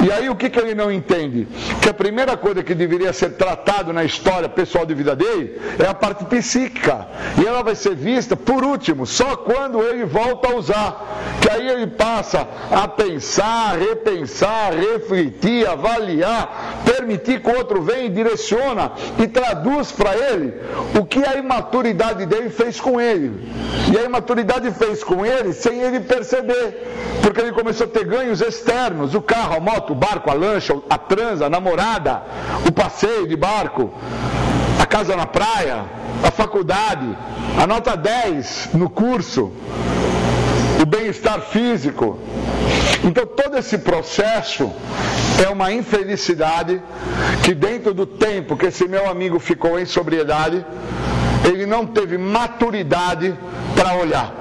E 0.04 0.12
aí 0.12 0.30
o 0.30 0.36
que, 0.36 0.50
que 0.50 0.60
ele 0.60 0.74
não 0.74 0.91
entende? 0.91 1.47
Que 1.80 1.89
a 1.89 1.93
primeira 1.93 2.36
coisa 2.36 2.63
que 2.63 2.74
deveria 2.74 3.13
ser 3.13 3.34
tratado 3.38 3.93
na 3.93 4.04
história 4.04 4.50
pessoal 4.50 4.84
de 4.84 4.95
vida 4.95 5.15
dele 5.15 5.62
é 5.78 5.88
a 5.88 5.93
parte 5.93 6.26
psíquica. 6.26 7.08
E 7.39 7.45
ela 7.45 7.62
vai 7.62 7.76
ser 7.76 7.95
vista, 7.95 8.36
por 8.36 8.63
último, 8.63 9.06
só 9.06 9.36
quando 9.38 9.80
ele 9.82 10.04
volta 10.04 10.50
a 10.50 10.56
usar. 10.56 11.38
Que 11.39 11.52
aí 11.52 11.67
ele 11.69 11.86
passa 11.86 12.47
a 12.71 12.88
pensar, 12.88 13.78
repensar, 13.78 14.74
refletir, 14.74 15.67
avaliar, 15.67 16.82
permitir 17.02 17.42
que 17.42 17.50
o 17.50 17.58
outro 17.58 17.82
venha 17.82 18.06
e 18.06 18.10
direciona 18.10 18.92
e 19.18 19.28
traduz 19.28 19.92
para 19.92 20.16
ele 20.16 20.54
o 21.00 21.04
que 21.04 21.24
a 21.26 21.36
imaturidade 21.36 22.26
dele 22.28 22.50
fez 22.50 22.80
com 22.80 23.02
ele. 23.02 23.50
E 23.92 23.98
a 23.98 24.04
imaturidade 24.04 24.72
fez 24.72 25.04
com 25.04 25.26
ele 25.26 25.52
sem 25.52 25.80
ele 25.82 26.00
perceber. 26.02 26.88
Porque 27.22 27.42
ele 27.42 27.52
começou 27.52 27.88
a 27.88 27.90
ter 27.90 28.06
ganhos 28.06 28.42
externos, 28.42 29.16
o 29.16 29.22
carro, 29.22 29.56
a 29.56 29.60
moto, 29.60 29.94
o 29.94 29.96
barco, 29.96 30.30
a 30.30 30.34
lancha, 30.34 30.76
a 30.90 30.98
transa, 30.98 31.48
a 31.48 31.50
namorada, 31.50 32.24
o 32.68 32.72
passeio 32.72 33.28
de 33.28 33.36
barco, 33.36 33.92
a 34.80 34.86
casa 34.86 35.16
na 35.16 35.26
praia, 35.26 35.86
a 36.24 36.32
faculdade, 36.32 37.08
a 37.62 37.66
nota 37.66 37.96
10 37.96 38.70
no 38.74 38.90
curso, 38.90 39.52
o 40.82 40.86
bem-estar 40.86 41.41
físico. 41.41 42.17
Então 43.04 43.26
todo 43.26 43.58
esse 43.58 43.78
processo 43.78 44.72
é 45.44 45.50
uma 45.50 45.72
infelicidade 45.72 46.82
que 47.44 47.54
dentro 47.54 47.94
do 47.94 48.06
tempo 48.06 48.58
que 48.58 48.67
esse 48.67 48.88
meu 48.88 49.10
amigo 49.10 49.39
ficou 49.39 49.80
em 49.80 49.86
sobriedade, 49.86 50.65
ele 51.46 51.65
não 51.65 51.86
teve 51.86 52.17
maturidade 52.17 53.36
para 53.76 53.96
olhar. 53.96 54.34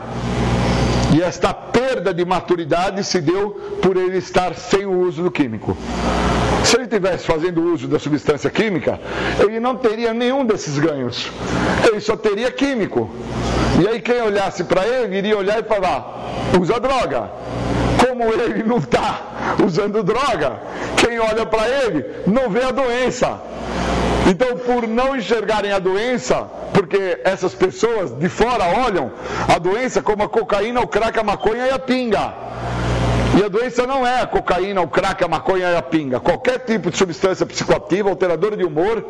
E 1.14 1.20
esta 1.20 1.52
perda 1.52 2.14
de 2.14 2.24
maturidade 2.24 3.02
se 3.02 3.20
deu 3.20 3.50
por 3.82 3.96
ele 3.96 4.18
estar 4.18 4.54
sem 4.54 4.86
o 4.86 5.00
uso 5.00 5.22
do 5.22 5.30
químico. 5.30 5.76
Se 6.64 6.76
ele 6.76 6.86
tivesse 6.86 7.26
fazendo 7.26 7.62
uso 7.62 7.88
da 7.88 7.98
substância 7.98 8.50
química, 8.50 9.00
ele 9.38 9.58
não 9.58 9.76
teria 9.76 10.12
nenhum 10.12 10.44
desses 10.44 10.78
ganhos. 10.78 11.30
Ele 11.88 12.00
só 12.00 12.16
teria 12.16 12.50
químico. 12.50 13.10
E 13.82 13.88
aí 13.88 14.00
quem 14.00 14.20
olhasse 14.20 14.64
para 14.64 14.86
ele 14.86 15.16
iria 15.16 15.36
olhar 15.36 15.58
e 15.58 15.62
falar: 15.62 16.20
usa 16.60 16.78
droga. 16.78 17.30
Como 18.06 18.24
ele 18.24 18.62
não 18.62 18.78
está 18.78 19.56
usando 19.64 20.02
droga, 20.02 20.60
quem 20.96 21.18
olha 21.18 21.44
para 21.44 21.68
ele 21.68 22.04
não 22.26 22.48
vê 22.48 22.62
a 22.62 22.70
doença. 22.70 23.40
Então, 24.28 24.56
por 24.58 24.86
não 24.86 25.16
enxergarem 25.16 25.72
a 25.72 25.78
doença, 25.78 26.46
porque 26.72 27.20
essas 27.24 27.54
pessoas 27.54 28.12
de 28.12 28.28
fora 28.28 28.64
olham 28.86 29.10
a 29.48 29.58
doença 29.58 30.02
como 30.02 30.22
a 30.22 30.28
cocaína, 30.28 30.80
o 30.80 30.86
crack, 30.86 31.18
a 31.18 31.22
maconha 31.22 31.66
e 31.66 31.70
a 31.70 31.78
pinga. 31.78 32.32
E 33.40 33.42
a 33.42 33.48
doença 33.48 33.86
não 33.86 34.06
é 34.06 34.20
a 34.20 34.26
cocaína, 34.26 34.82
o 34.82 34.86
crack, 34.86 35.24
a 35.24 35.26
maconha 35.26 35.70
e 35.70 35.74
a 35.74 35.80
pinga. 35.80 36.20
Qualquer 36.20 36.58
tipo 36.58 36.90
de 36.90 36.98
substância 36.98 37.46
psicoativa, 37.46 38.10
alteradora 38.10 38.54
de 38.54 38.64
humor, 38.64 39.02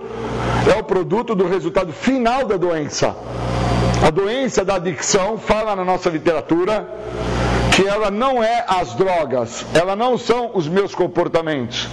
é 0.73 0.79
o 0.79 0.85
produto 0.85 1.35
do 1.35 1.49
resultado 1.49 1.93
final 1.93 2.45
da 2.45 2.57
doença. 2.57 3.17
A 4.07 4.09
doença 4.09 4.65
da 4.65 4.77
adicção, 4.77 5.37
fala 5.37 5.75
na 5.75 5.85
nossa 5.85 6.09
literatura, 6.09 6.89
que 7.75 7.85
ela 7.85 8.09
não 8.09 8.41
é 8.41 8.65
as 8.69 8.95
drogas, 8.95 9.67
ela 9.75 9.97
não 9.97 10.17
são 10.17 10.53
os 10.55 10.69
meus 10.69 10.95
comportamentos. 10.95 11.89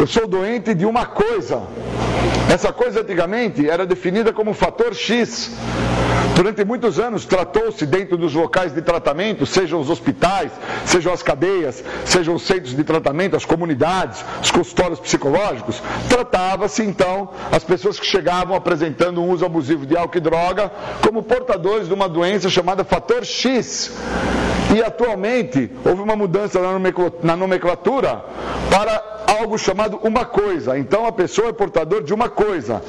Eu 0.00 0.06
sou 0.06 0.26
doente 0.26 0.72
de 0.72 0.86
uma 0.86 1.04
coisa. 1.04 1.60
Essa 2.50 2.72
coisa 2.72 3.02
antigamente 3.02 3.68
era 3.68 3.84
definida 3.84 4.32
como 4.32 4.54
fator 4.54 4.94
X. 4.94 5.50
Durante 6.34 6.64
muitos 6.64 6.98
anos 6.98 7.26
tratou-se 7.26 7.84
dentro 7.84 8.16
dos 8.16 8.32
locais 8.32 8.72
de 8.72 8.80
tratamento, 8.80 9.44
sejam 9.44 9.78
os 9.78 9.90
hospitais, 9.90 10.52
sejam 10.86 11.12
as 11.12 11.22
cadeias, 11.22 11.84
sejam 12.06 12.34
os 12.34 12.46
centros 12.46 12.74
de 12.74 12.82
tratamento, 12.82 13.36
as 13.36 13.44
comunidades, 13.44 14.24
os 14.42 14.50
consultórios 14.50 14.98
psicológicos, 14.98 15.82
tratava-se 16.08 16.82
então 16.82 17.28
as 17.52 17.62
pessoas 17.62 18.00
que 18.00 18.06
chegavam 18.06 18.56
apresentando 18.56 19.20
um 19.20 19.28
uso 19.28 19.44
abusivo 19.44 19.84
de 19.84 19.98
álcool 19.98 20.16
e 20.16 20.20
droga 20.22 20.72
como 21.02 21.22
portadores 21.22 21.88
de 21.88 21.92
uma 21.92 22.08
doença 22.08 22.48
chamada 22.48 22.84
fator 22.84 23.22
X. 23.22 23.92
E 24.74 24.82
atualmente 24.82 25.70
houve 25.84 26.00
uma 26.00 26.16
mudança 26.16 26.58
na 27.22 27.36
nomenclatura 27.36 28.24
para 28.70 29.10
algo 29.30 29.56
chamado 29.58 29.98
uma 30.02 30.24
coisa. 30.24 30.78
Então 30.78 31.06
a 31.06 31.12
pessoa 31.12 31.48
é 31.48 31.52
portador 31.52 32.02
de 32.02 32.12
uma 32.12 32.28
coisa. 32.28 32.82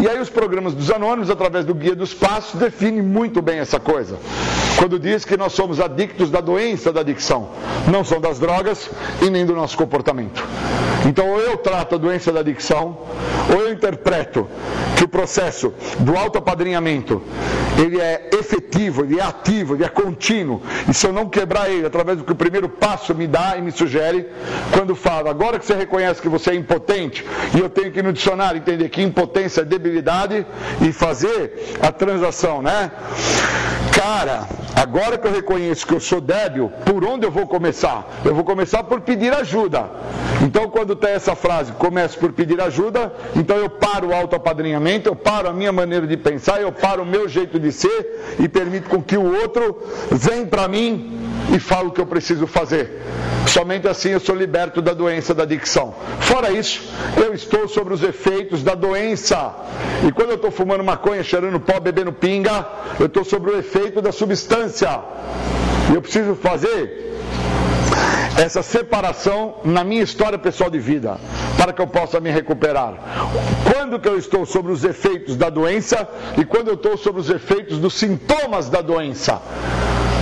E 0.00 0.08
aí 0.08 0.20
os 0.20 0.30
programas 0.30 0.74
dos 0.74 0.90
anônimos, 0.90 1.30
através 1.30 1.64
do 1.64 1.74
Guia 1.74 1.94
dos 1.94 2.14
Passos, 2.14 2.58
definem 2.58 3.02
muito 3.02 3.42
bem 3.42 3.58
essa 3.58 3.80
coisa. 3.80 4.16
Quando 4.78 4.98
diz 4.98 5.24
que 5.24 5.36
nós 5.36 5.52
somos 5.52 5.80
adictos 5.80 6.30
da 6.30 6.40
doença 6.40 6.92
da 6.92 7.00
adicção, 7.00 7.48
não 7.90 8.04
são 8.04 8.20
das 8.20 8.38
drogas 8.38 8.88
e 9.20 9.28
nem 9.28 9.44
do 9.44 9.54
nosso 9.54 9.76
comportamento. 9.76 10.46
Então 11.04 11.28
ou 11.28 11.40
eu 11.40 11.56
trato 11.56 11.96
a 11.96 11.98
doença 11.98 12.32
da 12.32 12.40
adicção, 12.40 12.96
ou 13.52 13.60
eu 13.62 13.72
interpreto 13.72 14.46
que 14.96 15.04
o 15.04 15.08
processo 15.08 15.72
do 15.98 16.16
autoapadrinhamento 16.16 17.22
ele 17.80 18.00
é 18.00 18.30
efetivo, 18.32 19.04
ele 19.04 19.18
é 19.18 19.22
ativo, 19.22 19.74
ele 19.74 19.84
é 19.84 19.88
contínuo. 19.88 20.60
E 20.88 20.94
se 20.94 21.06
eu 21.06 21.12
não 21.12 21.28
quebrar 21.28 21.70
ele 21.70 21.86
através 21.86 22.18
do 22.18 22.24
que 22.24 22.32
o 22.32 22.36
primeiro 22.36 22.68
passo 22.68 23.14
me 23.14 23.26
dá 23.26 23.56
e 23.56 23.62
me 23.62 23.70
sugere, 23.70 24.26
quando 24.72 24.94
falo, 24.94 25.28
agora 25.28 25.58
que 25.58 25.64
você 25.64 25.74
reconhece 25.74 26.20
que 26.20 26.28
você 26.28 26.50
é 26.50 26.54
impotente, 26.54 27.24
e 27.54 27.58
eu 27.58 27.68
tenho 27.68 27.92
que 27.92 28.02
no 28.02 28.12
dicionário 28.12 28.58
entender 28.58 28.88
que 28.88 29.02
impotência 29.02 29.62
é 29.62 29.64
debilidade 29.64 30.44
e 30.80 30.92
fazer 30.92 31.76
a 31.80 31.92
transação, 31.92 32.60
né? 32.60 32.90
Cara, 33.92 34.46
agora 34.78 35.18
que 35.18 35.26
eu 35.26 35.32
reconheço 35.32 35.86
que 35.86 35.94
eu 35.94 36.00
sou 36.00 36.20
débil, 36.20 36.70
por 36.84 37.04
onde 37.04 37.26
eu 37.26 37.30
vou 37.30 37.46
começar? 37.46 38.06
Eu 38.24 38.34
vou 38.34 38.44
começar 38.44 38.84
por 38.84 39.00
pedir 39.00 39.32
ajuda. 39.32 39.90
Então, 40.42 40.68
quando 40.70 40.94
tem 40.94 41.10
essa 41.10 41.34
frase, 41.34 41.72
começo 41.72 42.18
por 42.18 42.32
pedir 42.32 42.60
ajuda, 42.60 43.12
então 43.34 43.56
eu 43.56 43.68
paro 43.68 44.08
o 44.08 44.14
autoapadrinhamento, 44.14 45.08
eu 45.08 45.16
paro 45.16 45.48
a 45.48 45.52
minha 45.52 45.72
maneira 45.72 46.06
de 46.06 46.16
pensar, 46.16 46.60
eu 46.60 46.70
paro 46.70 47.02
o 47.02 47.06
meu 47.06 47.28
jeito 47.28 47.58
de 47.58 47.72
ser 47.72 48.36
e 48.38 48.48
permito 48.48 48.88
com 48.88 49.02
que 49.02 49.16
o 49.16 49.40
outro 49.42 49.82
venha 50.10 50.46
para 50.46 50.68
mim 50.68 51.18
e 51.52 51.58
fale 51.58 51.88
o 51.88 51.90
que 51.90 52.00
eu 52.00 52.06
preciso 52.06 52.46
fazer. 52.46 53.02
Somente 53.48 53.88
assim 53.88 54.10
eu 54.10 54.20
sou 54.20 54.34
liberto 54.34 54.82
da 54.82 54.92
doença 54.92 55.34
da 55.34 55.42
adicção. 55.44 55.94
Fora 56.20 56.50
isso, 56.50 56.82
eu 57.16 57.32
estou 57.32 57.66
sobre 57.66 57.94
os 57.94 58.02
efeitos 58.02 58.62
da 58.62 58.74
doença. 58.74 59.54
E 60.06 60.12
quando 60.12 60.30
eu 60.30 60.36
estou 60.36 60.50
fumando 60.50 60.84
maconha, 60.84 61.22
cheirando 61.22 61.58
pó, 61.58 61.80
bebendo 61.80 62.12
pinga, 62.12 62.66
eu 63.00 63.06
estou 63.06 63.24
sobre 63.24 63.50
o 63.50 63.58
efeito 63.58 64.02
da 64.02 64.12
substância. 64.12 64.67
Eu 65.94 66.02
preciso 66.02 66.34
fazer 66.34 67.08
essa 68.38 68.62
separação 68.62 69.56
na 69.64 69.82
minha 69.82 70.02
história 70.02 70.38
pessoal 70.38 70.70
de 70.70 70.78
vida, 70.78 71.18
para 71.56 71.72
que 71.72 71.82
eu 71.82 71.86
possa 71.86 72.20
me 72.20 72.30
recuperar. 72.30 72.94
Quando 73.72 73.98
que 73.98 74.08
eu 74.08 74.16
estou 74.16 74.46
sobre 74.46 74.70
os 74.70 74.84
efeitos 74.84 75.36
da 75.36 75.50
doença 75.50 76.08
e 76.36 76.44
quando 76.44 76.68
eu 76.68 76.74
estou 76.74 76.96
sobre 76.96 77.20
os 77.20 77.30
efeitos 77.30 77.78
dos 77.78 77.94
sintomas 77.94 78.68
da 78.68 78.80
doença. 78.80 79.40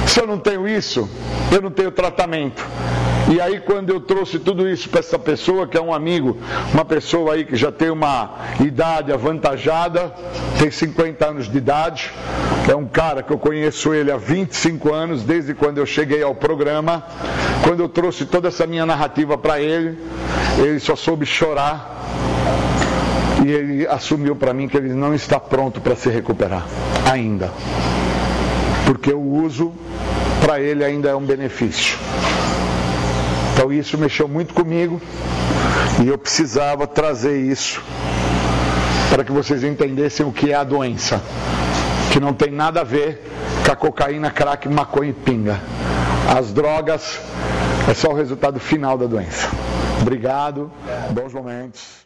Se 0.07 0.20
eu 0.20 0.26
não 0.26 0.38
tenho 0.38 0.66
isso, 0.66 1.09
eu 1.52 1.61
não 1.61 1.70
tenho 1.70 1.90
tratamento. 1.90 2.64
E 3.28 3.40
aí 3.40 3.59
quando 3.59 3.90
eu 3.90 4.00
trouxe 4.00 4.38
tudo 4.38 4.68
isso 4.68 4.88
para 4.88 5.00
essa 5.00 5.18
pessoa, 5.18 5.66
que 5.66 5.76
é 5.76 5.80
um 5.80 5.92
amigo, 5.92 6.38
uma 6.72 6.84
pessoa 6.84 7.34
aí 7.34 7.44
que 7.44 7.57
já 7.57 7.72
tem 7.72 7.90
uma 7.90 8.36
idade 8.61 9.12
avantajada, 9.12 10.14
tem 10.61 10.70
50 10.70 11.26
anos 11.26 11.50
de 11.50 11.59
idade, 11.59 12.12
é 12.70 12.74
um 12.74 12.86
cara 12.86 13.24
que 13.24 13.32
eu 13.32 13.38
conheço 13.38 13.92
ele 13.92 14.12
há 14.12 14.16
25 14.16 14.92
anos, 14.92 15.22
desde 15.24 15.54
quando 15.54 15.78
eu 15.78 15.86
cheguei 15.86 16.22
ao 16.22 16.34
programa. 16.34 17.02
Quando 17.62 17.80
eu 17.80 17.88
trouxe 17.88 18.26
toda 18.26 18.48
essa 18.48 18.66
minha 18.66 18.86
narrativa 18.86 19.36
para 19.36 19.61
ele, 19.61 19.98
ele 20.59 20.78
só 20.78 20.94
soube 20.94 21.26
chorar. 21.26 21.94
E 23.44 23.50
ele 23.50 23.86
assumiu 23.86 24.34
para 24.34 24.52
mim 24.52 24.68
que 24.68 24.76
ele 24.76 24.94
não 24.94 25.14
está 25.14 25.38
pronto 25.38 25.80
para 25.80 25.94
se 25.94 26.09
recuperar 26.09 26.64
ainda. 27.09 27.52
Porque 28.87 29.12
o 29.12 29.20
uso 29.20 29.74
para 30.41 30.61
ele 30.61 30.82
ainda 30.82 31.11
é 31.11 31.14
um 31.14 31.26
benefício. 31.26 31.99
Então 33.53 33.70
isso 33.72 33.99
mexeu 33.99 34.26
muito 34.26 34.55
comigo. 34.55 35.01
E 36.03 36.09
eu 36.09 36.16
precisava 36.16 36.87
trazer 36.87 37.39
isso 37.39 37.82
para 39.11 39.24
que 39.24 39.32
vocês 39.32 39.64
entendessem 39.64 40.24
o 40.26 40.32
que 40.32 40.53
é 40.53 40.55
a 40.55 40.64
doença, 40.64 41.22
que 42.12 42.20
não 42.20 42.32
tem 42.32 42.51
nada 42.51 42.82
a 42.82 42.84
ver 42.84 43.22
com 43.64 43.72
a 43.72 43.76
cocaína, 43.76 44.30
crack, 44.30 44.68
maconha 44.68 45.11
e 45.11 45.14
pinga. 45.14 45.61
As 46.37 46.53
drogas 46.53 47.18
é 47.89 47.95
só 47.95 48.11
o 48.11 48.14
resultado 48.14 48.61
final 48.61 48.99
da 48.99 49.07
doença. 49.07 49.49
Obrigado, 50.03 50.70
bons 51.11 51.32
momentos. 51.32 52.05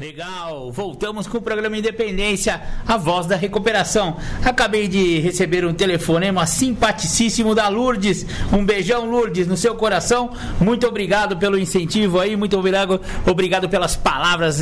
Legal, 0.00 0.70
voltamos 0.70 1.26
com 1.26 1.38
o 1.38 1.42
programa 1.42 1.76
Independência, 1.76 2.62
a 2.86 2.96
voz 2.96 3.26
da 3.26 3.34
recuperação. 3.34 4.16
Acabei 4.44 4.86
de 4.86 5.18
receber 5.18 5.64
um 5.64 5.74
telefonema 5.74 6.46
simpaticíssimo 6.46 7.52
da 7.52 7.66
Lourdes. 7.66 8.24
Um 8.52 8.64
beijão, 8.64 9.10
Lourdes, 9.10 9.48
no 9.48 9.56
seu 9.56 9.74
coração. 9.74 10.30
Muito 10.60 10.86
obrigado 10.86 11.36
pelo 11.36 11.58
incentivo 11.58 12.20
aí, 12.20 12.36
muito 12.36 12.56
obrigado, 12.56 13.00
obrigado 13.26 13.68
pelas 13.68 13.96
palavras. 13.96 14.60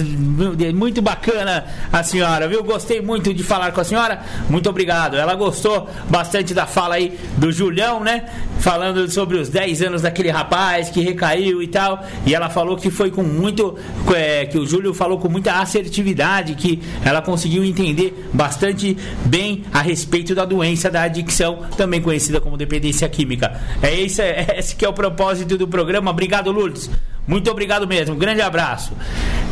Muito 0.74 1.02
bacana 1.02 1.66
a 1.92 2.02
senhora, 2.02 2.48
viu? 2.48 2.64
Gostei 2.64 3.02
muito 3.02 3.34
de 3.34 3.42
falar 3.42 3.72
com 3.72 3.82
a 3.82 3.84
senhora. 3.84 4.22
Muito 4.48 4.70
obrigado. 4.70 5.18
Ela 5.18 5.34
gostou 5.34 5.86
bastante 6.08 6.54
da 6.54 6.64
fala 6.64 6.94
aí 6.94 7.14
do 7.36 7.52
Julião, 7.52 8.00
né? 8.00 8.24
Falando 8.60 9.06
sobre 9.10 9.36
os 9.36 9.50
10 9.50 9.82
anos 9.82 10.00
daquele 10.00 10.30
rapaz 10.30 10.88
que 10.88 11.02
recaiu 11.02 11.62
e 11.62 11.68
tal. 11.68 12.02
E 12.24 12.34
ela 12.34 12.48
falou 12.48 12.74
que 12.74 12.90
foi 12.90 13.10
com 13.10 13.22
muito. 13.22 13.76
É, 14.14 14.46
que 14.46 14.58
o 14.58 14.66
Júlio 14.66 14.94
falou 14.94 15.18
com 15.18 15.25
com 15.26 15.32
muita 15.32 15.60
assertividade, 15.60 16.54
que 16.54 16.80
ela 17.04 17.20
conseguiu 17.20 17.64
entender 17.64 18.28
bastante 18.32 18.96
bem 19.24 19.64
a 19.72 19.82
respeito 19.82 20.36
da 20.36 20.44
doença 20.44 20.88
da 20.88 21.02
adicção, 21.02 21.64
também 21.76 22.00
conhecida 22.00 22.40
como 22.40 22.56
dependência 22.56 23.08
química. 23.08 23.60
É 23.82 23.92
esse, 23.92 24.22
é 24.22 24.54
esse 24.58 24.76
que 24.76 24.84
é 24.84 24.88
o 24.88 24.92
propósito 24.92 25.58
do 25.58 25.66
programa. 25.66 26.12
Obrigado, 26.12 26.52
Lourdes. 26.52 26.88
Muito 27.26 27.50
obrigado 27.50 27.88
mesmo, 27.88 28.14
grande 28.14 28.40
abraço. 28.40 28.92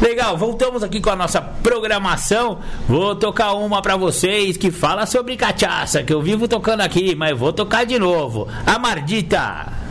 Legal, 0.00 0.36
voltamos 0.36 0.84
aqui 0.84 1.00
com 1.00 1.10
a 1.10 1.16
nossa 1.16 1.42
programação. 1.42 2.60
Vou 2.88 3.16
tocar 3.16 3.54
uma 3.54 3.82
para 3.82 3.96
vocês 3.96 4.56
que 4.56 4.70
fala 4.70 5.06
sobre 5.06 5.36
cachaça, 5.36 6.04
que 6.04 6.14
eu 6.14 6.22
vivo 6.22 6.46
tocando 6.46 6.82
aqui, 6.82 7.16
mas 7.16 7.36
vou 7.36 7.52
tocar 7.52 7.84
de 7.84 7.98
novo. 7.98 8.46
A 8.64 8.78
Mardita. 8.78 9.83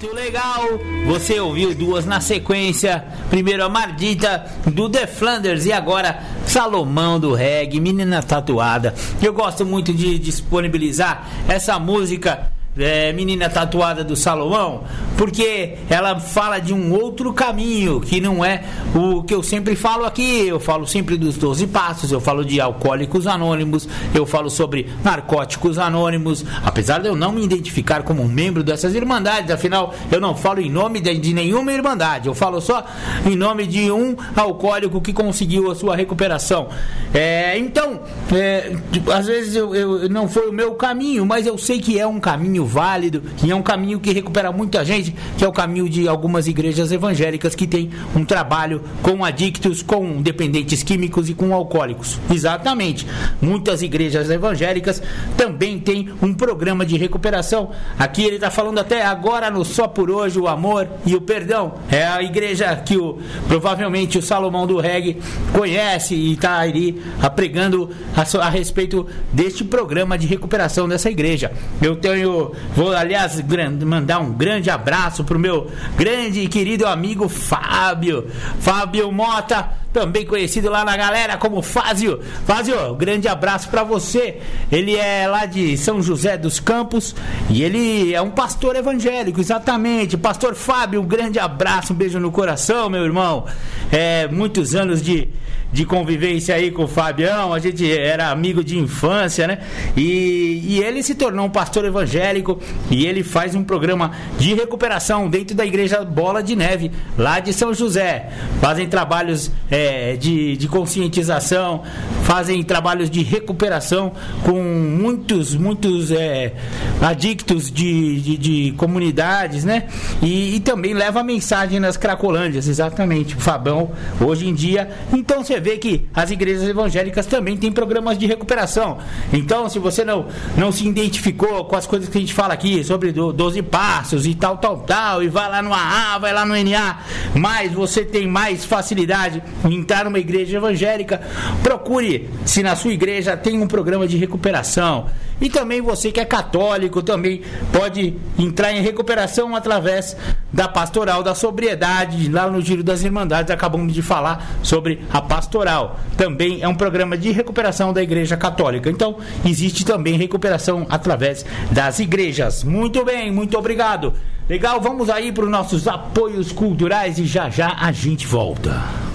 Muito 0.00 0.16
legal! 0.16 0.62
Você 1.08 1.38
ouviu 1.38 1.74
duas 1.74 2.06
na 2.06 2.22
sequência. 2.22 3.04
Primeiro 3.28 3.62
a 3.62 3.68
Mardita 3.68 4.46
do 4.64 4.88
The 4.88 5.06
Flanders 5.06 5.66
e 5.66 5.74
agora 5.74 6.22
Salomão 6.46 7.20
do 7.20 7.34
Reggae, 7.34 7.80
Menina 7.80 8.22
Tatuada. 8.22 8.94
Eu 9.22 9.34
gosto 9.34 9.66
muito 9.66 9.92
de 9.92 10.18
disponibilizar 10.18 11.28
essa 11.46 11.78
música 11.78 12.50
é, 12.78 13.12
menina 13.12 13.48
tatuada 13.48 14.04
do 14.04 14.14
Salomão, 14.14 14.84
porque 15.16 15.76
ela 15.88 16.18
fala 16.20 16.58
de 16.58 16.72
um 16.72 16.92
outro 16.92 17.32
caminho 17.32 18.00
que 18.00 18.20
não 18.20 18.44
é 18.44 18.62
o 18.94 19.22
que 19.22 19.34
eu 19.34 19.42
sempre 19.42 19.74
falo 19.74 20.04
aqui. 20.04 20.46
Eu 20.46 20.60
falo 20.60 20.86
sempre 20.86 21.16
dos 21.16 21.36
12 21.36 21.66
passos, 21.66 22.12
eu 22.12 22.20
falo 22.20 22.44
de 22.44 22.60
alcoólicos 22.60 23.26
anônimos, 23.26 23.88
eu 24.14 24.24
falo 24.24 24.48
sobre 24.48 24.88
narcóticos 25.02 25.78
anônimos, 25.78 26.44
apesar 26.64 27.00
de 27.00 27.08
eu 27.08 27.16
não 27.16 27.32
me 27.32 27.44
identificar 27.44 28.02
como 28.02 28.22
um 28.22 28.28
membro 28.28 28.62
dessas 28.62 28.94
irmandades, 28.94 29.50
afinal 29.50 29.94
eu 30.10 30.20
não 30.20 30.36
falo 30.36 30.60
em 30.60 30.70
nome 30.70 31.00
de, 31.00 31.16
de 31.18 31.34
nenhuma 31.34 31.72
irmandade, 31.72 32.28
eu 32.28 32.34
falo 32.34 32.60
só 32.60 32.84
em 33.26 33.36
nome 33.36 33.66
de 33.66 33.90
um 33.90 34.16
alcoólico 34.36 35.00
que 35.00 35.12
conseguiu 35.12 35.70
a 35.70 35.74
sua 35.74 35.96
recuperação. 35.96 36.68
É, 37.12 37.58
então, 37.58 38.00
é, 38.32 38.76
às 39.12 39.26
vezes 39.26 39.56
eu, 39.56 39.74
eu, 39.74 40.08
não 40.08 40.28
foi 40.28 40.48
o 40.48 40.52
meu 40.52 40.74
caminho, 40.74 41.26
mas 41.26 41.46
eu 41.46 41.58
sei 41.58 41.80
que 41.80 41.98
é 41.98 42.06
um 42.06 42.20
caminho 42.20 42.59
válido 42.64 43.22
e 43.42 43.50
é 43.50 43.54
um 43.54 43.62
caminho 43.62 44.00
que 44.00 44.12
recupera 44.12 44.52
muita 44.52 44.84
gente, 44.84 45.14
que 45.36 45.44
é 45.44 45.48
o 45.48 45.52
caminho 45.52 45.88
de 45.88 46.08
algumas 46.08 46.46
igrejas 46.46 46.92
evangélicas 46.92 47.54
que 47.54 47.66
tem 47.66 47.90
um 48.14 48.24
trabalho 48.24 48.82
com 49.02 49.24
adictos, 49.24 49.82
com 49.82 50.20
dependentes 50.22 50.82
químicos 50.82 51.28
e 51.28 51.34
com 51.34 51.54
alcoólicos. 51.54 52.18
Exatamente. 52.30 53.06
Muitas 53.40 53.82
igrejas 53.82 54.30
evangélicas 54.30 55.02
também 55.36 55.78
têm 55.78 56.08
um 56.22 56.34
programa 56.34 56.84
de 56.84 56.96
recuperação. 56.96 57.70
Aqui 57.98 58.22
ele 58.22 58.36
está 58.36 58.50
falando 58.50 58.78
até 58.78 59.04
agora 59.04 59.50
no 59.50 59.64
Só 59.64 59.88
por 59.88 60.10
Hoje 60.10 60.38
o 60.38 60.48
Amor 60.48 60.88
e 61.06 61.14
o 61.14 61.20
Perdão. 61.20 61.74
É 61.90 62.06
a 62.06 62.22
igreja 62.22 62.74
que 62.76 62.96
o, 62.96 63.18
provavelmente 63.48 64.18
o 64.18 64.22
Salomão 64.22 64.66
do 64.66 64.78
Reggae 64.78 65.18
conhece 65.52 66.14
e 66.14 66.32
está 66.32 66.58
ali 66.58 67.02
pregando 67.34 67.90
a, 68.16 68.46
a 68.46 68.48
respeito 68.48 69.06
deste 69.32 69.64
programa 69.64 70.18
de 70.18 70.26
recuperação 70.26 70.88
dessa 70.88 71.10
igreja. 71.10 71.52
Eu 71.80 71.96
tenho 71.96 72.49
Vou, 72.74 72.92
aliás, 72.92 73.42
mandar 73.84 74.20
um 74.20 74.32
grande 74.32 74.70
abraço 74.70 75.24
pro 75.24 75.38
meu 75.38 75.70
grande 75.96 76.40
e 76.40 76.48
querido 76.48 76.86
amigo 76.86 77.28
Fábio. 77.28 78.28
Fábio 78.60 79.10
Mota, 79.12 79.68
também 79.92 80.24
conhecido 80.24 80.70
lá 80.70 80.84
na 80.84 80.96
galera 80.96 81.36
como 81.36 81.62
Fázio. 81.62 82.20
Fázio, 82.46 82.94
grande 82.94 83.28
abraço 83.28 83.68
para 83.68 83.82
você. 83.82 84.40
Ele 84.70 84.96
é 84.96 85.26
lá 85.26 85.46
de 85.46 85.76
São 85.76 86.02
José 86.02 86.36
dos 86.36 86.60
Campos 86.60 87.14
e 87.48 87.62
ele 87.62 88.14
é 88.14 88.22
um 88.22 88.30
pastor 88.30 88.76
evangélico, 88.76 89.40
exatamente. 89.40 90.16
Pastor 90.16 90.54
Fábio, 90.54 91.00
um 91.00 91.06
grande 91.06 91.38
abraço, 91.38 91.92
um 91.92 91.96
beijo 91.96 92.20
no 92.20 92.30
coração, 92.30 92.88
meu 92.88 93.04
irmão. 93.04 93.46
É, 93.90 94.28
muitos 94.28 94.74
anos 94.74 95.02
de 95.02 95.28
de 95.72 95.84
convivência 95.84 96.54
aí 96.54 96.70
com 96.70 96.84
o 96.84 96.88
Fabião, 96.88 97.52
a 97.52 97.58
gente 97.58 97.90
era 97.90 98.30
amigo 98.30 98.64
de 98.64 98.78
infância, 98.78 99.46
né? 99.46 99.58
E, 99.96 100.62
e 100.64 100.82
ele 100.82 101.02
se 101.02 101.14
tornou 101.14 101.46
um 101.46 101.50
pastor 101.50 101.84
evangélico 101.84 102.60
e 102.90 103.06
ele 103.06 103.22
faz 103.22 103.54
um 103.54 103.62
programa 103.62 104.10
de 104.38 104.54
recuperação 104.54 105.28
dentro 105.28 105.54
da 105.54 105.64
igreja 105.64 106.04
Bola 106.04 106.42
de 106.42 106.56
Neve, 106.56 106.90
lá 107.16 107.40
de 107.40 107.52
São 107.52 107.72
José. 107.72 108.30
Fazem 108.60 108.88
trabalhos 108.88 109.50
é, 109.70 109.79
de, 110.16 110.56
de 110.56 110.68
conscientização, 110.68 111.82
fazem 112.24 112.62
trabalhos 112.62 113.10
de 113.10 113.22
recuperação 113.22 114.12
com 114.44 114.62
muitos, 114.62 115.54
muitos 115.54 116.10
é, 116.10 116.54
adictos 117.00 117.70
de, 117.70 118.20
de, 118.20 118.36
de, 118.36 118.72
comunidades, 118.72 119.64
né? 119.64 119.88
E, 120.22 120.56
e 120.56 120.60
também 120.60 120.94
leva 120.94 121.22
mensagem 121.22 121.80
nas 121.80 121.96
Cracolândias, 121.96 122.68
exatamente. 122.68 123.34
O 123.34 123.40
Fabão, 123.40 123.90
hoje 124.20 124.48
em 124.48 124.54
dia. 124.54 124.90
Então 125.12 125.42
você 125.42 125.58
vê 125.58 125.76
que 125.76 126.06
as 126.14 126.30
igrejas 126.30 126.68
evangélicas 126.68 127.26
também 127.26 127.56
têm 127.56 127.72
programas 127.72 128.18
de 128.18 128.26
recuperação. 128.26 128.98
Então, 129.32 129.68
se 129.68 129.78
você 129.78 130.04
não, 130.04 130.26
não 130.56 130.70
se 130.70 130.86
identificou 130.86 131.64
com 131.64 131.76
as 131.76 131.86
coisas 131.86 132.08
que 132.08 132.18
a 132.18 132.20
gente 132.20 132.34
fala 132.34 132.54
aqui 132.54 132.82
sobre 132.84 133.12
do, 133.12 133.32
12 133.32 133.62
passos 133.62 134.26
e 134.26 134.34
tal, 134.34 134.58
tal, 134.58 134.78
tal, 134.78 135.22
e 135.22 135.28
vai 135.28 135.48
lá 135.48 135.62
no 135.62 135.72
AA, 135.72 136.18
vai 136.18 136.32
lá 136.32 136.44
no 136.44 136.54
NA, 136.54 136.98
mas 137.34 137.72
você 137.72 138.04
tem 138.04 138.26
mais 138.26 138.64
facilidade 138.64 139.42
entrar 139.74 140.04
numa 140.04 140.18
igreja 140.18 140.56
evangélica, 140.56 141.20
procure 141.62 142.28
se 142.44 142.62
na 142.62 142.76
sua 142.76 142.92
igreja 142.92 143.36
tem 143.36 143.60
um 143.60 143.66
programa 143.66 144.06
de 144.06 144.16
recuperação. 144.16 145.06
E 145.40 145.48
também 145.48 145.80
você 145.80 146.12
que 146.12 146.20
é 146.20 146.24
católico 146.24 147.02
também 147.02 147.40
pode 147.72 148.14
entrar 148.38 148.72
em 148.72 148.82
recuperação 148.82 149.56
através 149.56 150.16
da 150.52 150.68
pastoral 150.68 151.22
da 151.22 151.34
sobriedade, 151.34 152.28
lá 152.28 152.50
no 152.50 152.60
Giro 152.60 152.82
das 152.82 153.02
Irmandades, 153.02 153.50
acabamos 153.50 153.92
de 153.92 154.02
falar 154.02 154.58
sobre 154.62 155.00
a 155.10 155.22
pastoral. 155.22 155.98
Também 156.16 156.60
é 156.60 156.68
um 156.68 156.74
programa 156.74 157.16
de 157.16 157.30
recuperação 157.30 157.92
da 157.92 158.02
Igreja 158.02 158.36
Católica. 158.36 158.90
Então, 158.90 159.16
existe 159.44 159.84
também 159.84 160.18
recuperação 160.18 160.86
através 160.90 161.44
das 161.70 162.00
igrejas. 162.00 162.62
Muito 162.62 163.04
bem, 163.04 163.30
muito 163.30 163.56
obrigado. 163.56 164.12
Legal, 164.48 164.80
vamos 164.80 165.08
aí 165.08 165.30
para 165.30 165.44
os 165.44 165.50
nossos 165.50 165.86
apoios 165.86 166.50
culturais 166.50 167.18
e 167.18 167.24
já 167.24 167.48
já 167.48 167.76
a 167.78 167.92
gente 167.92 168.26
volta. 168.26 169.09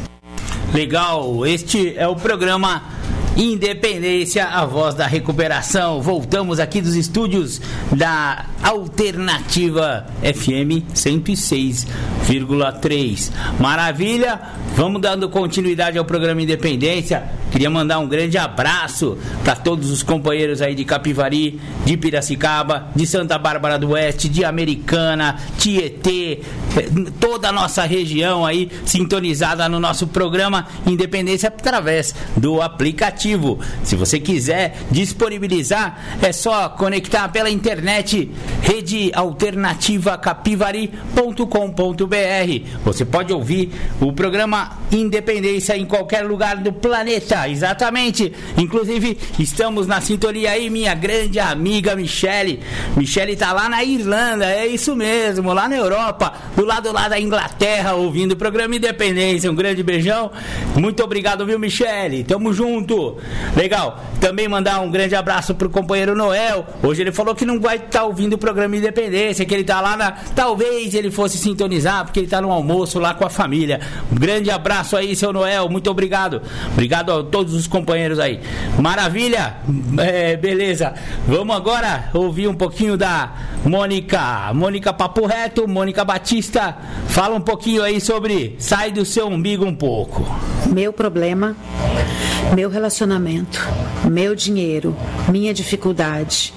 Legal, 0.74 1.46
este 1.46 1.96
é 1.98 2.08
o 2.08 2.16
programa 2.16 2.84
Independência, 3.36 4.46
a 4.46 4.66
voz 4.66 4.96
da 4.96 5.06
recuperação. 5.06 6.02
Voltamos 6.02 6.58
aqui 6.58 6.80
dos 6.80 6.96
estúdios 6.96 7.60
da 7.92 8.46
Alternativa 8.64 10.08
FM 10.22 10.88
106,3. 10.96 13.30
Maravilha! 13.60 14.40
Vamos 14.76 15.02
dando 15.02 15.28
continuidade 15.30 15.98
ao 15.98 16.06
programa 16.06 16.42
Independência. 16.42 17.24
Queria 17.52 17.70
mandar 17.70 18.00
um 18.00 18.08
grande 18.08 18.38
abraço 18.38 19.18
para 19.44 19.56
todos 19.56 19.90
os 19.90 20.04
companheiros 20.04 20.62
aí 20.62 20.76
de 20.76 20.84
Capivari, 20.84 21.60
de 21.86 21.96
Piracicaba, 21.96 22.90
de 22.94 23.08
Santa 23.08 23.38
Bárbara 23.38 23.80
do 23.80 23.92
Oeste, 23.92 24.28
de 24.28 24.44
Americana, 24.44 25.38
Tietê, 25.58 26.42
eh, 26.76 26.90
toda 27.20 27.50
a 27.50 27.52
nossa 27.54 27.84
região 27.84 28.46
aí 28.46 28.70
sintonizada 28.86 29.70
no 29.70 29.80
nosso 29.80 30.08
programa 30.08 30.68
Independência 30.86 31.48
através 31.48 32.14
do 32.36 32.62
aplicativo. 32.62 33.25
Se 33.84 33.96
você 33.96 34.20
quiser 34.20 34.78
disponibilizar, 34.92 36.18
é 36.22 36.32
só 36.32 36.70
conectar 36.70 37.28
pela 37.30 37.50
internet 37.50 38.30
rede 38.62 39.10
alternativa 39.16 40.16
capivari.com.br. 40.16 42.80
Você 42.84 43.04
pode 43.04 43.34
ouvir 43.34 43.72
o 44.00 44.14
programa 44.14 44.78
Independência 44.92 45.76
em 45.76 45.86
qualquer 45.86 46.24
lugar 46.24 46.58
do 46.58 46.72
planeta, 46.72 47.50
exatamente. 47.50 48.32
Inclusive, 48.58 49.18
estamos 49.40 49.88
na 49.88 50.00
sintonia 50.00 50.52
aí, 50.52 50.70
minha 50.70 50.94
grande 50.94 51.40
amiga 51.40 51.96
Michele. 51.96 52.60
Michele 52.96 53.36
tá 53.36 53.52
lá 53.52 53.68
na 53.68 53.84
Irlanda, 53.84 54.46
é 54.46 54.68
isso 54.68 54.96
mesmo, 54.96 55.52
lá 55.52 55.68
na 55.68 55.76
Europa, 55.76 56.34
do 56.56 56.64
lado 56.64 56.92
lá 56.92 57.10
da 57.10 57.20
Inglaterra, 57.20 57.96
ouvindo 57.96 58.34
o 58.34 58.38
programa 58.38 58.76
Independência. 58.76 59.52
Um 59.52 59.56
grande 59.56 59.82
beijão. 59.82 60.32
Muito 60.76 61.04
obrigado, 61.04 61.46
viu, 61.46 61.58
Michele? 61.58 62.24
Tamo 62.24 62.54
junto. 62.54 63.15
Legal. 63.56 64.00
Também 64.20 64.48
mandar 64.48 64.80
um 64.82 64.90
grande 64.90 65.16
abraço 65.16 65.54
pro 65.54 65.70
companheiro 65.70 66.16
Noel. 66.16 66.66
Hoje 66.82 67.02
ele 67.02 67.12
falou 67.12 67.36
que 67.36 67.46
não 67.46 67.60
vai 67.60 67.76
estar 67.76 68.00
tá 68.00 68.04
ouvindo 68.06 68.34
o 68.34 68.38
programa 68.38 68.76
Independência, 68.76 69.46
que 69.46 69.54
ele 69.54 69.64
tá 69.64 69.82
lá 69.82 69.96
na. 69.96 70.12
Talvez 70.12 70.94
ele 70.94 71.12
fosse 71.12 71.38
sintonizar, 71.38 72.04
porque 72.06 72.22
ele 72.22 72.28
tá 72.28 72.42
no 72.42 72.52
almoço 72.52 73.00
lá 73.00 73.14
com 73.14 73.26
a 73.26 73.30
família. 73.30 73.80
Um 74.12 74.16
grande 74.16 74.50
abraço 74.50 74.96
aí, 74.98 75.16
seu 75.16 75.32
Noel. 75.32 75.70
Muito 75.70 75.90
obrigado. 75.90 76.42
Obrigado 76.72 77.12
a 77.12 77.24
todos 77.24 77.54
os 77.54 77.68
companheiros 77.68 78.20
aí. 78.20 78.40
Maravilha? 78.80 79.58
É, 80.00 80.36
beleza. 80.38 80.94
Vamos 81.28 81.56
agora 81.56 82.10
ouvir 82.14 82.48
um 82.48 82.56
pouquinho 82.56 82.98
da 82.98 83.34
Mônica. 83.64 84.54
Mônica 84.54 84.94
Papo 84.94 85.26
Reto, 85.26 85.68
Mônica 85.68 86.04
Batista. 86.04 86.78
Fala 87.08 87.36
um 87.36 87.42
pouquinho 87.42 87.84
aí 87.84 88.00
sobre 88.02 88.56
sai 88.60 88.92
do 88.92 89.06
seu 89.06 89.28
umbigo 89.28 89.66
um 89.66 89.76
pouco. 89.76 90.26
Meu 90.68 90.92
problema, 90.92 91.56
meu 92.54 92.70
relacionamento, 92.70 93.60
meu 94.10 94.36
dinheiro, 94.36 94.96
minha 95.30 95.54
dificuldade 95.54 96.54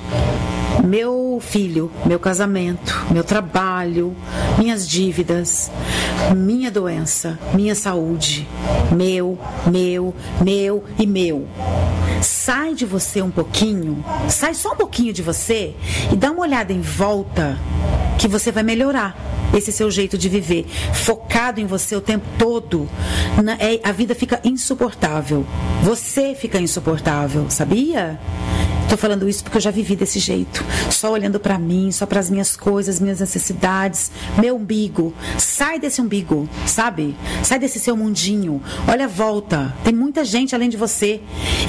meu 0.85 1.39
filho, 1.41 1.91
meu 2.07 2.19
casamento, 2.19 3.07
meu 3.11 3.25
trabalho, 3.25 4.15
minhas 4.59 4.89
dívidas, 4.89 5.71
minha 6.37 6.71
doença, 6.71 7.39
minha 7.55 7.75
saúde, 7.75 8.47
meu, 8.91 9.39
meu, 9.71 10.15
meu 10.43 10.85
e 10.99 11.07
meu. 11.07 11.47
Sai 12.23 12.75
de 12.75 12.85
você 12.85 13.23
um 13.23 13.31
pouquinho, 13.31 14.05
sai 14.29 14.55
só 14.55 14.73
um 14.73 14.77
pouquinho 14.77 15.13
de 15.13 15.23
você 15.23 15.75
e 16.13 16.17
dá 16.17 16.31
uma 16.31 16.43
olhada 16.43 16.73
em 16.73 16.81
volta 16.81 17.59
que 18.19 18.27
você 18.27 18.51
vai 18.51 18.63
melhorar 18.63 19.17
esse 19.55 19.73
seu 19.73 19.91
jeito 19.91 20.19
de 20.19 20.29
viver, 20.29 20.67
focado 20.93 21.61
em 21.61 21.67
você 21.67 21.97
o 21.97 22.01
tempo 22.01 22.27
todo, 22.39 22.89
é, 23.59 23.81
a 23.89 23.93
vida 23.93 24.15
fica 24.15 24.41
insuportável. 24.45 25.47
Você 25.83 26.35
fica 26.35 26.61
insuportável, 26.61 27.49
sabia? 27.49 28.19
Estou 28.89 28.97
falando 28.97 29.29
isso 29.29 29.45
porque 29.45 29.59
eu 29.59 29.61
já 29.61 29.71
vivi 29.71 29.95
desse 29.95 30.19
jeito, 30.19 30.65
só 30.91 31.13
olhando 31.13 31.39
para 31.39 31.59
mim, 31.59 31.93
só 31.93 32.07
para 32.07 32.21
as 32.21 32.31
minhas 32.31 32.57
coisas, 32.57 32.99
minhas 32.99 33.21
necessidades, 33.21 34.11
meu 34.41 34.57
umbigo. 34.57 35.13
Sai 35.37 35.79
desse 35.79 36.01
umbigo, 36.01 36.49
sabe? 36.65 37.15
Sai 37.45 37.59
desse 37.59 37.79
seu 37.79 37.95
mundinho. 37.95 38.63
Olha 38.91 39.05
a 39.05 39.09
volta. 39.09 39.77
Tem 39.85 39.93
muita 39.93 40.25
gente 40.25 40.55
além 40.55 40.71
de 40.71 40.79
você 40.79 41.21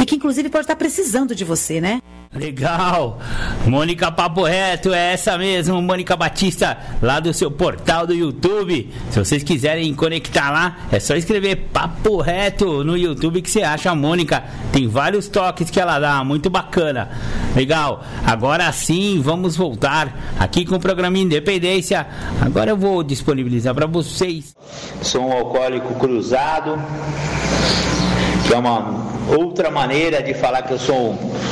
e 0.01 0.05
que 0.05 0.15
inclusive 0.15 0.47
pode 0.47 0.63
estar 0.63 0.77
precisando 0.77 1.35
de 1.35 1.43
você, 1.43 1.81
né? 1.81 1.99
Legal! 2.31 3.17
Mônica 3.65 4.11
Papo 4.11 4.43
Reto, 4.43 4.93
é 4.93 5.13
essa 5.13 5.35
mesmo, 5.35 5.81
Mônica 5.81 6.15
Batista, 6.15 6.77
lá 7.01 7.19
do 7.19 7.33
seu 7.33 7.49
portal 7.49 8.05
do 8.05 8.13
YouTube. 8.13 8.93
Se 9.09 9.17
vocês 9.17 9.41
quiserem 9.41 9.91
conectar 9.95 10.51
lá, 10.51 10.77
é 10.91 10.99
só 10.99 11.15
escrever 11.15 11.69
Papo 11.73 12.21
Reto 12.21 12.83
no 12.83 12.95
YouTube 12.95 13.41
que 13.41 13.49
você 13.49 13.63
acha 13.63 13.89
a 13.89 13.95
Mônica. 13.95 14.43
Tem 14.71 14.87
vários 14.87 15.27
toques 15.27 15.71
que 15.71 15.79
ela 15.79 15.97
dá, 15.97 16.23
muito 16.23 16.51
bacana. 16.51 17.09
Legal! 17.55 18.03
Agora 18.23 18.71
sim, 18.71 19.19
vamos 19.23 19.57
voltar 19.57 20.35
aqui 20.39 20.65
com 20.65 20.75
o 20.75 20.79
programa 20.79 21.17
Independência. 21.17 22.05
Agora 22.39 22.69
eu 22.69 22.77
vou 22.77 23.01
disponibilizar 23.01 23.73
para 23.73 23.87
vocês. 23.87 24.55
Sou 25.01 25.27
um 25.27 25.31
alcoólico 25.31 25.95
cruzado, 25.95 26.79
que 28.47 28.53
é 28.53 28.57
uma 28.57 29.09
outra 29.35 29.71
maneira 29.71 30.21
de 30.21 30.35
falar 30.35 30.61
que 30.61 30.73
eu 30.73 30.79
sou 30.79 31.13
um 31.13 31.49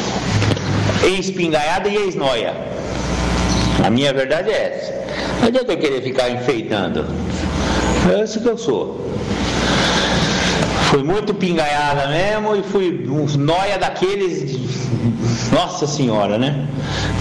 ex-pingaiada 1.04 1.90
e 1.90 1.96
ex-noia. 1.96 2.54
A 3.84 3.90
minha 3.90 4.14
verdade 4.14 4.50
é 4.50 4.78
essa. 4.78 4.98
Não 5.40 5.48
adianta 5.48 5.74
eu 5.74 5.78
querer 5.78 6.02
ficar 6.02 6.30
enfeitando. 6.30 7.06
É 8.12 8.24
isso 8.24 8.42
que 8.42 8.48
eu 8.48 8.58
sou. 8.58 9.08
Fui 10.90 11.04
muito 11.04 11.34
pingaiada 11.34 12.08
mesmo 12.08 12.56
e 12.56 12.64
fui 12.64 13.08
um 13.10 13.26
noia 13.38 13.78
daqueles. 13.78 14.58
Nossa 15.52 15.86
senhora, 15.86 16.38
né? 16.38 16.68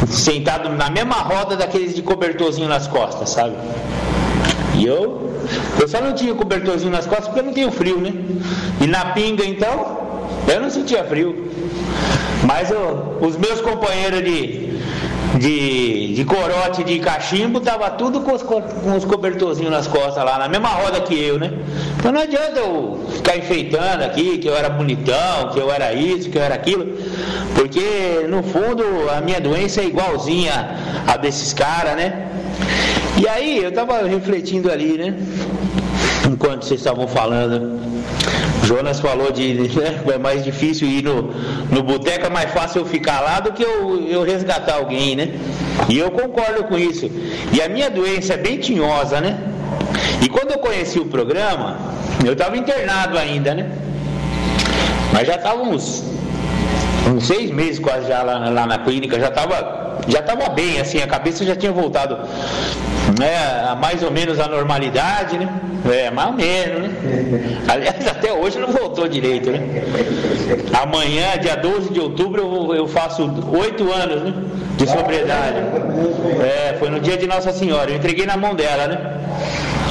Sentado 0.09 0.69
na 0.71 0.89
mesma 0.89 1.17
roda 1.17 1.57
daqueles 1.57 1.95
de 1.95 2.03
cobertorzinho 2.03 2.69
nas 2.69 2.87
costas, 2.87 3.31
sabe? 3.31 3.57
E 4.77 4.87
eu, 4.87 5.41
eu 5.81 5.89
só 5.89 6.01
não 6.01 6.15
tinha 6.15 6.35
cobertorzinho 6.35 6.91
nas 6.91 7.07
costas 7.07 7.27
porque 7.27 7.41
eu 7.41 7.45
não 7.45 7.53
tenho 7.53 7.73
frio, 7.73 7.99
né? 7.99 8.13
E 8.81 8.87
na 8.87 9.07
pinga 9.07 9.45
então, 9.45 9.99
eu 10.47 10.61
não 10.61 10.71
sentia 10.71 11.03
frio. 11.05 11.51
Mas 12.45 12.71
eu, 12.71 13.19
os 13.21 13.37
meus 13.37 13.61
companheiros 13.61 14.23
de, 14.23 14.79
de, 15.39 16.15
de 16.15 16.25
corote 16.25 16.85
de 16.85 16.99
cachimbo 16.99 17.61
tava 17.61 17.91
tudo 17.91 18.21
com 18.21 18.35
os, 18.35 18.43
com 18.43 18.63
os 18.97 19.05
cobertorzinhos 19.05 19.71
nas 19.71 19.87
costas 19.87 20.25
lá, 20.25 20.39
na 20.39 20.49
mesma 20.49 20.69
roda 20.69 21.01
que 21.01 21.15
eu, 21.15 21.39
né? 21.39 21.53
Então 21.99 22.13
não 22.13 22.21
adianta 22.21 22.59
eu 22.59 23.07
ficar 23.13 23.37
enfeitando 23.37 24.03
aqui 24.03 24.39
que 24.39 24.49
eu 24.49 24.57
era 24.57 24.69
bonitão, 24.69 25.51
que 25.53 25.59
eu 25.59 25.71
era 25.71 25.93
isso, 25.93 26.31
que 26.31 26.39
eu 26.39 26.43
era 26.43 26.55
aquilo, 26.55 26.87
porque 27.55 28.27
no 28.29 28.43
fundo 28.43 28.85
a 29.17 29.21
minha 29.21 29.41
doença 29.41 29.81
é 29.81 29.85
igualzinha 29.85 30.77
a 31.07 31.17
desses 31.17 31.53
caras, 31.53 31.97
né? 31.97 32.29
E 33.19 33.27
aí 33.27 33.63
eu 33.63 33.73
tava 33.73 34.03
refletindo 34.07 34.71
ali, 34.71 34.99
né? 34.99 35.15
Enquanto 36.31 36.65
vocês 36.65 36.81
estavam 36.81 37.09
falando. 37.09 37.81
Jonas 38.67 38.99
falou 38.99 39.31
de 39.31 39.55
né, 39.55 40.03
é 40.13 40.19
mais 40.19 40.43
difícil 40.43 40.89
ir 40.89 41.05
no, 41.05 41.31
no 41.71 41.85
boteco, 41.85 42.27
é 42.27 42.29
mais 42.29 42.51
fácil 42.51 42.81
eu 42.81 42.87
ficar 42.87 43.21
lá 43.21 43.39
do 43.39 43.53
que 43.53 43.63
eu, 43.63 44.05
eu 44.09 44.25
resgatar 44.25 44.75
alguém, 44.75 45.15
né? 45.15 45.29
E 45.89 45.97
eu 45.97 46.11
concordo 46.11 46.65
com 46.65 46.77
isso. 46.77 47.09
E 47.53 47.63
a 47.63 47.69
minha 47.69 47.89
doença 47.89 48.35
é 48.35 48.37
bem 48.37 48.59
tinhosa, 48.59 49.21
né? 49.21 49.39
E 50.21 50.29
quando 50.29 50.51
eu 50.51 50.59
conheci 50.59 50.99
o 50.99 51.05
programa, 51.05 51.79
eu 52.25 52.33
estava 52.33 52.57
internado 52.57 53.17
ainda, 53.17 53.55
né? 53.55 53.71
Mas 55.13 55.29
já 55.29 55.37
estava 55.37 55.63
uns, 55.63 56.03
uns 57.07 57.27
seis 57.27 57.51
meses 57.51 57.79
quase 57.79 58.09
já 58.09 58.23
lá, 58.23 58.51
lá 58.51 58.67
na 58.67 58.79
clínica, 58.79 59.19
já 59.19 59.29
estava 59.29 59.87
já 60.09 60.21
estava 60.21 60.49
bem, 60.51 60.81
assim, 60.81 61.03
a 61.03 61.07
cabeça 61.07 61.45
já 61.45 61.57
tinha 61.57 61.73
voltado 61.73 62.19
né, 63.19 63.65
a 63.69 63.75
mais 63.75 64.03
ou 64.03 64.11
menos 64.11 64.39
a 64.39 64.47
normalidade, 64.47 65.39
né? 65.39 65.49
É, 65.91 66.11
mais 66.11 66.29
ou 66.29 66.35
menos, 66.35 66.83
né? 66.83 67.59
Aliás, 67.69 68.07
até 68.07 68.33
hoje 68.33 68.59
não 68.59 68.69
voltou 68.69 69.09
direito, 69.09 69.51
né? 69.51 69.61
Amanhã, 70.81 71.39
dia 71.41 71.57
12 71.57 71.93
de 71.93 72.01
outubro, 72.01 72.43
eu, 72.43 72.75
eu 72.75 72.89
faço 72.89 73.23
oito 73.53 73.91
anos 73.93 74.23
né, 74.23 74.35
de 74.77 74.87
sobriedade. 74.87 75.59
É, 76.41 76.77
foi 76.79 76.91
no 76.91 77.01
dia 77.01 77.17
de 77.17 77.27
Nossa 77.27 77.53
Senhora, 77.53 77.91
eu 77.91 77.97
entreguei 77.97 78.27
na 78.27 78.37
mão 78.37 78.55
dela, 78.55 78.87
né? 78.87 78.99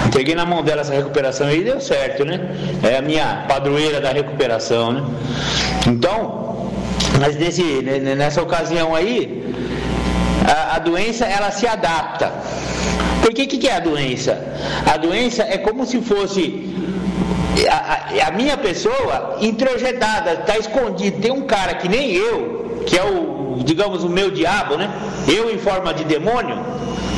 Entreguei 0.08 0.36
na 0.36 0.46
mão 0.46 0.64
dela 0.64 0.82
essa 0.82 0.94
recuperação 0.94 1.52
e 1.52 1.64
deu 1.64 1.80
certo, 1.82 2.24
né? 2.24 2.40
É 2.84 2.98
a 2.98 3.02
minha 3.02 3.46
padroeira 3.48 4.00
da 4.00 4.12
recuperação, 4.12 4.92
né? 4.92 5.04
Então, 5.88 6.45
mas 7.20 7.36
nesse, 7.36 7.64
nessa 8.22 8.42
ocasião 8.42 8.96
aí, 8.96 9.54
a, 10.48 10.76
a 10.76 10.80
doença 10.80 11.26
ela 11.26 11.52
se 11.52 11.68
adapta. 11.68 12.32
Porque 13.22 13.44
o 13.44 13.48
que, 13.48 13.58
que 13.58 13.68
é 13.68 13.76
a 13.78 13.80
doença? 13.80 14.38
A 14.86 14.98
doença 14.98 15.44
é 15.44 15.58
como 15.58 15.86
se 15.86 16.00
fosse 16.02 16.74
a, 17.70 18.24
a, 18.24 18.28
a 18.28 18.32
minha 18.32 18.58
pessoa 18.58 19.38
introjetada, 19.42 20.34
está 20.34 20.58
escondido. 20.58 21.22
Tem 21.22 21.32
um 21.32 21.42
cara 21.42 21.76
que 21.76 21.88
nem 21.88 22.14
eu, 22.14 22.84
que 22.86 22.98
é 22.98 23.04
o, 23.04 23.64
digamos, 23.64 24.04
o 24.04 24.10
meu 24.10 24.30
diabo, 24.30 24.78
né? 24.78 24.90
Eu 25.28 25.50
em 25.50 25.58
forma 25.58 25.94
de 25.94 26.04
demônio, 26.04 26.64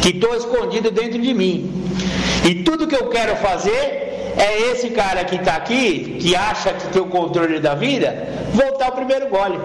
que 0.01 0.09
estou 0.09 0.35
escondido 0.35 0.91
dentro 0.91 1.19
de 1.19 1.33
mim. 1.33 1.71
E 2.45 2.63
tudo 2.63 2.87
que 2.87 2.95
eu 2.95 3.07
quero 3.09 3.35
fazer 3.37 4.06
é 4.37 4.71
esse 4.71 4.89
cara 4.89 5.23
que 5.23 5.35
está 5.35 5.55
aqui, 5.55 6.17
que 6.19 6.35
acha 6.35 6.71
que 6.73 6.87
tem 6.89 7.01
o 7.01 7.07
controle 7.07 7.59
da 7.59 7.73
vida, 7.73 8.27
voltar 8.53 8.85
ao 8.85 8.91
primeiro 8.91 9.27
gole. 9.29 9.59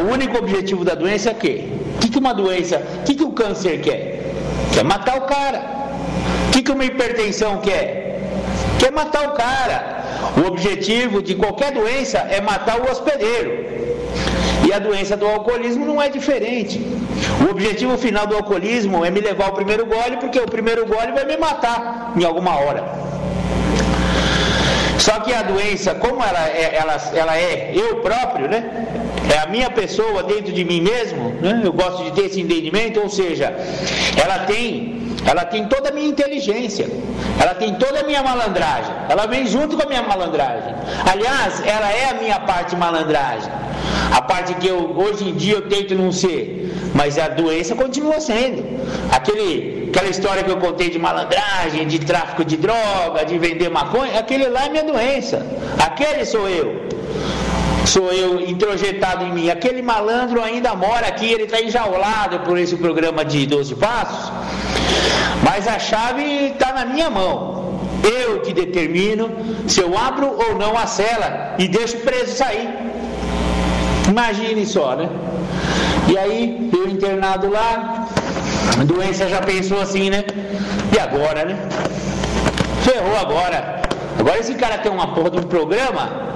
O 0.00 0.12
único 0.12 0.38
objetivo 0.38 0.84
da 0.84 0.94
doença 0.94 1.30
é 1.30 1.32
o 1.32 1.36
quê? 1.36 1.64
O 1.96 1.98
que, 1.98 2.08
que 2.08 2.18
uma 2.18 2.32
doença, 2.32 2.80
o 3.00 3.04
que, 3.04 3.14
que 3.14 3.24
o 3.24 3.32
câncer 3.32 3.80
quer? 3.80 4.32
Quer 4.72 4.84
matar 4.84 5.16
o 5.16 5.22
cara. 5.22 5.60
O 6.48 6.50
que, 6.52 6.62
que 6.62 6.70
uma 6.70 6.84
hipertensão 6.84 7.58
quer? 7.58 8.20
Quer 8.78 8.92
matar 8.92 9.28
o 9.28 9.32
cara. 9.32 10.04
O 10.36 10.46
objetivo 10.46 11.22
de 11.22 11.34
qualquer 11.34 11.72
doença 11.72 12.18
é 12.18 12.40
matar 12.40 12.80
o 12.80 12.90
hospedeiro. 12.90 13.66
E 14.66 14.72
a 14.72 14.78
doença 14.78 15.16
do 15.16 15.26
alcoolismo 15.26 15.84
não 15.84 16.00
é 16.00 16.08
diferente. 16.08 16.78
O 17.46 17.50
objetivo 17.50 17.96
final 17.98 18.26
do 18.26 18.36
alcoolismo 18.36 19.04
é 19.04 19.10
me 19.10 19.20
levar 19.20 19.46
ao 19.46 19.52
primeiro 19.52 19.86
gole, 19.86 20.16
porque 20.18 20.38
o 20.38 20.46
primeiro 20.46 20.86
gole 20.86 21.12
vai 21.12 21.24
me 21.24 21.36
matar 21.36 22.12
em 22.16 22.24
alguma 22.24 22.56
hora. 22.56 22.84
Só 25.06 25.20
que 25.20 25.32
a 25.32 25.42
doença, 25.42 25.94
como 25.94 26.20
ela 26.20 26.48
é, 26.48 26.74
ela, 26.74 26.96
ela 27.14 27.38
é 27.38 27.70
eu 27.72 27.98
próprio, 27.98 28.48
né? 28.48 28.88
É 29.32 29.38
a 29.38 29.46
minha 29.46 29.70
pessoa 29.70 30.24
dentro 30.24 30.52
de 30.52 30.64
mim 30.64 30.80
mesmo, 30.80 31.30
né? 31.40 31.60
Eu 31.62 31.72
gosto 31.72 32.02
de 32.02 32.10
ter 32.10 32.26
esse 32.26 32.40
entendimento, 32.40 33.00
ou 33.00 33.08
seja, 33.08 33.54
ela 34.20 34.40
tem 34.46 35.05
ela 35.26 35.44
tem 35.44 35.66
toda 35.66 35.88
a 35.90 35.92
minha 35.92 36.08
inteligência, 36.08 36.88
ela 37.40 37.54
tem 37.54 37.74
toda 37.74 38.00
a 38.00 38.04
minha 38.04 38.22
malandragem, 38.22 38.94
ela 39.08 39.26
vem 39.26 39.46
junto 39.46 39.76
com 39.76 39.82
a 39.82 39.86
minha 39.86 40.02
malandragem. 40.02 40.74
Aliás, 41.10 41.60
ela 41.66 41.92
é 41.92 42.10
a 42.10 42.14
minha 42.14 42.38
parte 42.40 42.76
malandragem, 42.76 43.50
a 44.12 44.22
parte 44.22 44.54
que 44.54 44.68
eu 44.68 44.96
hoje 44.96 45.28
em 45.28 45.34
dia 45.34 45.54
eu 45.54 45.68
tento 45.68 45.94
não 45.94 46.12
ser, 46.12 46.72
mas 46.94 47.18
a 47.18 47.28
doença 47.28 47.74
continua 47.74 48.20
sendo. 48.20 48.64
Aquele, 49.10 49.90
aquela 49.90 50.08
história 50.08 50.44
que 50.44 50.50
eu 50.50 50.58
contei 50.58 50.90
de 50.90 50.98
malandragem, 50.98 51.86
de 51.88 51.98
tráfico 51.98 52.44
de 52.44 52.56
droga, 52.56 53.24
de 53.26 53.36
vender 53.38 53.68
maconha, 53.68 54.18
aquele 54.18 54.48
lá 54.48 54.66
é 54.66 54.68
minha 54.68 54.84
doença, 54.84 55.44
aquele 55.78 56.24
sou 56.24 56.48
eu 56.48 56.86
sou 57.86 58.12
eu 58.12 58.40
introjetado 58.40 59.24
em 59.24 59.32
mim. 59.32 59.50
Aquele 59.50 59.80
malandro 59.80 60.42
ainda 60.42 60.74
mora 60.74 61.06
aqui, 61.06 61.26
ele 61.30 61.44
está 61.44 61.60
enjaulado 61.60 62.40
por 62.40 62.58
esse 62.58 62.76
programa 62.76 63.24
de 63.24 63.46
12 63.46 63.74
passos. 63.76 64.32
Mas 65.42 65.66
a 65.68 65.78
chave 65.78 66.22
está 66.48 66.72
na 66.72 66.84
minha 66.84 67.08
mão. 67.08 67.80
Eu 68.02 68.40
que 68.40 68.52
determino 68.52 69.30
se 69.66 69.80
eu 69.80 69.96
abro 69.96 70.26
ou 70.26 70.58
não 70.58 70.76
a 70.76 70.86
cela 70.86 71.54
e 71.58 71.66
deixo 71.68 71.96
o 71.96 72.00
preso 72.00 72.36
sair. 72.36 72.68
Imagine 74.08 74.64
só, 74.66 74.94
né? 74.94 75.08
E 76.08 76.16
aí, 76.16 76.70
eu 76.72 76.88
internado 76.88 77.50
lá, 77.50 78.06
a 78.80 78.84
doença 78.84 79.28
já 79.28 79.40
pensou 79.40 79.80
assim, 79.80 80.08
né? 80.10 80.24
E 80.94 80.98
agora, 80.98 81.44
né? 81.44 81.56
Ferrou 82.82 83.16
agora. 83.16 83.82
Agora 84.18 84.38
esse 84.38 84.54
cara 84.54 84.78
tem 84.78 84.90
uma 84.92 85.08
porra 85.08 85.30
de 85.30 85.38
um 85.38 85.42
programa 85.42 86.35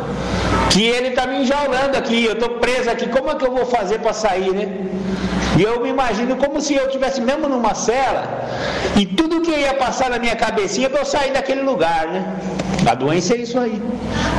que 0.71 0.85
ele 0.87 1.11
tá 1.11 1.27
me 1.27 1.43
enjaulando 1.43 1.97
aqui, 1.97 2.25
eu 2.25 2.37
tô 2.37 2.49
preso 2.65 2.89
aqui, 2.91 3.09
como 3.09 3.31
é 3.31 3.35
que 3.35 3.45
eu 3.45 3.53
vou 3.53 3.67
fazer 3.67 3.99
para 3.99 4.13
sair, 4.13 4.53
né? 4.53 4.69
E 5.59 5.63
eu 5.63 5.81
me 5.81 5.89
imagino 5.89 6.37
como 6.37 6.61
se 6.61 6.75
eu 6.75 6.89
tivesse 6.89 7.21
mesmo 7.21 7.49
numa 7.49 7.75
cela 7.75 8.23
e 8.97 9.05
tudo 9.05 9.41
que 9.41 9.51
ia 9.51 9.75
passar 9.75 10.09
na 10.09 10.19
minha 10.19 10.37
cabecinha 10.37 10.89
para 10.89 11.01
eu 11.01 11.05
sair 11.05 11.33
daquele 11.33 11.63
lugar, 11.63 12.07
né? 12.07 12.25
A 12.87 12.95
doença 12.95 13.35
é 13.35 13.39
isso 13.39 13.59
aí. 13.59 13.83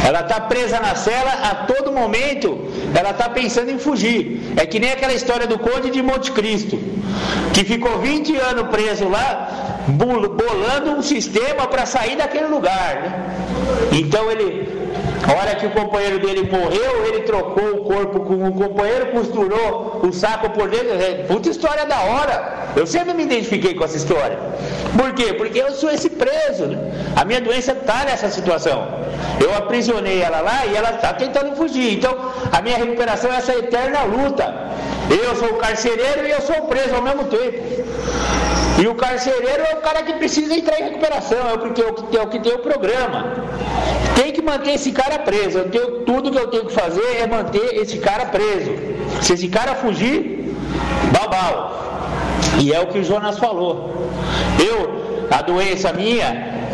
Ela 0.08 0.22
está 0.22 0.40
presa 0.40 0.80
na 0.80 0.96
cela 0.96 1.34
a 1.52 1.56
todo 1.72 1.92
momento, 1.92 2.60
ela 2.96 3.12
está 3.12 3.30
pensando 3.30 3.70
em 3.70 3.78
fugir. 3.78 4.54
É 4.56 4.66
que 4.66 4.80
nem 4.80 4.92
aquela 4.92 5.14
história 5.14 5.46
do 5.46 5.60
Conde 5.60 5.92
de 5.92 6.02
Monte 6.02 6.32
Cristo, 6.32 6.80
que 7.54 7.64
ficou 7.66 8.00
20 8.00 8.36
anos 8.38 8.68
preso 8.70 9.08
lá, 9.08 9.78
bolando 9.88 10.92
um 10.92 11.02
sistema 11.02 11.68
para 11.68 11.86
sair 11.86 12.16
daquele 12.16 12.48
lugar. 12.48 12.96
Né? 12.96 13.12
Então 13.92 14.32
ele 14.32 14.81
a 15.28 15.34
hora 15.34 15.55
que 15.55 15.65
o 15.65 15.72
companheiro 15.72 16.19
dele 16.19 16.49
morreu, 16.49 17.05
ele 17.05 17.22
trocou 17.22 17.69
o 17.76 17.84
corpo 17.84 18.22
com 18.22 18.47
o 18.47 18.53
companheiro, 18.53 19.07
costurou 19.07 20.01
o 20.03 20.11
saco 20.11 20.49
por 20.49 20.69
dentro. 20.69 20.93
É, 21.01 21.24
puta 21.24 21.49
história 21.49 21.86
da 21.86 21.99
hora. 22.01 22.61
Eu 22.76 22.88
sempre 22.88 23.13
me 23.13 23.24
identifiquei 23.24 23.74
com 23.74 23.84
essa 23.84 23.97
história. 23.97 24.38
Por 24.97 25.13
quê? 25.13 25.34
Porque 25.34 25.59
eu 25.59 25.72
sou 25.72 25.91
esse 25.91 26.09
preso. 26.09 26.69
A 27.15 27.24
minha 27.24 27.41
doença 27.41 27.74
está 27.74 28.03
nessa 28.05 28.30
situação. 28.30 28.88
Eu 29.39 29.55
aprisionei 29.55 30.22
ela 30.22 30.41
lá 30.41 30.65
e 30.65 30.76
ela 30.76 30.91
está 30.91 31.13
tentando 31.13 31.55
fugir. 31.55 31.93
Então, 31.93 32.17
a 32.51 32.61
minha 32.61 32.78
recuperação 32.78 33.32
é 33.32 33.38
essa 33.38 33.53
eterna 33.53 34.03
luta. 34.03 34.53
Eu 35.09 35.36
sou 35.36 35.49
o 35.49 35.57
carcereiro 35.57 36.26
e 36.26 36.32
eu 36.32 36.41
sou 36.41 36.55
o 36.57 36.67
preso 36.67 36.95
ao 36.95 37.01
mesmo 37.01 37.26
tempo. 37.26 37.57
E 38.82 38.88
o 38.88 38.96
carcereiro 38.96 39.64
é 39.70 39.76
o 39.76 39.82
cara 39.82 40.02
que 40.02 40.14
precisa 40.14 40.56
entrar 40.56 40.80
em 40.80 40.86
recuperação, 40.86 41.38
é 41.50 41.54
o 41.54 41.60
que 41.60 41.70
tem, 41.70 41.86
é 41.86 42.24
o, 42.24 42.28
que 42.28 42.40
tem 42.40 42.54
o 42.54 42.60
programa. 42.60 43.32
Tem 44.16 44.32
que 44.32 44.42
manter 44.42 44.72
esse 44.72 44.92
cara 44.92 45.20
preso. 45.20 45.60
Eu 45.60 45.70
tenho, 45.70 46.00
tudo 46.00 46.32
que 46.32 46.38
eu 46.40 46.48
tenho 46.48 46.66
que 46.66 46.74
fazer 46.74 47.18
é 47.20 47.28
manter 47.28 47.76
esse 47.76 48.00
cara 48.00 48.26
preso. 48.26 48.72
Se 49.22 49.34
esse 49.34 49.48
cara 49.50 49.76
fugir, 49.76 50.56
babau. 51.12 51.58
E 52.60 52.74
é 52.74 52.80
o 52.80 52.88
que 52.88 52.98
o 52.98 53.04
Jonas 53.04 53.38
falou. 53.38 54.10
Eu, 54.60 55.28
a 55.30 55.44
doença 55.44 55.94
minha, 55.94 56.28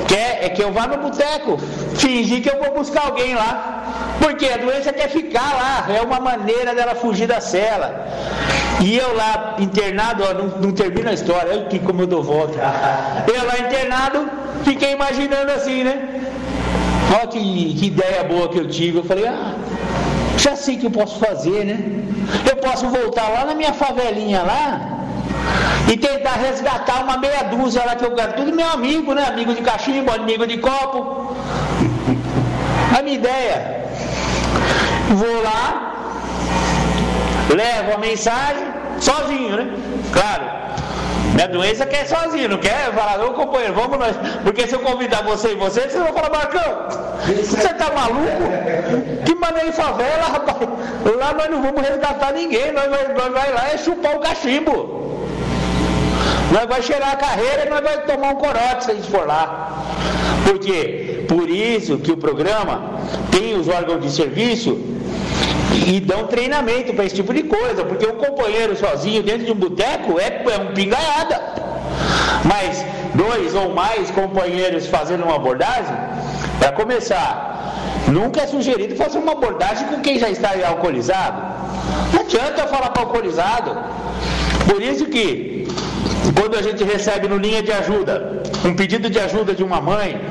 quer 0.08 0.46
é 0.46 0.50
que 0.50 0.64
eu 0.64 0.72
vá 0.72 0.88
no 0.88 0.98
boteco, 0.98 1.58
fingir 1.96 2.42
que 2.42 2.50
eu 2.50 2.64
vou 2.64 2.74
buscar 2.74 3.08
alguém 3.08 3.36
lá. 3.36 3.77
Porque 4.20 4.46
a 4.48 4.58
doença 4.58 4.92
quer 4.94 5.10
ficar 5.10 5.54
lá, 5.54 5.96
é 5.96 6.02
uma 6.02 6.20
maneira 6.20 6.74
dela 6.74 6.96
fugir 6.96 7.28
da 7.28 7.40
cela. 7.40 8.08
E 8.82 8.96
eu 8.96 9.16
lá 9.16 9.56
internado, 9.60 10.24
ó, 10.24 10.34
não, 10.34 10.48
não 10.60 10.72
termina 10.72 11.10
a 11.10 11.14
história, 11.14 11.52
olha 11.52 11.66
que 11.66 11.80
como 11.80 12.02
eu 12.02 12.08
dou 12.08 12.24
volta. 12.24 12.60
Eu 13.28 13.46
lá 13.46 13.60
internado, 13.60 14.30
fiquei 14.64 14.92
imaginando 14.92 15.52
assim, 15.52 15.84
né? 15.84 16.22
Olha 17.16 17.28
que, 17.28 17.74
que 17.74 17.86
ideia 17.88 18.24
boa 18.24 18.50
que 18.50 18.60
eu 18.60 18.68
tive. 18.68 18.98
Eu 19.00 19.04
falei, 19.04 19.28
ah, 19.28 19.56
já 20.38 20.56
sei 20.56 20.76
o 20.76 20.80
que 20.80 20.86
eu 20.86 20.92
posso 20.92 21.18
fazer, 21.20 21.66
né? 21.66 21.78
Eu 22.50 22.58
posso 22.58 22.88
voltar 22.88 23.30
lá 23.30 23.46
na 23.46 23.56
minha 23.56 23.74
favelinha 23.74 24.44
lá 24.44 24.98
e 25.92 25.98
tentar 25.98 26.34
resgatar 26.34 27.04
uma 27.04 27.18
meia 27.18 27.44
dúzia 27.44 27.84
lá 27.86 27.96
que 27.96 28.06
eu 28.06 28.12
quero. 28.12 28.34
Tudo 28.34 28.54
meu 28.54 28.68
amigo, 28.70 29.14
né? 29.14 29.26
Amigo 29.26 29.54
de 29.54 29.62
cachimbo, 29.62 30.12
amigo 30.12 30.46
de 30.46 30.58
copo. 30.58 31.36
A 32.98 33.02
minha 33.02 33.16
ideia. 33.16 33.77
Vou 35.10 35.42
lá, 35.42 35.94
levo 37.56 37.94
a 37.94 37.98
mensagem, 37.98 38.68
sozinho, 39.00 39.56
né? 39.56 39.74
Claro. 40.12 40.58
Minha 41.34 41.48
doença 41.48 41.86
quer 41.86 42.08
sozinho, 42.08 42.50
não 42.50 42.58
quer 42.58 42.92
falar, 42.94 43.24
ô 43.24 43.34
companheiro, 43.34 43.74
vamos 43.74 44.00
nós. 44.00 44.16
Porque 44.44 44.68
se 44.68 44.74
eu 44.74 44.80
convidar 44.80 45.24
você 45.24 45.52
e 45.52 45.56
você, 45.56 45.82
vocês 45.82 45.94
vão 45.94 46.14
falar, 46.14 46.30
Marcão, 46.30 46.88
você 47.26 47.74
tá 47.76 47.92
maluco? 47.92 49.24
Que 49.24 49.36
maneira 49.36 49.70
em 49.70 49.72
favela, 49.72 50.24
rapaz? 50.24 50.58
Lá 51.16 51.34
nós 51.34 51.50
não 51.50 51.62
vamos 51.62 51.88
resgatar 51.88 52.34
ninguém, 52.34 52.72
nós, 52.72 52.90
nós, 52.90 53.10
nós 53.16 53.32
vai 53.32 53.54
lá 53.54 53.74
e 53.74 53.78
chupar 53.78 54.16
o 54.16 54.20
cachimbo. 54.20 55.08
Nós 56.52 56.66
vai 56.66 56.82
cheirar 56.82 57.12
a 57.12 57.18
carreira 57.18 57.66
e 57.66 57.70
nós 57.70 57.82
vai 57.82 57.98
tomar 58.06 58.30
um 58.30 58.36
corote 58.36 58.86
se 58.86 58.92
a 58.92 58.96
gente 58.96 59.10
for 59.10 59.28
lá. 59.28 59.84
Por 60.46 60.58
quê? 60.60 61.07
Por 61.28 61.50
isso 61.50 61.98
que 61.98 62.12
o 62.12 62.18
programa 62.18 63.00
tem 63.32 63.56
os 63.60 63.68
órgãos 63.68 64.02
de 64.02 64.12
serviço 64.12 64.80
e 65.86 66.00
dão 66.00 66.28
treinamento 66.28 66.94
para 66.94 67.06
esse 67.06 67.16
tipo 67.16 67.34
de 67.34 67.44
coisa, 67.44 67.84
porque 67.84 68.06
um 68.08 68.16
companheiro 68.16 68.76
sozinho 68.76 69.22
dentro 69.22 69.46
de 69.46 69.52
um 69.52 69.56
boteco 69.56 70.20
é, 70.20 70.44
é 70.52 70.58
um 70.60 70.74
pingaiada. 70.74 71.42
Mas 72.44 72.84
dois 73.14 73.54
ou 73.56 73.74
mais 73.74 74.10
companheiros 74.12 74.88
fazendo 74.88 75.24
uma 75.24 75.36
abordagem, 75.36 75.96
para 76.60 76.72
começar, 76.72 77.74
nunca 78.08 78.42
é 78.42 78.48
sugerido 78.48 78.96
fazer 78.96 79.20
uma 79.20 79.34
abordagem 79.34 79.88
com 79.88 80.00
quem 80.02 80.18
já 80.18 80.30
está 80.30 80.52
alcoolizado. 80.68 81.42
Não 82.14 82.22
adianta 82.22 82.62
eu 82.62 82.68
falar 82.68 82.90
para 82.90 83.04
alcoolizado. 83.04 83.78
Por 84.68 84.82
isso 84.82 85.06
que 85.06 85.57
quando 86.40 86.56
a 86.58 86.62
gente 86.62 86.84
recebe 86.84 87.28
no 87.28 87.38
linha 87.38 87.62
de 87.62 87.72
ajuda 87.72 88.44
um 88.66 88.74
pedido 88.76 89.10
de 89.10 89.20
ajuda 89.20 89.54
de 89.54 89.64
uma 89.64 89.80
mãe, 89.82 90.22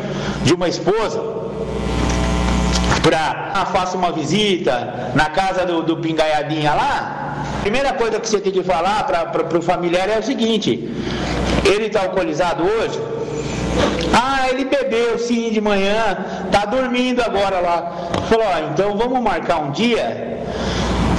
de 0.42 0.54
uma 0.54 0.68
esposa, 0.68 1.20
para 3.02 3.52
ah, 3.54 3.66
faça 3.66 3.96
uma 3.96 4.12
visita 4.12 5.12
na 5.14 5.26
casa 5.26 5.64
do, 5.64 5.82
do 5.82 5.96
pingaiadinha 5.98 6.74
lá, 6.74 7.44
a 7.58 7.60
primeira 7.62 7.92
coisa 7.92 8.20
que 8.20 8.28
você 8.28 8.40
tem 8.40 8.52
que 8.52 8.62
falar 8.62 9.04
para 9.04 9.58
o 9.58 9.62
familiar 9.62 10.08
é 10.08 10.18
o 10.18 10.22
seguinte: 10.22 10.70
ele 11.64 11.86
está 11.86 12.02
alcoolizado 12.02 12.62
hoje? 12.64 13.00
Ah, 14.12 14.48
ele 14.48 14.64
bebeu 14.64 15.18
sim 15.18 15.50
de 15.50 15.60
manhã, 15.60 16.16
tá 16.50 16.64
dormindo 16.64 17.20
agora 17.20 17.60
lá. 17.60 17.92
Falou, 18.28 18.46
ó, 18.46 18.72
então 18.72 18.96
vamos 18.96 19.20
marcar 19.20 19.58
um 19.58 19.70
dia, 19.70 20.38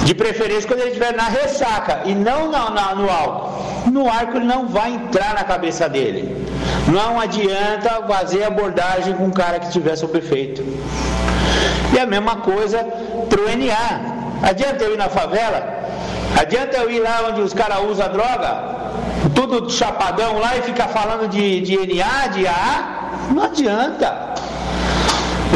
de 0.07 0.15
preferência 0.15 0.65
quando 0.65 0.79
ele 0.79 0.91
estiver 0.91 1.13
na 1.13 1.25
ressaca 1.25 2.03
e 2.05 2.15
não 2.15 2.49
na, 2.49 2.69
na, 2.69 2.95
no 2.95 3.09
álcool. 3.09 3.91
No 3.91 4.09
álcool 4.09 4.37
ele 4.37 4.45
não 4.45 4.65
vai 4.65 4.91
entrar 4.93 5.33
na 5.33 5.43
cabeça 5.43 5.89
dele. 5.89 6.47
Não 6.87 7.19
adianta 7.19 7.89
fazer 8.07 8.45
abordagem 8.45 9.13
com 9.15 9.25
um 9.25 9.31
cara 9.31 9.59
que 9.59 9.67
estiver 9.67 9.97
sob 9.97 10.17
efeito. 10.17 10.63
E 11.93 11.99
a 11.99 12.05
mesma 12.05 12.37
coisa 12.37 12.85
para 13.29 13.41
o 13.41 13.57
NA. 13.57 14.47
Adianta 14.49 14.85
eu 14.85 14.93
ir 14.93 14.97
na 14.97 15.09
favela? 15.09 15.59
Adianta 16.39 16.77
eu 16.77 16.89
ir 16.89 16.99
lá 17.01 17.25
onde 17.29 17.41
os 17.41 17.53
caras 17.53 17.79
usam 17.83 18.09
droga? 18.09 18.77
Tudo 19.35 19.69
chapadão 19.69 20.39
lá 20.39 20.55
e 20.55 20.61
ficar 20.61 20.87
falando 20.87 21.27
de, 21.27 21.59
de 21.59 21.75
NA, 21.75 22.27
de 22.27 22.47
AA? 22.47 23.09
Não 23.29 23.43
adianta. 23.43 24.35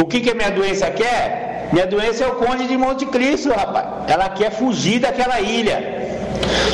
O 0.02 0.06
que, 0.06 0.20
que 0.20 0.32
a 0.32 0.36
minha 0.36 0.52
doença 0.52 0.91
quer? 0.91 1.51
Minha 1.72 1.88
doença 1.88 2.24
é 2.26 2.28
o 2.28 2.36
Conde 2.36 2.67
de 2.67 2.78
Monte 2.78 3.05
Cristo, 3.05 3.49
rapaz. 3.49 3.88
Ela 4.07 4.30
quer 4.30 4.51
fugir 4.51 4.99
daquela 4.99 5.39
ilha. 5.39 6.01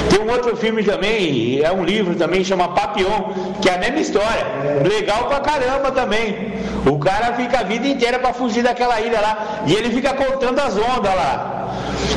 Tem 0.10 0.20
um 0.20 0.32
outro 0.32 0.56
filme 0.58 0.84
também, 0.84 1.62
é 1.62 1.72
um 1.72 1.84
livro 1.84 2.16
também, 2.16 2.43
chama 2.43 2.70
Papillon, 2.70 3.34
que 3.62 3.70
é 3.70 3.76
a 3.76 3.78
mesma 3.78 4.00
história. 4.00 4.45
Legal 4.88 5.26
pra 5.26 5.39
caramba 5.39 5.91
também. 5.91 6.54
O 6.86 6.98
cara 6.98 7.34
fica 7.34 7.60
a 7.60 7.64
vida 7.64 7.88
inteira 7.88 8.18
para 8.18 8.34
fugir 8.34 8.64
daquela 8.64 9.00
ilha 9.02 9.20
lá. 9.20 9.64
E 9.68 9.74
ele 9.74 9.89
fica 9.89 10.14
contando 10.14 10.60
as 10.60 10.76
ondas 10.76 11.14
lá. 11.14 11.68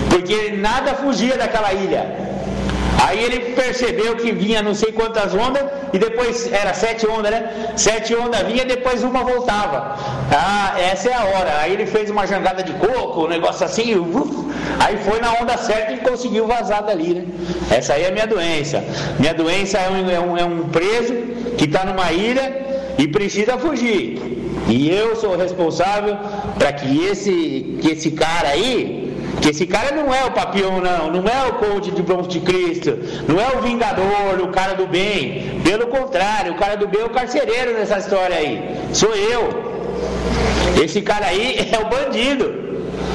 Porque 0.09 0.53
nada 0.57 0.95
fugia 0.95 1.37
daquela 1.37 1.73
ilha. 1.73 2.20
Aí 3.07 3.25
ele 3.25 3.55
percebeu 3.55 4.15
que 4.17 4.31
vinha 4.31 4.63
não 4.63 4.75
sei 4.75 4.93
quantas 4.93 5.35
ondas 5.35 5.65
e 5.93 5.99
depois 5.99 6.53
era 6.53 6.75
sete 6.75 7.07
ondas, 7.07 7.31
né? 7.31 7.73
Sete 7.77 8.15
ondas 8.15 8.43
vinha 8.43 8.65
depois 8.65 9.03
uma 9.03 9.23
voltava. 9.25 9.97
Ah, 10.31 10.79
essa 10.79 11.09
é 11.09 11.15
a 11.15 11.25
hora. 11.25 11.59
Aí 11.61 11.73
ele 11.73 11.87
fez 11.87 12.11
uma 12.11 12.27
jangada 12.27 12.63
de 12.63 12.73
coco, 12.75 13.25
um 13.25 13.29
negócio 13.29 13.65
assim, 13.65 13.95
uf, 13.97 14.31
aí 14.79 14.99
foi 14.99 15.19
na 15.21 15.33
onda 15.41 15.57
certa 15.57 15.93
e 15.93 15.99
conseguiu 15.99 16.47
vazar 16.47 16.83
dali, 16.85 17.15
né? 17.15 17.25
Essa 17.71 17.95
aí 17.95 18.05
é 18.05 18.09
a 18.09 18.13
minha 18.13 18.27
doença. 18.27 18.85
Minha 19.19 19.33
doença 19.35 19.79
é 19.79 19.91
um, 19.91 20.11
é 20.11 20.21
um, 20.21 20.39
é 20.39 20.45
um 20.45 20.69
preso 20.69 21.15
que 21.57 21.65
está 21.65 21.85
numa 21.85 22.13
ilha 22.13 22.95
e 22.99 23.09
precisa 23.09 23.57
fugir. 23.57 24.41
E 24.69 24.91
eu 24.91 25.17
sou 25.17 25.37
responsável 25.37 26.17
para 26.59 26.73
que 26.73 27.05
esse, 27.05 27.79
que 27.81 27.93
esse 27.93 28.11
cara 28.11 28.49
aí 28.49 29.10
que 29.41 29.49
esse 29.51 29.67
cara 29.67 29.95
não 29.95 30.13
é 30.15 30.25
o 30.25 30.31
papião, 30.33 30.81
não, 30.81 31.11
não 31.11 31.29
é 31.29 31.49
o 31.49 31.55
coach 31.55 31.91
de 31.91 32.03
Bronze 32.03 32.29
de 32.29 32.41
Cristo, 32.41 32.99
não 33.27 33.41
é 33.41 33.57
o 33.57 33.63
vingador, 33.63 34.41
o 34.43 34.49
cara 34.49 34.75
do 34.75 34.87
bem. 34.87 35.61
Pelo 35.65 35.87
contrário, 35.87 36.53
o 36.53 36.57
cara 36.57 36.77
do 36.77 36.87
bem 36.87 37.01
é 37.01 37.05
o 37.05 37.11
carcereiro 37.11 37.73
nessa 37.73 37.99
história 37.99 38.37
aí. 38.37 38.77
Sou 38.93 39.15
eu. 39.15 39.71
Esse 40.83 41.01
cara 41.01 41.27
aí 41.27 41.57
é 41.73 41.79
o 41.79 41.89
bandido. 41.89 42.71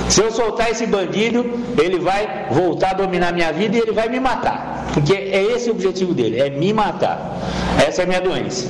Se 0.10 0.22
eu 0.22 0.32
soltar 0.32 0.70
esse 0.70 0.86
bandido, 0.86 1.46
ele 1.82 2.00
vai 2.00 2.48
voltar 2.52 2.92
a 2.92 2.94
dominar 2.94 3.34
minha 3.34 3.52
vida 3.52 3.76
e 3.76 3.80
ele 3.80 3.92
vai 3.92 4.08
me 4.08 4.20
matar. 4.20 4.88
Porque 4.94 5.14
é 5.14 5.44
esse 5.54 5.70
o 5.70 5.74
objetivo 5.74 6.14
dele, 6.14 6.40
é 6.40 6.50
me 6.50 6.72
matar. 6.72 7.38
Essa 7.78 8.02
é 8.02 8.04
a 8.04 8.08
minha 8.08 8.22
doença. 8.22 8.68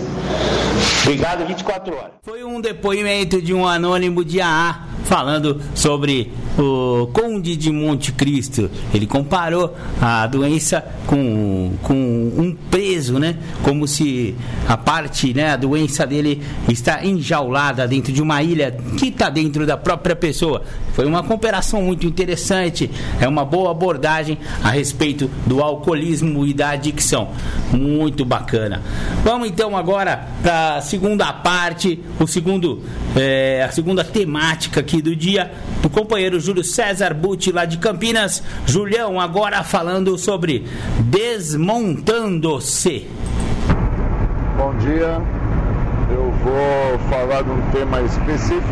Obrigado, 1.03 1.45
24 1.45 1.95
horas. 1.95 2.11
Foi 2.23 2.43
um 2.43 2.59
depoimento 2.59 3.41
de 3.41 3.53
um 3.53 3.67
anônimo 3.67 4.25
de 4.25 4.41
AA 4.41 4.95
falando 5.05 5.61
sobre 5.75 6.31
o 6.57 7.07
Conde 7.13 7.55
de 7.55 7.71
Monte 7.71 8.11
Cristo. 8.11 8.69
Ele 8.93 9.05
comparou 9.05 9.75
a 10.01 10.25
doença 10.25 10.83
com, 11.05 11.73
com 11.83 11.93
um 11.93 12.55
preso, 12.71 13.19
né? 13.19 13.37
Como 13.63 13.87
se 13.87 14.35
a 14.67 14.75
parte, 14.75 15.33
né, 15.33 15.51
a 15.51 15.55
doença 15.55 16.07
dele 16.07 16.41
está 16.67 17.05
enjaulada 17.05 17.87
dentro 17.87 18.11
de 18.11 18.21
uma 18.21 18.41
ilha 18.41 18.75
que 18.97 19.07
está 19.09 19.29
dentro 19.29 19.65
da 19.65 19.77
própria 19.77 20.15
pessoa. 20.15 20.63
Foi 20.93 21.05
uma 21.05 21.21
comparação 21.21 21.81
muito 21.83 22.07
interessante, 22.07 22.89
é 23.19 23.27
uma 23.27 23.45
boa 23.45 23.71
abordagem 23.71 24.37
a 24.63 24.71
respeito 24.71 25.29
do 25.45 25.61
alcoolismo 25.61 26.45
e 26.47 26.53
da 26.53 26.69
adicção. 26.69 27.29
Muito 27.71 28.25
bacana. 28.25 28.81
Vamos 29.23 29.47
então 29.47 29.75
agora 29.75 30.27
para 30.43 30.75
a 30.75 30.81
segunda 30.81 31.33
parte, 31.33 31.99
o 32.19 32.27
segundo, 32.27 32.83
é, 33.15 33.65
a 33.67 33.71
segunda 33.71 34.03
temática 34.03 34.81
aqui 34.81 35.01
do 35.01 35.15
dia, 35.15 35.51
do 35.81 35.89
companheiro 35.89 36.39
Júlio 36.39 36.63
César 36.63 37.11
Butti, 37.13 37.51
lá 37.51 37.65
de 37.65 37.79
Campinas. 37.79 38.43
Julião, 38.67 39.19
agora 39.19 39.63
falando 39.63 40.15
sobre 40.17 40.67
Desmontando-se. 40.99 43.07
Bom 44.57 44.75
dia, 44.75 45.21
eu 46.11 46.31
vou 46.43 46.99
falar 47.09 47.41
de 47.41 47.49
um 47.49 47.61
tema 47.71 48.01
específico 48.01 48.63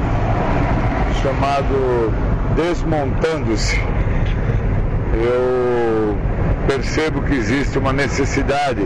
chamado 1.24 2.14
Desmontando-se. 2.56 3.80
Eu 5.14 6.18
percebo 6.68 7.22
que 7.24 7.34
existe 7.34 7.78
uma 7.78 7.92
necessidade 7.92 8.82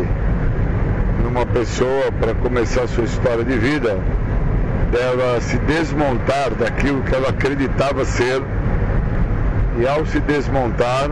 numa 1.28 1.46
pessoa 1.46 2.10
para 2.22 2.34
começar 2.36 2.88
sua 2.88 3.04
história 3.04 3.44
de 3.44 3.58
vida 3.58 4.00
dela 4.92 5.42
se 5.42 5.58
desmontar 5.58 6.52
daquilo 6.58 7.02
que 7.04 7.14
ela 7.14 7.30
acreditava 7.30 8.06
ser 8.06 8.42
e 9.78 9.86
ao 9.86 10.06
se 10.06 10.22
desmontar 10.22 11.10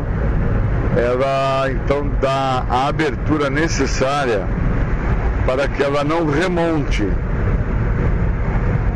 ela 0.96 1.70
então 1.70 2.10
dá 2.22 2.66
a 2.70 2.88
abertura 2.88 3.50
necessária 3.50 4.48
para 5.46 5.68
que 5.68 5.84
ela 5.84 6.06
não 6.06 6.26
remonte 6.26 7.06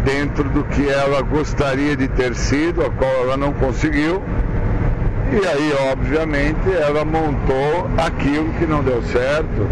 dentro 0.06 0.46
do 0.46 0.64
que 0.64 0.88
ela 0.88 1.22
gostaria 1.22 1.98
de 1.98 2.08
ter 2.08 2.34
sido, 2.34 2.84
a 2.84 2.90
qual 2.90 3.12
ela 3.24 3.38
não 3.38 3.52
conseguiu. 3.52 4.24
E 5.32 5.46
aí, 5.46 5.74
obviamente, 5.92 6.72
ela 6.72 7.06
montou 7.06 7.88
aquilo 7.98 8.52
que 8.54 8.66
não 8.66 8.82
deu 8.82 9.04
certo. 9.04 9.68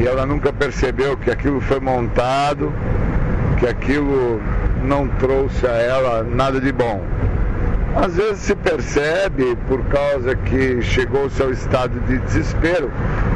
E 0.00 0.06
ela 0.06 0.24
nunca 0.24 0.52
percebeu 0.52 1.16
que 1.16 1.30
aquilo 1.30 1.60
foi 1.60 1.80
montado, 1.80 2.72
que 3.58 3.66
aquilo 3.66 4.40
não 4.84 5.08
trouxe 5.08 5.66
a 5.66 5.72
ela 5.72 6.22
nada 6.22 6.60
de 6.60 6.70
bom. 6.70 7.02
Às 7.96 8.14
vezes 8.14 8.38
se 8.40 8.54
percebe 8.54 9.56
por 9.66 9.82
causa 9.86 10.36
que 10.36 10.80
chegou-se 10.82 11.42
ao 11.42 11.50
estado 11.50 11.98
de 12.00 12.18
desespero, 12.18 12.90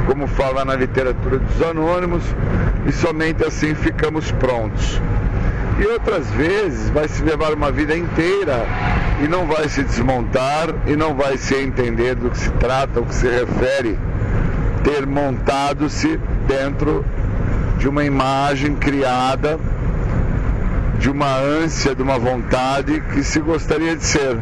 como 0.06 0.26
fala 0.28 0.64
na 0.64 0.76
literatura 0.76 1.38
dos 1.38 1.62
anônimos, 1.62 2.22
e 2.86 2.92
somente 2.92 3.44
assim 3.44 3.74
ficamos 3.74 4.30
prontos. 4.32 5.00
E 5.80 5.86
outras 5.86 6.30
vezes 6.30 6.90
vai 6.90 7.08
se 7.08 7.24
levar 7.24 7.52
uma 7.54 7.72
vida 7.72 7.96
inteira 7.96 8.64
e 9.24 9.26
não 9.26 9.46
vai 9.46 9.68
se 9.68 9.82
desmontar 9.82 10.68
e 10.86 10.94
não 10.94 11.14
vai 11.14 11.36
se 11.38 11.56
entender 11.56 12.14
do 12.14 12.30
que 12.30 12.38
se 12.38 12.50
trata, 12.52 13.00
o 13.00 13.06
que 13.06 13.14
se 13.14 13.28
refere 13.28 13.98
ter 14.84 15.06
montado-se 15.06 16.18
dentro 16.46 17.04
de 17.78 17.88
uma 17.88 18.04
imagem 18.04 18.76
criada, 18.76 19.58
de 20.98 21.10
uma 21.10 21.36
ânsia, 21.36 21.94
de 21.94 22.02
uma 22.02 22.18
vontade 22.18 23.00
que 23.12 23.22
se 23.22 23.40
gostaria 23.40 23.96
de 23.96 24.04
ser. 24.04 24.38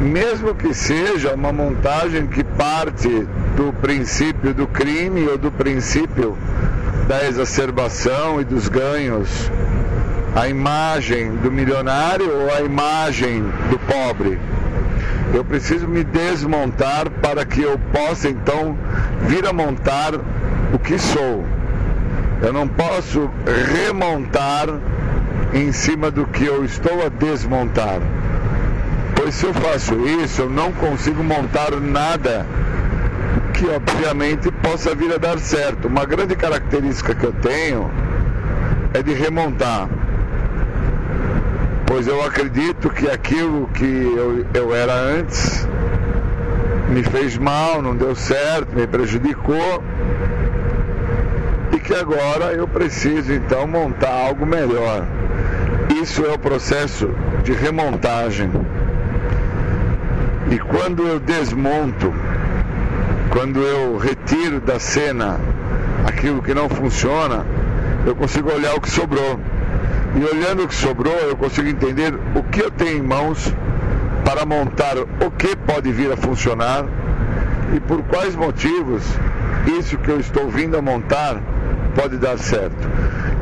Mesmo 0.00 0.54
que 0.54 0.74
seja 0.74 1.34
uma 1.34 1.52
montagem 1.52 2.26
que 2.26 2.42
parte 2.42 3.26
do 3.56 3.72
princípio 3.80 4.52
do 4.52 4.66
crime 4.66 5.26
ou 5.28 5.38
do 5.38 5.50
princípio 5.50 6.36
da 7.06 7.24
exacerbação 7.24 8.40
e 8.40 8.44
dos 8.44 8.68
ganhos, 8.68 9.50
a 10.34 10.48
imagem 10.48 11.36
do 11.36 11.50
milionário 11.50 12.30
ou 12.30 12.52
a 12.52 12.60
imagem 12.60 13.42
do 13.70 13.78
pobre. 13.78 14.38
Eu 15.34 15.44
preciso 15.44 15.86
me 15.86 16.04
desmontar 16.04 17.10
para 17.10 17.44
que 17.44 17.60
eu 17.60 17.78
possa 17.92 18.28
então 18.28 18.76
vir 19.22 19.46
a 19.46 19.52
montar 19.52 20.12
o 20.72 20.78
que 20.78 20.98
sou. 20.98 21.44
Eu 22.42 22.52
não 22.52 22.68
posso 22.68 23.30
remontar 23.84 24.68
em 25.52 25.72
cima 25.72 26.10
do 26.10 26.26
que 26.26 26.44
eu 26.44 26.64
estou 26.64 27.04
a 27.04 27.08
desmontar. 27.08 28.00
Pois 29.14 29.34
se 29.34 29.46
eu 29.46 29.54
faço 29.54 29.94
isso, 30.22 30.42
eu 30.42 30.50
não 30.50 30.72
consigo 30.72 31.22
montar 31.22 31.70
nada 31.80 32.46
que 33.54 33.66
obviamente 33.68 34.50
possa 34.50 34.94
vir 34.94 35.12
a 35.14 35.18
dar 35.18 35.38
certo. 35.38 35.88
Uma 35.88 36.04
grande 36.04 36.36
característica 36.36 37.14
que 37.14 37.24
eu 37.24 37.32
tenho 37.32 37.90
é 38.92 39.02
de 39.02 39.14
remontar. 39.14 39.88
Pois 41.86 42.06
eu 42.06 42.24
acredito 42.24 42.90
que 42.90 43.08
aquilo 43.08 43.68
que 43.68 43.84
eu, 43.84 44.44
eu 44.54 44.74
era 44.74 44.92
antes 44.92 45.66
me 46.90 47.02
fez 47.02 47.38
mal, 47.38 47.80
não 47.80 47.96
deu 47.96 48.14
certo, 48.14 48.74
me 48.74 48.86
prejudicou. 48.86 49.82
E 51.72 51.78
que 51.78 51.94
agora 51.94 52.52
eu 52.52 52.66
preciso 52.66 53.32
então 53.32 53.66
montar 53.66 54.12
algo 54.12 54.44
melhor. 54.44 55.06
Isso 56.02 56.24
é 56.24 56.32
o 56.32 56.38
processo 56.38 57.10
de 57.42 57.52
remontagem. 57.52 58.50
E 60.50 60.58
quando 60.58 61.06
eu 61.06 61.18
desmonto 61.18 62.12
quando 63.36 63.60
eu 63.60 63.98
retiro 63.98 64.62
da 64.62 64.80
cena 64.80 65.38
aquilo 66.06 66.42
que 66.42 66.54
não 66.54 66.70
funciona, 66.70 67.44
eu 68.06 68.16
consigo 68.16 68.50
olhar 68.50 68.74
o 68.74 68.80
que 68.80 68.90
sobrou. 68.90 69.38
E 70.18 70.24
olhando 70.24 70.64
o 70.64 70.68
que 70.68 70.74
sobrou, 70.74 71.14
eu 71.14 71.36
consigo 71.36 71.68
entender 71.68 72.14
o 72.34 72.42
que 72.42 72.60
eu 72.60 72.70
tenho 72.70 72.98
em 72.98 73.02
mãos 73.02 73.52
para 74.24 74.46
montar 74.46 74.96
o 74.98 75.30
que 75.30 75.54
pode 75.54 75.92
vir 75.92 76.10
a 76.10 76.16
funcionar 76.16 76.84
e 77.74 77.80
por 77.80 78.02
quais 78.04 78.34
motivos 78.34 79.02
isso 79.78 79.98
que 79.98 80.10
eu 80.10 80.18
estou 80.18 80.48
vindo 80.48 80.76
a 80.76 80.82
montar 80.82 81.40
pode 81.94 82.16
dar 82.16 82.38
certo. 82.38 82.88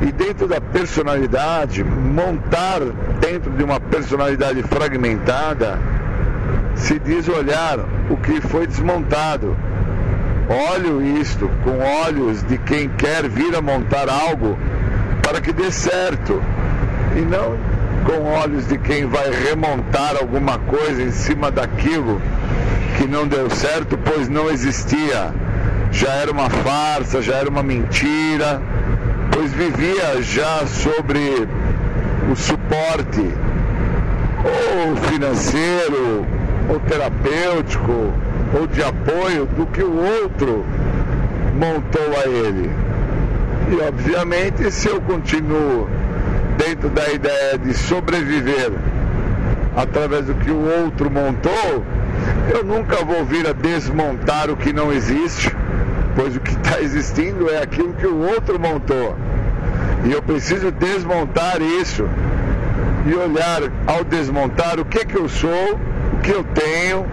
E 0.02 0.10
dentro 0.10 0.48
da 0.48 0.60
personalidade, 0.60 1.84
montar 1.84 2.80
dentro 3.20 3.52
de 3.52 3.62
uma 3.62 3.78
personalidade 3.78 4.62
fragmentada, 4.64 5.78
se 6.74 6.98
diz 6.98 7.28
olhar 7.28 7.78
o 8.10 8.16
que 8.16 8.40
foi 8.40 8.66
desmontado 8.66 9.56
Olho 10.48 11.00
isto 11.20 11.50
com 11.62 11.78
olhos 12.06 12.42
de 12.42 12.58
quem 12.58 12.88
quer 12.90 13.28
vir 13.28 13.54
a 13.56 13.62
montar 13.62 14.10
algo 14.10 14.58
para 15.22 15.40
que 15.40 15.52
dê 15.52 15.70
certo 15.72 16.42
e 17.16 17.20
não 17.20 17.56
com 18.04 18.22
olhos 18.24 18.68
de 18.68 18.76
quem 18.78 19.06
vai 19.06 19.30
remontar 19.30 20.16
alguma 20.20 20.58
coisa 20.58 21.02
em 21.02 21.10
cima 21.10 21.50
daquilo 21.50 22.20
que 22.96 23.06
não 23.06 23.26
deu 23.26 23.50
certo, 23.50 23.98
pois 23.98 24.28
não 24.28 24.50
existia. 24.50 25.32
Já 25.90 26.12
era 26.12 26.30
uma 26.30 26.50
farsa, 26.50 27.22
já 27.22 27.34
era 27.36 27.48
uma 27.48 27.62
mentira, 27.62 28.60
pois 29.32 29.52
vivia 29.52 30.22
já 30.22 30.66
sobre 30.66 31.48
o 32.30 32.36
suporte 32.36 33.26
ou 34.44 34.96
financeiro, 34.96 36.26
ou 36.68 36.80
terapêutico, 36.80 38.12
ou 38.58 38.66
de 38.66 38.82
apoio 38.82 39.46
do 39.46 39.66
que 39.66 39.82
o 39.82 39.96
outro 40.22 40.64
montou 41.54 42.12
a 42.22 42.28
ele. 42.28 42.70
E 43.70 43.80
obviamente 43.88 44.70
se 44.70 44.88
eu 44.88 45.00
continuo 45.00 45.88
dentro 46.56 46.88
da 46.88 47.10
ideia 47.10 47.58
de 47.58 47.74
sobreviver 47.74 48.72
através 49.76 50.26
do 50.26 50.34
que 50.34 50.50
o 50.50 50.82
outro 50.82 51.10
montou, 51.10 51.84
eu 52.52 52.64
nunca 52.64 53.04
vou 53.04 53.24
vir 53.24 53.46
a 53.48 53.52
desmontar 53.52 54.50
o 54.50 54.56
que 54.56 54.72
não 54.72 54.92
existe, 54.92 55.54
pois 56.14 56.36
o 56.36 56.40
que 56.40 56.52
está 56.52 56.80
existindo 56.80 57.50
é 57.50 57.62
aquilo 57.62 57.92
que 57.94 58.06
o 58.06 58.18
outro 58.18 58.58
montou. 58.58 59.16
E 60.04 60.12
eu 60.12 60.22
preciso 60.22 60.70
desmontar 60.70 61.60
isso 61.60 62.08
e 63.06 63.14
olhar 63.14 63.62
ao 63.86 64.04
desmontar 64.04 64.78
o 64.78 64.84
que, 64.84 65.04
que 65.04 65.16
eu 65.16 65.28
sou, 65.28 65.78
o 66.12 66.18
que 66.22 66.30
eu 66.30 66.44
tenho, 66.44 67.06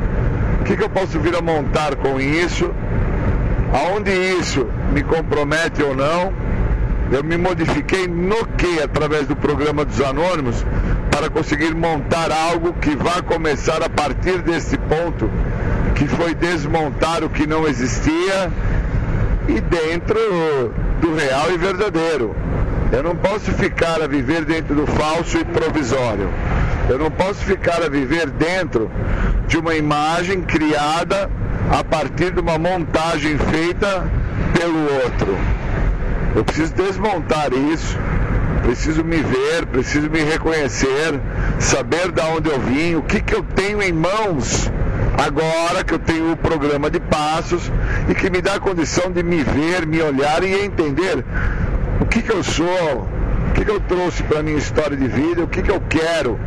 o 0.60 0.64
que, 0.64 0.78
que 0.78 0.84
eu 0.84 0.90
posso 0.90 1.20
vir 1.20 1.36
a 1.36 1.42
montar 1.42 1.96
com 1.96 2.20
isso, 2.20 2.72
aonde 3.74 4.12
isso 4.12 4.68
me 4.94 5.04
compromete 5.04 5.82
ou 5.82 5.96
não. 5.96 6.34
Eu 7.12 7.26
me 7.26 7.36
modifiquei 7.36 8.08
no 8.08 8.46
que 8.56 8.82
através 8.82 9.28
do 9.28 9.36
programa 9.36 9.84
dos 9.84 10.00
anônimos 10.00 10.66
para 11.12 11.30
conseguir 11.30 11.76
montar 11.76 12.32
algo 12.32 12.72
que 12.74 12.96
vai 12.96 13.22
começar 13.22 13.84
a 13.84 13.90
partir 13.90 14.42
desse 14.42 14.78
ponto, 14.78 15.30
que 15.94 16.08
foi 16.08 16.34
desmontar 16.34 17.22
o 17.22 17.30
que 17.30 17.46
não 17.46 17.68
existia 17.68 18.50
e 19.46 19.60
dentro 19.60 20.18
do 21.02 21.14
real 21.14 21.52
e 21.52 21.58
verdadeiro. 21.58 22.34
Eu 22.94 23.04
não 23.04 23.16
posso 23.16 23.52
ficar 23.52 24.02
a 24.02 24.08
viver 24.08 24.46
dentro 24.46 24.74
do 24.74 24.88
falso 24.88 25.38
e 25.38 25.44
provisório. 25.44 26.30
Eu 26.90 26.98
não 26.98 27.12
posso 27.12 27.44
ficar 27.44 27.84
a 27.84 27.90
viver 27.90 28.30
dentro 28.30 28.90
de 29.48 29.58
uma 29.58 29.76
imagem 29.76 30.42
criada 30.42 31.30
a 31.70 31.84
partir 31.84 32.32
de 32.32 32.40
uma 32.40 32.58
montagem 32.58 33.38
feita 33.38 34.10
pelo 34.54 34.82
outro. 35.04 35.61
Eu 36.36 36.44
preciso 36.44 36.74
desmontar 36.74 37.52
isso, 37.54 37.98
preciso 38.64 39.04
me 39.04 39.18
ver, 39.18 39.66
preciso 39.66 40.10
me 40.10 40.22
reconhecer, 40.24 41.20
saber 41.60 42.12
de 42.12 42.22
onde 42.22 42.50
eu 42.50 42.60
vim, 42.60 42.96
o 42.96 43.02
que, 43.02 43.22
que 43.22 43.36
eu 43.36 43.44
tenho 43.44 43.82
em 43.82 43.92
mãos 43.92 44.72
agora 45.18 45.84
que 45.84 45.94
eu 45.94 46.00
tenho 46.00 46.32
o 46.32 46.38
programa 46.38 46.90
de 46.90 47.00
passos 47.00 47.72
e 48.10 48.16
que 48.16 48.30
me 48.30 48.42
dá 48.42 48.56
a 48.56 48.60
condição 48.60 49.12
de 49.12 49.22
me 49.22 49.44
ver, 49.44 49.86
me 49.86 50.02
olhar 50.02 50.44
e 50.44 50.64
entender 50.64 51.24
o 52.00 52.06
que, 52.06 52.22
que 52.22 52.32
eu 52.32 52.44
sou, 52.44 53.08
o 53.50 53.54
que, 53.54 53.66
que 53.66 53.72
eu 53.72 53.80
trouxe 53.82 54.24
para 54.24 54.40
a 54.40 54.44
minha 54.44 54.58
história 54.58 54.98
de 54.98 55.08
vida, 55.08 55.44
o 55.44 55.48
que, 55.48 55.62
que 55.62 55.72
eu 55.72 55.82
quero 55.90 56.40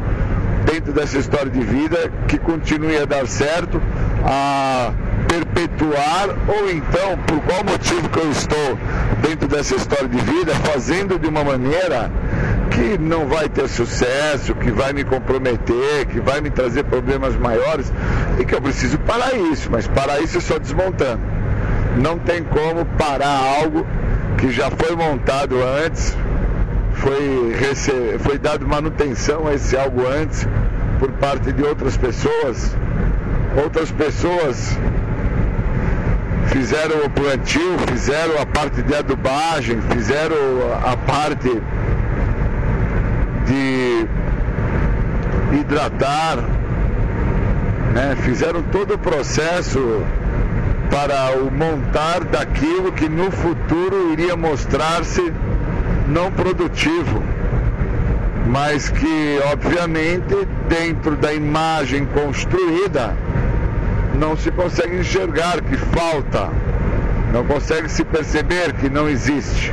dentro 0.65 0.93
dessa 0.93 1.19
história 1.19 1.51
de 1.51 1.61
vida 1.61 2.11
que 2.27 2.39
continue 2.39 2.97
a 2.97 3.05
dar 3.05 3.27
certo, 3.27 3.81
a 4.25 4.93
perpetuar 5.35 6.29
ou 6.47 6.71
então 6.71 7.19
por 7.27 7.41
qual 7.41 7.65
motivo 7.65 8.09
que 8.09 8.19
eu 8.19 8.31
estou 8.31 8.79
dentro 9.21 9.49
dessa 9.49 9.75
história 9.75 10.09
de 10.09 10.19
vida 10.19 10.55
fazendo 10.57 11.19
de 11.19 11.27
uma 11.27 11.43
maneira 11.43 12.11
que 12.71 12.99
não 12.99 13.27
vai 13.27 13.49
ter 13.49 13.69
sucesso, 13.69 14.55
que 14.55 14.71
vai 14.71 14.93
me 14.93 15.05
comprometer, 15.05 16.07
que 16.07 16.21
vai 16.21 16.41
me 16.41 16.51
trazer 16.51 16.85
problemas 16.85 17.37
maiores 17.37 17.93
e 18.39 18.45
que 18.45 18.55
eu 18.55 18.61
preciso 18.61 18.99
parar 18.99 19.35
isso, 19.35 19.69
mas 19.71 19.87
parar 19.89 20.21
isso 20.21 20.39
é 20.39 20.41
só 20.41 20.59
desmontando. 20.59 21.21
Não 21.97 22.19
tem 22.19 22.43
como 22.43 22.85
parar 22.99 23.61
algo 23.61 23.87
que 24.39 24.51
já 24.51 24.71
foi 24.71 24.97
montado 24.97 25.57
antes, 25.85 26.17
foi, 26.95 27.55
rece... 27.59 28.19
foi 28.21 28.39
dado 28.39 28.67
manutenção 28.67 29.47
a 29.47 29.55
esse 29.55 29.77
algo 29.77 30.07
antes 30.07 30.47
por 30.99 31.11
parte 31.13 31.53
de 31.53 31.63
outras 31.63 31.97
pessoas. 31.97 32.77
Outras 33.63 33.91
pessoas 33.93 34.77
fizeram 36.47 37.05
o 37.05 37.11
plantio, 37.11 37.79
fizeram 37.89 38.41
a 38.41 38.47
parte 38.47 38.83
de 38.83 38.95
adubagem, 38.95 39.81
fizeram 39.91 40.37
a 40.85 40.97
parte 40.97 41.51
de 43.47 44.07
hidratar, 45.59 46.39
né? 47.93 48.17
fizeram 48.23 48.63
todo 48.63 48.95
o 48.95 48.99
processo 48.99 50.03
para 50.91 51.37
o 51.39 51.51
montar 51.51 52.25
daquilo 52.25 52.93
que 52.93 53.09
no 53.09 53.31
futuro 53.31 54.13
iria 54.13 54.37
mostrar-se 54.37 55.33
não 56.09 56.31
produtivo, 56.31 57.23
mas 58.47 58.91
que 58.91 59.41
obviamente 59.53 60.47
dentro 60.69 61.17
da 61.17 61.33
imagem 61.33 62.07
construída 62.07 63.17
não 64.19 64.37
se 64.37 64.51
consegue 64.51 64.99
enxergar 64.99 65.61
que 65.61 65.77
falta, 65.77 66.51
não 67.33 67.45
consegue 67.45 67.89
se 67.89 68.05
perceber 68.05 68.73
que 68.75 68.89
não 68.89 69.09
existe. 69.09 69.73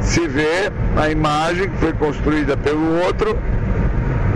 Se 0.00 0.26
vê 0.28 0.70
a 0.96 1.10
imagem 1.10 1.68
que 1.68 1.78
foi 1.78 1.92
construída 1.94 2.56
pelo 2.56 3.00
outro 3.04 3.38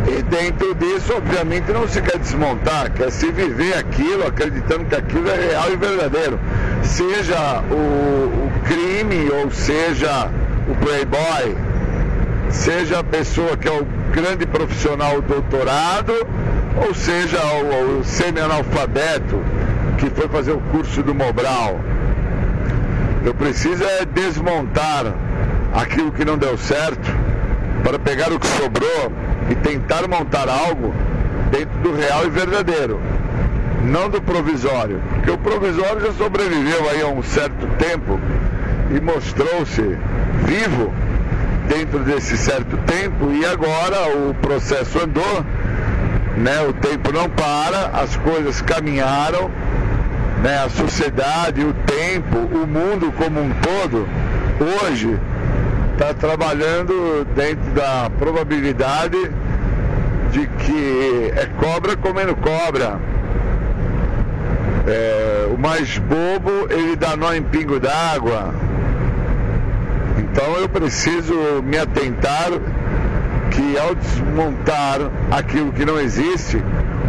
e 0.06 0.22
dentro 0.22 0.74
disso, 0.74 1.12
obviamente, 1.14 1.70
não 1.70 1.86
se 1.86 2.00
quer 2.00 2.18
desmontar, 2.18 2.90
quer 2.92 3.10
se 3.10 3.30
viver 3.30 3.76
aquilo, 3.76 4.26
acreditando 4.26 4.86
que 4.86 4.94
aquilo 4.94 5.28
é 5.28 5.36
real 5.36 5.70
e 5.70 5.76
verdadeiro. 5.76 6.40
Seja 6.82 7.62
o, 7.70 7.74
o 7.74 8.52
crime 8.64 9.30
ou 9.30 9.50
seja 9.50 10.30
o 10.68 10.74
playboy, 10.76 11.56
seja 12.50 13.00
a 13.00 13.04
pessoa 13.04 13.56
que 13.56 13.68
é 13.68 13.72
o 13.72 13.86
grande 14.12 14.46
profissional 14.46 15.20
doutorado 15.20 16.14
ou 16.76 16.94
seja, 16.94 17.38
o, 17.44 18.00
o 18.00 18.04
semi-analfabeto 18.04 19.42
que 19.98 20.10
foi 20.10 20.28
fazer 20.28 20.52
o 20.52 20.60
curso 20.60 21.02
do 21.02 21.14
Mobral. 21.14 21.80
Eu 23.24 23.34
preciso 23.34 23.84
é 23.84 24.04
desmontar 24.04 25.12
aquilo 25.74 26.12
que 26.12 26.24
não 26.24 26.38
deu 26.38 26.56
certo 26.56 27.12
para 27.82 27.98
pegar 27.98 28.32
o 28.32 28.38
que 28.38 28.46
sobrou 28.46 29.12
e 29.50 29.54
tentar 29.56 30.06
montar 30.08 30.48
algo 30.48 30.94
dentro 31.50 31.78
do 31.80 31.94
real 31.94 32.26
e 32.26 32.30
verdadeiro, 32.30 33.00
não 33.84 34.08
do 34.08 34.20
provisório, 34.20 35.00
porque 35.08 35.30
o 35.30 35.38
provisório 35.38 36.00
já 36.00 36.12
sobreviveu 36.12 36.88
aí 36.90 37.02
há 37.02 37.06
um 37.06 37.22
certo 37.22 37.66
tempo 37.78 38.20
e 38.90 39.00
mostrou-se 39.00 39.96
vivo 40.44 40.92
dentro 41.68 42.00
desse 42.00 42.36
certo 42.36 42.76
tempo 42.78 43.30
e 43.32 43.44
agora 43.44 44.16
o 44.16 44.34
processo 44.34 44.98
andou 44.98 45.44
né? 46.38 46.62
O 46.62 46.72
tempo 46.72 47.12
não 47.12 47.28
para, 47.28 47.90
as 48.00 48.16
coisas 48.16 48.60
caminharam, 48.62 49.50
né? 50.42 50.64
A 50.64 50.68
sociedade, 50.68 51.64
o 51.64 51.72
tempo, 51.72 52.38
o 52.38 52.66
mundo 52.66 53.12
como 53.12 53.40
um 53.40 53.50
todo, 53.60 54.08
hoje 54.84 55.18
está 55.92 56.14
trabalhando 56.14 57.26
dentro 57.34 57.70
da 57.72 58.08
probabilidade 58.18 59.16
de 60.30 60.46
que 60.46 61.32
é 61.34 61.46
cobra 61.58 61.96
comendo 61.96 62.36
cobra. 62.36 62.98
É, 64.86 65.48
o 65.52 65.58
mais 65.58 65.98
bobo 65.98 66.66
ele 66.70 66.96
dá 66.96 67.16
nó 67.16 67.34
em 67.34 67.42
pingo 67.42 67.80
d'água. 67.80 68.54
Então 70.18 70.54
eu 70.56 70.68
preciso 70.68 71.34
me 71.64 71.76
atentar 71.78 72.50
que 73.50 73.78
ao 73.78 73.94
desmontar 73.94 75.10
aquilo 75.30 75.72
que 75.72 75.84
não 75.84 75.98
existe, 76.00 76.62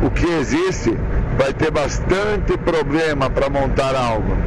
o 0.03 0.09
que 0.09 0.25
existe 0.25 0.97
vai 1.37 1.53
ter 1.53 1.71
bastante 1.71 2.57
problema 2.57 3.29
para 3.29 3.49
montar 3.49 3.95
algo. 3.95 4.37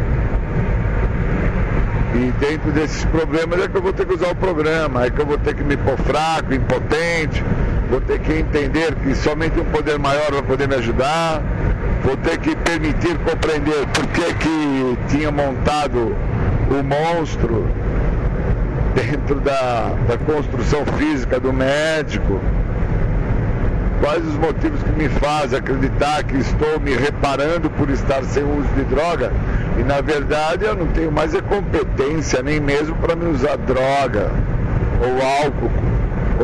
E 2.15 2.31
dentro 2.39 2.71
desses 2.73 3.05
problemas 3.07 3.63
é 3.63 3.69
que 3.69 3.75
eu 3.75 3.83
vou 3.83 3.93
ter 3.93 4.05
que 4.05 4.15
usar 4.15 4.31
o 4.31 4.37
programa, 4.37 5.07
é 5.07 5.11
que 5.11 5.19
eu 5.19 5.25
vou 5.25 5.39
ter 5.39 5.55
que 5.55 5.65
me 5.65 5.77
pôr 5.79 5.97
fraco, 5.97 6.53
impotente, 6.53 7.43
vou 7.89 8.01
ter 8.03 8.19
que 8.19 8.35
entender 8.35 8.95
que 8.97 9.15
somente 9.15 9.59
um 9.59 9.65
poder 9.65 9.99
maior 9.99 10.31
vai 10.31 10.43
poder 10.43 10.69
me 10.69 10.75
ajudar, 10.75 11.43
vou 12.05 12.17
ter 12.19 12.39
que 12.39 12.55
permitir 12.57 13.17
compreender 13.19 13.87
por 13.95 14.07
que, 14.09 14.35
que 14.35 14.99
tinha 15.09 15.31
montado 15.31 16.15
o 16.71 16.83
monstro, 16.83 17.67
dentro 18.95 19.41
da, 19.41 19.95
da 20.09 20.19
construção 20.19 20.85
física 20.99 21.39
do 21.41 21.53
médico? 21.53 22.41
Quais 24.01 24.27
os 24.27 24.35
motivos 24.35 24.83
que 24.83 24.91
me 24.91 25.09
fazem 25.09 25.59
acreditar 25.59 26.25
que 26.25 26.37
estou 26.37 26.81
me 26.81 26.93
reparando 26.93 27.71
por 27.71 27.89
estar 27.89 28.25
sem 28.25 28.43
uso 28.43 28.69
de 28.75 28.83
droga? 28.85 29.33
E 29.79 29.85
na 29.85 30.01
verdade 30.01 30.65
eu 30.65 30.75
não 30.75 30.89
tenho 30.89 31.13
mais 31.13 31.35
a 31.35 31.41
competência 31.41 32.43
nem 32.43 32.59
mesmo 32.59 32.97
para 32.97 33.15
me 33.15 33.27
usar 33.27 33.57
droga, 33.59 34.33
ou 35.01 35.45
álcool, 35.45 35.71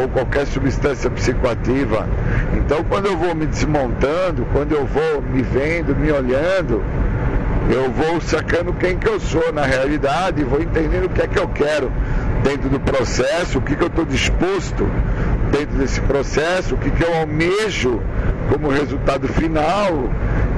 ou 0.00 0.08
qualquer 0.08 0.46
substância 0.46 1.10
psicoativa. 1.10 2.06
Então, 2.54 2.84
quando 2.84 3.06
eu 3.06 3.16
vou 3.16 3.34
me 3.34 3.46
desmontando, 3.46 4.46
quando 4.52 4.72
eu 4.72 4.86
vou 4.86 5.20
me 5.20 5.42
vendo, 5.42 5.96
me 5.96 6.12
olhando, 6.12 6.82
eu 7.70 7.90
vou 7.90 8.20
sacando 8.20 8.72
quem 8.72 8.96
que 8.96 9.08
eu 9.08 9.18
sou 9.18 9.52
na 9.52 9.64
realidade, 9.64 10.44
vou 10.44 10.62
entendendo 10.62 11.06
o 11.06 11.08
que 11.08 11.22
é 11.22 11.26
que 11.26 11.38
eu 11.38 11.48
quero 11.48 11.90
dentro 12.42 12.68
do 12.68 12.80
processo, 12.80 13.58
o 13.58 13.62
que, 13.62 13.74
que 13.76 13.82
eu 13.82 13.88
estou 13.88 14.04
disposto 14.04 14.88
dentro 15.50 15.78
desse 15.78 16.00
processo, 16.02 16.74
o 16.74 16.78
que, 16.78 16.90
que 16.90 17.02
eu 17.02 17.14
almejo 17.14 18.00
como 18.52 18.68
resultado 18.68 19.28
final, 19.28 20.10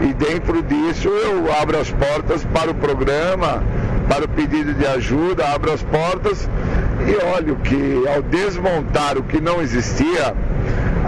e 0.03 0.13
dentro 0.15 0.63
disso 0.63 1.09
eu 1.09 1.53
abro 1.61 1.79
as 1.79 1.91
portas 1.91 2.45
para 2.45 2.71
o 2.71 2.75
programa, 2.75 3.63
para 4.09 4.25
o 4.25 4.29
pedido 4.29 4.75
de 4.75 4.87
ajuda, 4.87 5.47
abro 5.49 5.73
as 5.73 5.83
portas 5.83 6.49
e 7.07 7.37
olho 7.37 7.57
que 7.57 8.05
ao 8.15 8.23
desmontar 8.23 9.17
o 9.17 9.23
que 9.23 9.41
não 9.41 9.61
existia, 9.61 10.35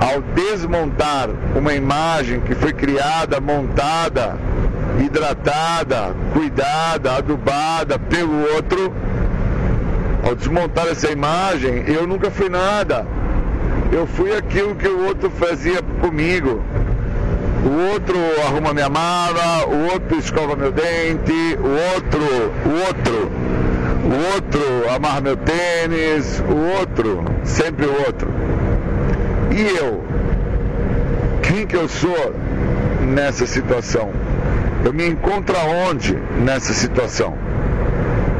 ao 0.01 0.20
desmontar 0.35 1.29
uma 1.57 1.75
imagem 1.75 2.41
que 2.41 2.55
foi 2.55 2.73
criada, 2.73 3.41
montada, 3.41 4.37
hidratada, 5.01 6.14
cuidada, 6.33 7.16
adubada 7.16 7.99
pelo 7.99 8.55
outro, 8.55 8.93
ao 10.23 10.35
desmontar 10.35 10.87
essa 10.87 11.11
imagem, 11.11 11.85
eu 11.87 12.07
nunca 12.07 12.31
fui 12.31 12.49
nada. 12.49 13.07
Eu 13.91 14.07
fui 14.07 14.35
aquilo 14.35 14.75
que 14.75 14.89
o 14.89 15.07
outro 15.07 15.31
fazia 15.31 15.83
comigo. 16.01 16.62
O 17.64 17.93
outro 17.93 18.16
arruma 18.47 18.73
minha 18.73 18.89
mala, 18.89 19.66
o 19.66 19.93
outro 19.93 20.18
escova 20.18 20.57
meu 20.57 20.73
dente, 20.73 21.59
o 21.61 21.95
outro, 21.95 22.23
o 22.66 22.87
outro, 22.87 23.31
o 24.05 24.35
outro 24.35 24.95
amarra 24.95 25.20
meu 25.20 25.37
tênis, 25.37 26.43
o 26.49 26.79
outro, 26.79 27.25
sempre 27.45 27.87
o 27.87 27.93
outro. 28.07 28.29
E 29.51 29.61
eu? 29.77 30.03
Quem 31.43 31.66
que 31.66 31.77
eu 31.77 31.89
sou 31.89 32.35
nessa 33.01 33.47
situação? 33.47 34.11
Eu 34.85 34.93
me 34.93 35.07
encontro 35.07 35.55
aonde 35.57 36.16
nessa 36.45 36.73
situação? 36.73 37.37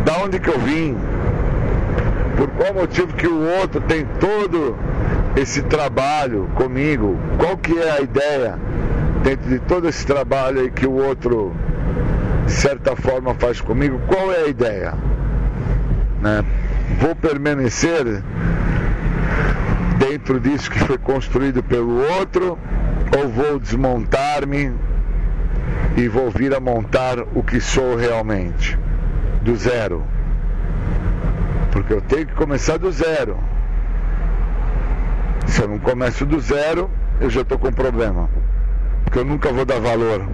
Da 0.05 0.19
onde 0.25 0.41
que 0.41 0.49
eu 0.49 0.59
vim? 0.59 0.97
Por 2.37 2.49
qual 2.51 2.75
motivo 2.75 3.13
que 3.15 3.27
o 3.27 3.41
outro 3.61 3.81
tem 3.81 4.07
todo 4.19 4.77
esse 5.37 5.63
trabalho 5.63 6.49
comigo? 6.55 7.19
Qual 7.39 7.57
que 7.57 7.79
é 7.79 7.91
a 7.91 8.01
ideia 8.01 8.59
dentro 9.23 9.49
de 9.49 9.59
todo 9.61 9.89
esse 9.89 10.07
trabalho 10.07 10.61
aí 10.61 10.71
que 10.71 10.87
o 10.87 10.93
outro, 10.93 11.53
de 12.47 12.53
certa 12.53 12.97
forma, 12.97 13.35
faz 13.35 13.61
comigo? 13.61 14.01
Qual 14.07 14.33
é 14.33 14.45
a 14.45 14.49
ideia? 14.49 14.95
Né? 16.21 16.45
Vou 17.01 17.15
permanecer 17.15 18.23
dentro 19.99 20.41
disso 20.41 20.71
que 20.71 20.79
foi 20.81 20.99
construído 20.99 21.63
pelo 21.63 22.01
outro 22.19 22.59
ou 23.17 23.29
vou 23.29 23.59
desmontar-me 23.59 24.73
e 25.97 26.09
vou 26.09 26.31
vir 26.31 26.55
a 26.55 26.61
montar 26.61 27.19
o 27.35 27.43
que 27.43 27.61
sou 27.61 27.97
realmente, 27.97 28.79
do 29.43 29.55
zero. 29.55 30.05
Porque 31.73 31.95
eu 31.95 32.01
tenho 32.03 32.27
que 32.27 32.35
começar 32.35 32.79
do 32.79 32.93
zero. 32.93 33.37
Se 35.47 35.63
eu 35.63 35.69
não 35.69 35.79
começo 35.81 36.25
do 36.25 36.39
zero, 36.39 36.89
eu 37.21 37.29
já 37.29 37.41
estou 37.41 37.59
com 37.59 37.73
problema. 37.73 38.29
Porque 39.05 39.19
eu 39.19 39.25
nunca 39.25 39.53
vou 39.53 39.65
dar 39.65 39.81
valor 39.81 40.25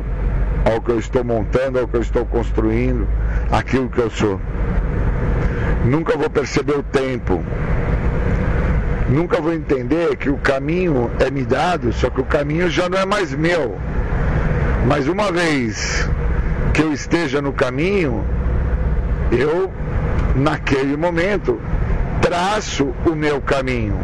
ao 0.70 0.80
que 0.82 0.90
eu 0.90 0.98
estou 0.98 1.24
montando, 1.24 1.78
ao 1.78 1.88
que 1.88 1.96
eu 1.96 2.02
estou 2.02 2.26
construindo, 2.26 3.08
aquilo 3.50 3.88
que 3.88 3.98
eu 3.98 4.10
sou. 4.10 4.40
Nunca 5.84 6.18
vou 6.18 6.28
perceber 6.28 6.76
o 6.76 6.82
tempo. 6.82 7.42
Nunca 9.08 9.40
vou 9.40 9.54
entender 9.54 10.16
que 10.16 10.28
o 10.28 10.36
caminho 10.36 11.10
é 11.18 11.30
me 11.30 11.44
dado, 11.44 11.92
só 11.92 12.10
que 12.10 12.20
o 12.20 12.24
caminho 12.24 12.68
já 12.68 12.88
não 12.88 12.98
é 12.98 13.06
mais 13.06 13.32
meu. 13.32 13.78
Mas 14.86 15.08
uma 15.08 15.32
vez 15.32 16.08
que 16.74 16.82
eu 16.82 16.92
esteja 16.92 17.40
no 17.40 17.52
caminho, 17.52 18.24
eu, 19.32 19.72
naquele 20.38 20.96
momento, 20.96 21.60
traço 22.20 22.94
o 23.04 23.14
meu 23.14 23.40
caminho. 23.40 23.98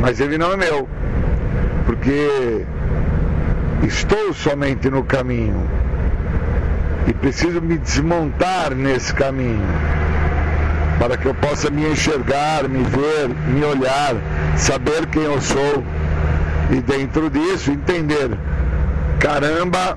Mas 0.00 0.20
ele 0.20 0.36
não 0.36 0.52
é 0.52 0.56
meu, 0.56 0.88
porque 1.86 2.64
estou 3.82 4.32
somente 4.34 4.90
no 4.90 5.04
caminho 5.04 5.68
e 7.06 7.12
preciso 7.12 7.60
me 7.60 7.78
desmontar 7.78 8.74
nesse 8.74 9.14
caminho 9.14 9.66
para 10.98 11.16
que 11.16 11.26
eu 11.26 11.34
possa 11.34 11.70
me 11.70 11.90
enxergar, 11.90 12.68
me 12.68 12.82
ver, 12.84 13.28
me 13.48 13.64
olhar, 13.64 14.14
saber 14.56 15.06
quem 15.06 15.22
eu 15.22 15.40
sou 15.40 15.84
e 16.70 16.80
dentro 16.80 17.28
disso 17.28 17.70
entender 17.70 18.30
caramba, 19.24 19.96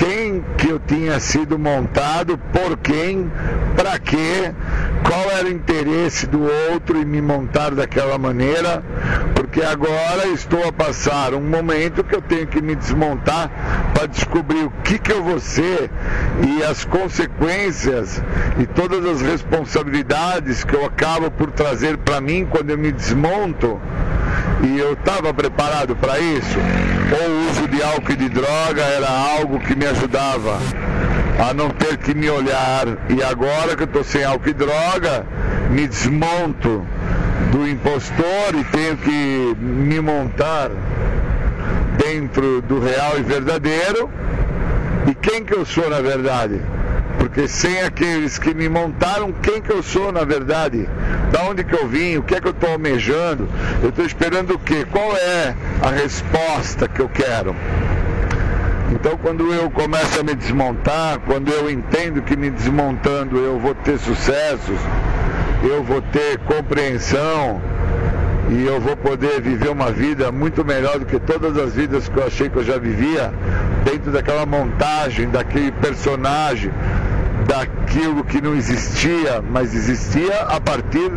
quem 0.00 0.42
que 0.56 0.70
eu 0.70 0.80
tinha 0.80 1.20
sido 1.20 1.58
montado, 1.58 2.38
por 2.38 2.78
quem, 2.78 3.30
para 3.76 3.98
quê, 3.98 4.50
qual 5.04 5.30
era 5.38 5.46
o 5.46 5.50
interesse 5.50 6.26
do 6.26 6.42
outro 6.72 6.96
em 6.96 7.04
me 7.04 7.20
montar 7.20 7.74
daquela 7.74 8.16
maneira, 8.16 8.82
porque 9.34 9.62
agora 9.62 10.26
estou 10.28 10.66
a 10.66 10.72
passar 10.72 11.34
um 11.34 11.42
momento 11.42 12.02
que 12.02 12.14
eu 12.14 12.22
tenho 12.22 12.46
que 12.46 12.62
me 12.62 12.74
desmontar 12.74 13.50
para 13.92 14.06
descobrir 14.06 14.64
o 14.64 14.70
que, 14.82 14.98
que 14.98 15.12
eu 15.12 15.22
vou 15.22 15.38
ser 15.38 15.90
e 16.48 16.64
as 16.64 16.82
consequências 16.86 18.22
e 18.58 18.64
todas 18.64 19.04
as 19.04 19.20
responsabilidades 19.20 20.64
que 20.64 20.74
eu 20.74 20.86
acabo 20.86 21.30
por 21.30 21.50
trazer 21.50 21.98
para 21.98 22.22
mim 22.22 22.46
quando 22.50 22.70
eu 22.70 22.78
me 22.78 22.90
desmonto 22.90 23.78
e 24.62 24.78
eu 24.78 24.94
estava 24.94 25.34
preparado 25.34 25.94
para 25.94 26.18
isso? 26.18 26.58
Ou 27.12 27.28
o 27.28 27.50
uso 27.50 27.68
de 27.68 27.82
álcool 27.82 28.12
e 28.12 28.16
de 28.16 28.28
droga 28.28 28.82
era 28.82 29.08
algo 29.08 29.58
que 29.60 29.74
me 29.74 29.86
ajudava 29.86 30.58
a 31.40 31.54
não 31.54 31.70
ter 31.70 31.96
que 31.96 32.14
me 32.14 32.28
olhar 32.28 32.86
e 33.08 33.22
agora 33.22 33.74
que 33.74 33.82
eu 33.82 33.86
estou 33.86 34.04
sem 34.04 34.22
álcool 34.22 34.50
e 34.50 34.52
droga, 34.52 35.26
me 35.70 35.88
desmonto 35.88 36.86
do 37.50 37.66
impostor 37.66 38.54
e 38.54 38.64
tenho 38.64 38.96
que 38.96 39.56
me 39.58 40.00
montar 40.00 40.70
dentro 41.96 42.62
do 42.62 42.78
real 42.80 43.18
e 43.18 43.22
verdadeiro. 43.22 44.10
E 45.06 45.14
quem 45.14 45.44
que 45.44 45.54
eu 45.54 45.64
sou 45.64 45.88
na 45.88 46.00
verdade? 46.00 46.60
Porque 47.20 47.46
sem 47.46 47.82
aqueles 47.82 48.38
que 48.38 48.54
me 48.54 48.66
montaram, 48.66 49.30
quem 49.30 49.60
que 49.60 49.70
eu 49.70 49.82
sou 49.82 50.10
na 50.10 50.24
verdade? 50.24 50.88
Da 51.30 51.42
onde 51.42 51.62
que 51.62 51.74
eu 51.74 51.86
vim? 51.86 52.16
O 52.16 52.22
que 52.22 52.34
é 52.34 52.40
que 52.40 52.48
eu 52.48 52.52
estou 52.52 52.70
almejando? 52.70 53.46
Eu 53.82 53.90
estou 53.90 54.06
esperando 54.06 54.54
o 54.54 54.58
quê? 54.58 54.86
Qual 54.90 55.14
é 55.14 55.54
a 55.82 55.90
resposta 55.90 56.88
que 56.88 56.98
eu 56.98 57.10
quero? 57.10 57.54
Então, 58.92 59.18
quando 59.18 59.52
eu 59.52 59.70
começo 59.70 60.18
a 60.18 60.22
me 60.22 60.34
desmontar, 60.34 61.20
quando 61.20 61.52
eu 61.52 61.70
entendo 61.70 62.22
que 62.22 62.34
me 62.36 62.48
desmontando 62.50 63.36
eu 63.36 63.58
vou 63.58 63.74
ter 63.74 63.98
sucessos, 63.98 64.80
eu 65.62 65.84
vou 65.84 66.00
ter 66.00 66.38
compreensão 66.38 67.60
e 68.50 68.64
eu 68.64 68.80
vou 68.80 68.96
poder 68.96 69.40
viver 69.40 69.68
uma 69.68 69.92
vida 69.92 70.32
muito 70.32 70.64
melhor 70.64 70.98
do 70.98 71.04
que 71.04 71.20
todas 71.20 71.56
as 71.56 71.74
vidas 71.74 72.08
que 72.08 72.16
eu 72.16 72.26
achei 72.26 72.48
que 72.48 72.56
eu 72.56 72.64
já 72.64 72.78
vivia, 72.78 73.32
dentro 73.84 74.10
daquela 74.10 74.44
montagem, 74.44 75.28
daquele 75.28 75.70
personagem, 75.70 76.72
daquilo 77.50 78.22
que 78.22 78.40
não 78.40 78.54
existia, 78.54 79.42
mas 79.42 79.74
existia 79.74 80.42
a 80.42 80.60
partir 80.60 81.10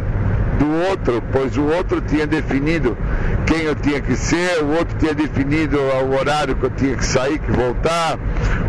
do 0.58 0.90
outro, 0.90 1.22
pois 1.32 1.56
o 1.58 1.64
outro 1.64 2.02
tinha 2.02 2.26
definido 2.26 2.98
quem 3.46 3.62
eu 3.62 3.76
tinha 3.76 4.02
que 4.02 4.16
ser, 4.16 4.64
o 4.64 4.70
outro 4.70 4.98
tinha 4.98 5.14
definido 5.14 5.78
o 5.78 6.16
horário 6.16 6.56
que 6.56 6.64
eu 6.64 6.70
tinha 6.72 6.96
que 6.96 7.06
sair, 7.06 7.38
que 7.38 7.52
voltar, 7.52 8.18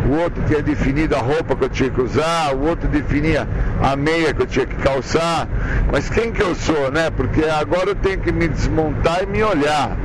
o 0.07 0.13
outro 0.21 0.43
tinha 0.45 0.61
definido 0.61 1.15
a 1.15 1.19
roupa 1.19 1.55
que 1.55 1.63
eu 1.63 1.69
tinha 1.69 1.89
que 1.89 2.01
usar, 2.01 2.53
o 2.53 2.67
outro 2.67 2.87
definia 2.87 3.47
a 3.81 3.95
meia 3.95 4.31
que 4.31 4.43
eu 4.43 4.47
tinha 4.47 4.67
que 4.67 4.75
calçar. 4.75 5.47
Mas 5.91 6.07
quem 6.07 6.31
que 6.31 6.43
eu 6.43 6.53
sou, 6.53 6.91
né? 6.91 7.09
Porque 7.09 7.45
agora 7.45 7.89
eu 7.89 7.95
tenho 7.95 8.19
que 8.19 8.31
me 8.31 8.47
desmontar 8.47 9.23
e 9.23 9.25
me 9.25 9.41
olhar. 9.41 9.97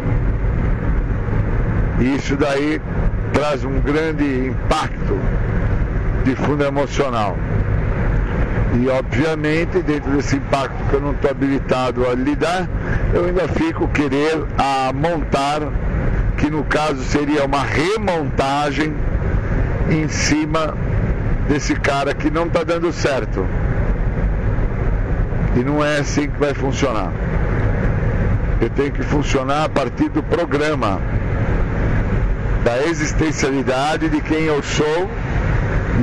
E 1.98 2.16
isso 2.16 2.36
daí 2.36 2.80
traz 3.34 3.64
um 3.64 3.80
grande 3.80 4.48
impacto 4.48 5.18
de 6.24 6.34
fundo 6.36 6.64
emocional. 6.64 7.36
E 8.72 8.88
obviamente, 8.88 9.82
dentro 9.82 10.12
desse 10.12 10.36
impacto 10.36 10.76
que 10.88 10.94
eu 10.94 11.00
não 11.00 11.10
estou 11.10 11.30
habilitado 11.30 12.06
a 12.06 12.14
lidar, 12.14 12.68
eu 13.12 13.24
ainda 13.24 13.48
fico 13.48 13.88
querer 13.88 14.44
a 14.56 14.92
montar, 14.92 15.60
que 16.36 16.48
no 16.48 16.62
caso 16.64 17.02
seria 17.02 17.44
uma 17.44 17.62
remontagem 17.64 18.94
em 19.90 20.08
cima 20.08 20.74
desse 21.48 21.74
cara 21.74 22.14
que 22.14 22.30
não 22.30 22.46
está 22.46 22.62
dando 22.62 22.92
certo. 22.92 23.44
E 25.56 25.64
não 25.64 25.84
é 25.84 25.98
assim 25.98 26.30
que 26.30 26.38
vai 26.38 26.54
funcionar. 26.54 27.10
Eu 28.60 28.70
tenho 28.70 28.92
que 28.92 29.02
funcionar 29.02 29.64
a 29.64 29.68
partir 29.68 30.08
do 30.10 30.22
programa, 30.22 31.00
da 32.62 32.84
existencialidade 32.84 34.08
de 34.08 34.20
quem 34.20 34.44
eu 34.44 34.62
sou 34.62 35.10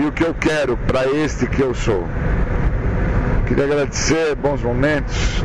e 0.02 0.06
o 0.06 0.12
que 0.12 0.24
eu 0.24 0.34
quero 0.34 0.76
para 0.76 1.06
este 1.08 1.48
que 1.48 1.62
eu 1.62 1.74
sou. 1.74 2.06
Queria 3.48 3.64
agradecer, 3.64 4.36
bons 4.36 4.62
momentos. 4.62 5.44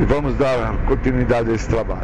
e 0.00 0.04
vamos 0.06 0.34
dar 0.36 0.74
continuidade 0.86 1.50
a 1.50 1.54
esse 1.54 1.68
trabalho. 1.68 2.03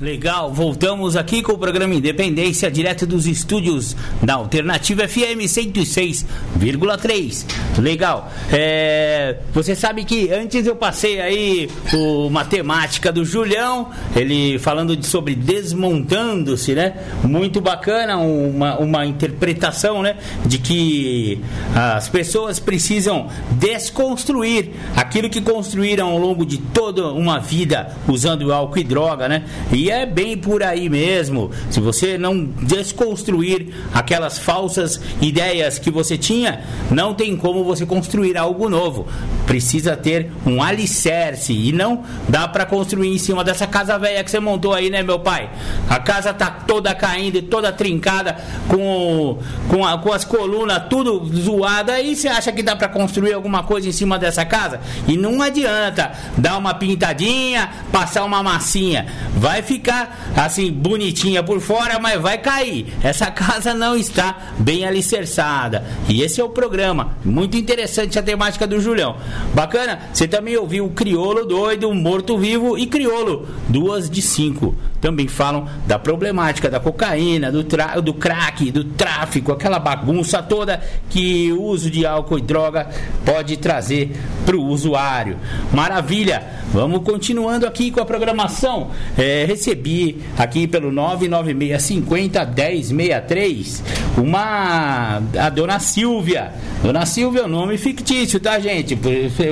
Legal, 0.00 0.50
voltamos 0.50 1.14
aqui 1.14 1.42
com 1.42 1.52
o 1.52 1.58
programa 1.58 1.94
Independência, 1.94 2.70
direto 2.70 3.06
dos 3.06 3.26
estúdios 3.26 3.94
da 4.22 4.32
Alternativa 4.32 5.06
FM 5.06 5.44
106,3. 5.44 7.44
Legal. 7.78 8.32
É, 8.50 9.36
você 9.52 9.74
sabe 9.74 10.04
que 10.04 10.32
antes 10.32 10.64
eu 10.64 10.74
passei 10.74 11.20
aí 11.20 11.68
o 11.92 12.30
matemática 12.30 13.12
do 13.12 13.26
Julião, 13.26 13.90
ele 14.16 14.58
falando 14.58 14.96
de, 14.96 15.06
sobre 15.06 15.34
desmontando-se, 15.34 16.74
né? 16.74 16.94
Muito 17.22 17.60
bacana, 17.60 18.16
uma, 18.16 18.78
uma 18.78 19.04
interpretação, 19.04 20.02
né? 20.02 20.16
De 20.46 20.56
que 20.56 21.42
as 21.74 22.08
pessoas 22.08 22.58
precisam 22.58 23.28
desconstruir 23.50 24.70
aquilo 24.96 25.28
que 25.28 25.42
construíram 25.42 26.08
ao 26.08 26.16
longo 26.16 26.46
de 26.46 26.56
toda 26.56 27.12
uma 27.12 27.38
vida 27.38 27.94
usando 28.08 28.50
álcool 28.50 28.78
e 28.78 28.84
droga, 28.84 29.28
né? 29.28 29.44
E 29.70 29.89
é 29.90 30.06
bem 30.06 30.36
por 30.36 30.62
aí 30.62 30.88
mesmo. 30.88 31.50
Se 31.70 31.80
você 31.80 32.16
não 32.16 32.44
desconstruir 32.44 33.68
aquelas 33.92 34.38
falsas 34.38 35.00
ideias 35.20 35.78
que 35.78 35.90
você 35.90 36.16
tinha, 36.16 36.62
não 36.90 37.14
tem 37.14 37.36
como 37.36 37.64
você 37.64 37.84
construir 37.84 38.36
algo 38.36 38.68
novo. 38.68 39.06
Precisa 39.46 39.96
ter 39.96 40.30
um 40.46 40.62
alicerce 40.62 41.52
e 41.52 41.72
não 41.72 42.04
dá 42.28 42.46
para 42.46 42.64
construir 42.64 43.08
em 43.08 43.18
cima 43.18 43.42
dessa 43.42 43.66
casa 43.66 43.98
velha 43.98 44.22
que 44.22 44.30
você 44.30 44.40
montou 44.40 44.72
aí, 44.72 44.90
né, 44.90 45.02
meu 45.02 45.18
pai? 45.18 45.50
A 45.88 45.98
casa 45.98 46.32
tá 46.32 46.50
toda 46.50 46.94
caindo 46.94 47.36
e 47.36 47.42
toda 47.42 47.72
trincada 47.72 48.36
com 48.68 49.38
com, 49.68 49.84
a, 49.84 49.98
com 49.98 50.12
as 50.12 50.24
colunas 50.24 50.84
tudo 50.88 51.24
zoada 51.36 51.92
aí 51.92 52.14
você 52.14 52.28
acha 52.28 52.52
que 52.52 52.62
dá 52.62 52.76
para 52.76 52.88
construir 52.88 53.32
alguma 53.32 53.62
coisa 53.62 53.88
em 53.88 53.92
cima 53.92 54.18
dessa 54.18 54.44
casa? 54.44 54.80
E 55.06 55.16
não 55.16 55.42
adianta 55.42 56.12
dar 56.36 56.56
uma 56.56 56.74
pintadinha, 56.74 57.70
passar 57.92 58.24
uma 58.24 58.42
massinha. 58.42 59.06
Vai 59.36 59.62
ficar 59.62 59.79
ficar 59.80 60.32
assim 60.36 60.70
bonitinha 60.70 61.42
por 61.42 61.58
fora, 61.60 61.98
mas 61.98 62.20
vai 62.20 62.36
cair. 62.36 62.92
Essa 63.02 63.30
casa 63.32 63.72
não 63.72 63.96
está 63.96 64.36
bem 64.58 64.84
alicerçada. 64.84 65.84
E 66.08 66.22
esse 66.22 66.40
é 66.40 66.44
o 66.44 66.50
programa. 66.50 67.16
Muito 67.24 67.56
interessante 67.56 68.18
a 68.18 68.22
temática 68.22 68.66
do 68.66 68.78
Julião. 68.78 69.16
Bacana? 69.54 69.98
Você 70.12 70.28
também 70.28 70.56
ouviu 70.56 70.84
o 70.84 70.90
Criolo 70.90 71.46
doido, 71.46 71.92
Morto 71.94 72.36
Vivo 72.36 72.76
e 72.76 72.86
Criolo, 72.86 73.48
duas 73.68 74.10
de 74.10 74.20
cinco. 74.20 74.74
Também 75.00 75.26
falam 75.26 75.66
da 75.86 75.98
problemática 75.98 76.68
da 76.68 76.78
cocaína, 76.78 77.50
do, 77.50 77.64
do 78.02 78.12
crack, 78.12 78.70
do 78.70 78.84
tráfico, 78.84 79.50
aquela 79.50 79.78
bagunça 79.78 80.42
toda 80.42 80.82
que 81.08 81.50
o 81.52 81.62
uso 81.62 81.90
de 81.90 82.04
álcool 82.04 82.38
e 82.38 82.42
droga 82.42 82.90
pode 83.24 83.56
trazer 83.56 84.12
para 84.44 84.56
o 84.56 84.66
usuário. 84.66 85.38
Maravilha! 85.72 86.60
Vamos 86.72 87.02
continuando 87.02 87.66
aqui 87.66 87.90
com 87.90 88.00
a 88.00 88.04
programação. 88.04 88.90
É, 89.18 89.44
recebi 89.70 90.18
aqui 90.36 90.66
pelo 90.66 90.90
99650 90.90 92.44
1063 92.46 93.82
uma 94.16 95.22
a 95.38 95.48
dona 95.48 95.78
Silvia. 95.78 96.52
Dona 96.82 97.06
Silvia 97.06 97.42
é 97.42 97.44
um 97.44 97.48
nome 97.48 97.76
fictício, 97.78 98.40
tá, 98.40 98.58
gente? 98.58 98.98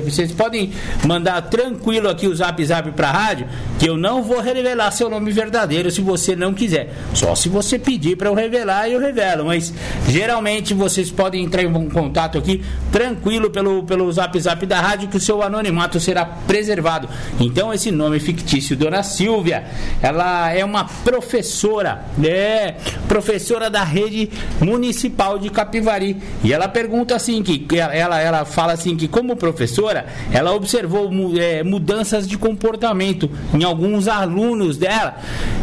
Vocês 0.04 0.32
podem 0.32 0.72
mandar 1.04 1.42
tranquilo 1.42 2.08
aqui 2.08 2.26
o 2.26 2.34
zap 2.34 2.64
zap 2.64 2.90
pra 2.92 3.10
rádio, 3.10 3.46
que 3.78 3.88
eu 3.88 3.96
não 3.96 4.22
vou 4.22 4.40
revelar 4.40 4.90
seu 4.90 5.08
nome 5.10 5.30
verdadeiro 5.30 5.90
se 5.90 6.00
você 6.00 6.34
não 6.34 6.54
quiser. 6.54 6.92
Só 7.14 7.34
se 7.34 7.48
você 7.48 7.78
pedir 7.78 8.16
para 8.16 8.28
eu 8.28 8.34
revelar, 8.34 8.88
eu 8.88 8.98
revelo. 8.98 9.46
Mas 9.46 9.72
geralmente 10.08 10.74
vocês 10.74 11.10
podem 11.10 11.44
entrar 11.44 11.62
em 11.62 11.88
contato 11.90 12.38
aqui 12.38 12.62
tranquilo 12.90 13.50
pelo, 13.50 13.84
pelo 13.84 14.10
zap 14.10 14.38
zap 14.40 14.64
da 14.66 14.80
rádio, 14.80 15.08
que 15.08 15.16
o 15.16 15.20
seu 15.20 15.42
anonimato 15.42 16.00
será 16.00 16.24
preservado. 16.24 17.08
Então, 17.38 17.72
esse 17.72 17.90
nome 17.90 18.18
fictício, 18.18 18.76
Dona 18.76 19.02
Silvia, 19.02 19.64
ela 20.08 20.50
é 20.52 20.64
uma 20.64 20.84
professora, 20.84 22.04
é 22.22 22.76
professora 23.06 23.68
da 23.68 23.84
rede 23.84 24.30
municipal 24.60 25.38
de 25.38 25.50
Capivari. 25.50 26.16
E 26.42 26.52
ela 26.52 26.66
pergunta 26.66 27.14
assim 27.14 27.42
que 27.42 27.66
ela, 27.78 28.18
ela 28.18 28.44
fala 28.44 28.72
assim 28.72 28.96
que 28.96 29.06
como 29.06 29.36
professora, 29.36 30.06
ela 30.32 30.52
observou 30.52 31.10
é, 31.38 31.62
mudanças 31.62 32.26
de 32.26 32.38
comportamento 32.38 33.30
em 33.52 33.64
alguns 33.64 34.08
alunos 34.08 34.78
dela 34.78 35.18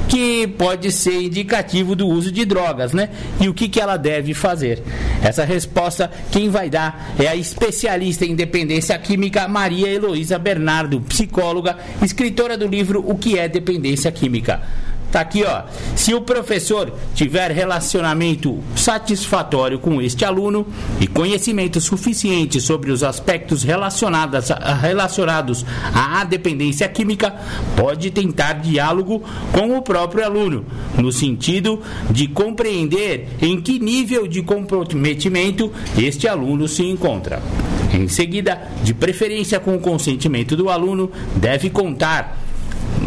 que 0.08 0.48
pode 0.48 0.92
ser 0.92 1.24
indicativo 1.24 1.96
do 1.96 2.08
uso 2.08 2.32
de 2.32 2.46
drogas, 2.46 2.94
né? 2.94 3.10
E 3.42 3.50
o 3.50 3.54
que, 3.54 3.68
que 3.68 3.82
ela 3.82 3.98
deve 3.98 4.34
fazer? 4.34 4.84
Essa 5.24 5.44
resposta 5.44 6.12
quem 6.32 6.50
vai 6.50 6.70
dar 6.70 7.16
é 7.18 7.28
a 7.28 7.36
especialista 7.36 8.26
em 8.26 8.36
dependência 8.36 8.98
química 9.00 9.48
Maria 9.48 9.90
Heloísa 9.90 10.38
Bernardo, 10.38 11.02
psicóloga, 11.02 11.78
escritora 12.04 12.58
do 12.58 12.68
livro 12.68 13.04
O 13.06 13.16
que 13.16 13.40
é 13.40 13.48
dependência 13.48 14.12
química. 14.12 14.25
Tá 15.16 15.22
aqui, 15.22 15.46
ó. 15.46 15.64
Se 15.96 16.14
o 16.14 16.20
professor 16.20 16.94
tiver 17.14 17.50
relacionamento 17.50 18.60
satisfatório 18.76 19.80
com 19.80 20.02
este 20.02 20.26
aluno 20.26 20.68
e 21.00 21.08
conhecimento 21.08 21.80
suficiente 21.80 22.60
sobre 22.60 22.92
os 22.92 23.02
aspectos 23.02 23.64
relacionados, 23.64 24.50
relacionados 24.82 25.66
à 25.94 26.22
dependência 26.26 26.90
química, 26.90 27.34
pode 27.78 28.12
tentar 28.12 28.56
diálogo 28.56 29.24
com 29.54 29.78
o 29.78 29.82
próprio 29.82 30.26
aluno, 30.26 30.66
no 30.98 31.14
sentido 31.14 31.82
de 32.12 32.28
compreender 32.28 33.38
em 33.42 33.62
que 33.62 33.80
nível 33.80 34.28
de 34.28 34.42
comprometimento 34.42 35.72
este 35.98 36.28
aluno 36.28 36.68
se 36.68 36.84
encontra. 36.84 37.42
Em 37.94 38.10
seguida, 38.10 38.70
de 38.84 38.94
preferência 38.94 39.62
com 39.62 39.76
o 39.76 39.80
consentimento 39.80 40.58
do 40.58 40.70
aluno, 40.70 41.10
deve 41.38 41.70
contar 41.70 42.45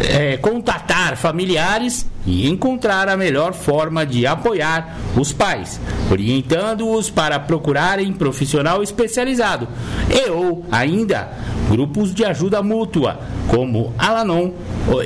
é, 0.01 0.37
contatar 0.37 1.17
familiares 1.17 2.07
e 2.27 2.49
encontrar 2.49 3.09
a 3.09 3.17
melhor 3.17 3.53
forma 3.53 4.05
de 4.05 4.27
apoiar 4.27 4.97
os 5.17 5.33
pais, 5.33 5.81
orientando-os 6.11 7.11
para 7.11 7.39
procurarem 7.41 8.13
profissional 8.13 8.83
especializado 8.83 9.67
e 10.11 10.31
ou 10.31 10.65
ainda 10.71 11.31
grupos 11.71 12.15
de 12.15 12.25
ajuda 12.25 12.63
mútua, 12.63 13.19
como 13.49 13.93
Alanon 13.99 14.53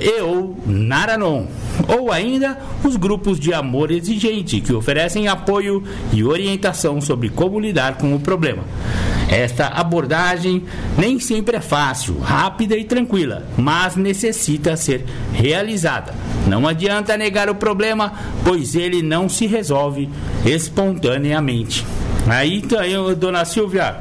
e 0.00 0.20
ou 0.20 0.56
Naranon, 0.66 1.46
ou 1.88 2.12
ainda 2.12 2.58
os 2.84 2.96
grupos 2.96 3.38
de 3.38 3.52
amor 3.52 3.90
exigente 3.90 4.60
que 4.60 4.72
oferecem 4.72 5.28
apoio 5.28 5.82
e 6.12 6.22
orientação 6.22 7.00
sobre 7.00 7.28
como 7.28 7.58
lidar 7.58 7.96
com 7.96 8.14
o 8.14 8.20
problema. 8.20 8.62
Esta 9.32 9.68
abordagem 9.68 10.62
nem 10.98 11.18
sempre 11.18 11.56
é 11.56 11.60
fácil, 11.60 12.18
rápida 12.18 12.76
e 12.76 12.84
tranquila, 12.84 13.44
mas 13.56 13.96
necessita 13.96 14.76
ser 14.76 15.06
realizada. 15.32 16.12
Não 16.46 16.68
adianta 16.68 17.16
negar 17.16 17.48
o 17.48 17.54
problema, 17.54 18.12
pois 18.44 18.74
ele 18.74 19.00
não 19.00 19.30
se 19.30 19.46
resolve 19.46 20.10
espontaneamente. 20.44 21.86
Aí, 22.28 22.62
eu, 22.88 23.16
dona 23.16 23.44
Silvia, 23.44 23.96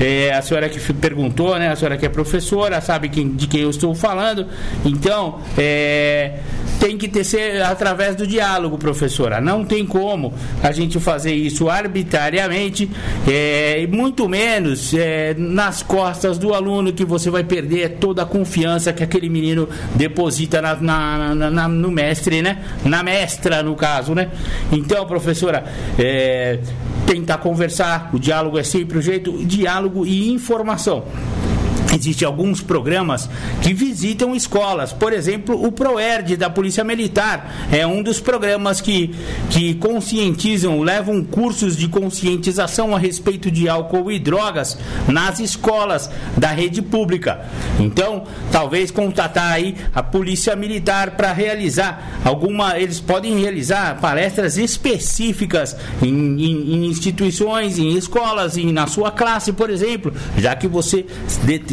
é, 0.00 0.32
a 0.32 0.40
senhora 0.40 0.68
que 0.68 0.80
perguntou, 0.94 1.58
né? 1.58 1.68
A 1.68 1.76
senhora 1.76 1.96
que 1.96 2.06
é 2.06 2.08
professora, 2.08 2.80
sabe 2.80 3.08
quem, 3.08 3.28
de 3.28 3.46
quem 3.46 3.62
eu 3.62 3.70
estou 3.70 3.94
falando. 3.94 4.46
Então, 4.84 5.40
é, 5.58 6.38
tem 6.78 6.96
que 6.96 7.08
ter 7.08 7.24
ser 7.24 7.62
através 7.62 8.16
do 8.16 8.26
diálogo, 8.26 8.78
professora. 8.78 9.40
Não 9.40 9.64
tem 9.64 9.84
como 9.86 10.32
a 10.62 10.72
gente 10.72 10.98
fazer 11.00 11.34
isso 11.34 11.68
arbitrariamente, 11.68 12.90
é, 13.28 13.86
muito 13.86 14.28
menos 14.28 14.94
é, 14.94 15.34
nas 15.36 15.82
costas 15.82 16.38
do 16.38 16.54
aluno 16.54 16.92
que 16.92 17.04
você 17.04 17.30
vai 17.30 17.44
perder 17.44 17.96
toda 17.98 18.22
a 18.22 18.26
confiança 18.26 18.92
que 18.92 19.02
aquele 19.02 19.28
menino 19.28 19.68
deposita 19.94 20.60
na, 20.60 20.76
na, 20.76 21.50
na, 21.50 21.68
no 21.68 21.90
mestre, 21.90 22.42
né? 22.42 22.64
Na 22.84 23.02
mestra, 23.02 23.62
no 23.62 23.74
caso, 23.74 24.14
né? 24.14 24.30
Então, 24.70 25.06
professora, 25.06 25.64
é, 25.98 26.58
tentar 27.06 27.38
conversar, 27.38 28.10
o 28.12 28.18
diálogo 28.18 28.58
é 28.58 28.62
sempre 28.62 28.98
o 28.98 29.02
jeito, 29.02 29.44
diálogo 29.44 30.06
e 30.06 30.30
informação. 30.32 31.04
Existem 31.94 32.26
alguns 32.26 32.60
programas 32.60 33.28
que 33.62 33.72
visitam 33.72 34.34
escolas. 34.34 34.92
Por 34.92 35.12
exemplo, 35.12 35.64
o 35.64 35.72
ProERD 35.72 36.36
da 36.36 36.50
Polícia 36.50 36.84
Militar 36.84 37.68
é 37.70 37.86
um 37.86 38.02
dos 38.02 38.20
programas 38.20 38.80
que, 38.80 39.14
que 39.50 39.74
conscientizam, 39.74 40.80
levam 40.80 41.24
cursos 41.24 41.76
de 41.76 41.88
conscientização 41.88 42.94
a 42.94 42.98
respeito 42.98 43.50
de 43.50 43.68
álcool 43.68 44.10
e 44.10 44.18
drogas 44.18 44.78
nas 45.08 45.40
escolas 45.40 46.10
da 46.36 46.48
rede 46.48 46.82
pública. 46.82 47.46
Então, 47.78 48.24
talvez 48.50 48.90
contatar 48.90 49.52
aí 49.52 49.76
a 49.94 50.02
Polícia 50.02 50.54
Militar 50.56 51.12
para 51.12 51.32
realizar 51.32 52.20
alguma. 52.24 52.78
Eles 52.78 53.00
podem 53.00 53.38
realizar 53.38 54.00
palestras 54.00 54.58
específicas 54.58 55.76
em, 56.02 56.08
em, 56.08 56.74
em 56.74 56.86
instituições, 56.86 57.78
em 57.78 57.96
escolas, 57.96 58.56
em, 58.56 58.72
na 58.72 58.86
sua 58.86 59.10
classe, 59.10 59.52
por 59.52 59.70
exemplo, 59.70 60.12
já 60.36 60.54
que 60.54 60.66
você 60.66 61.06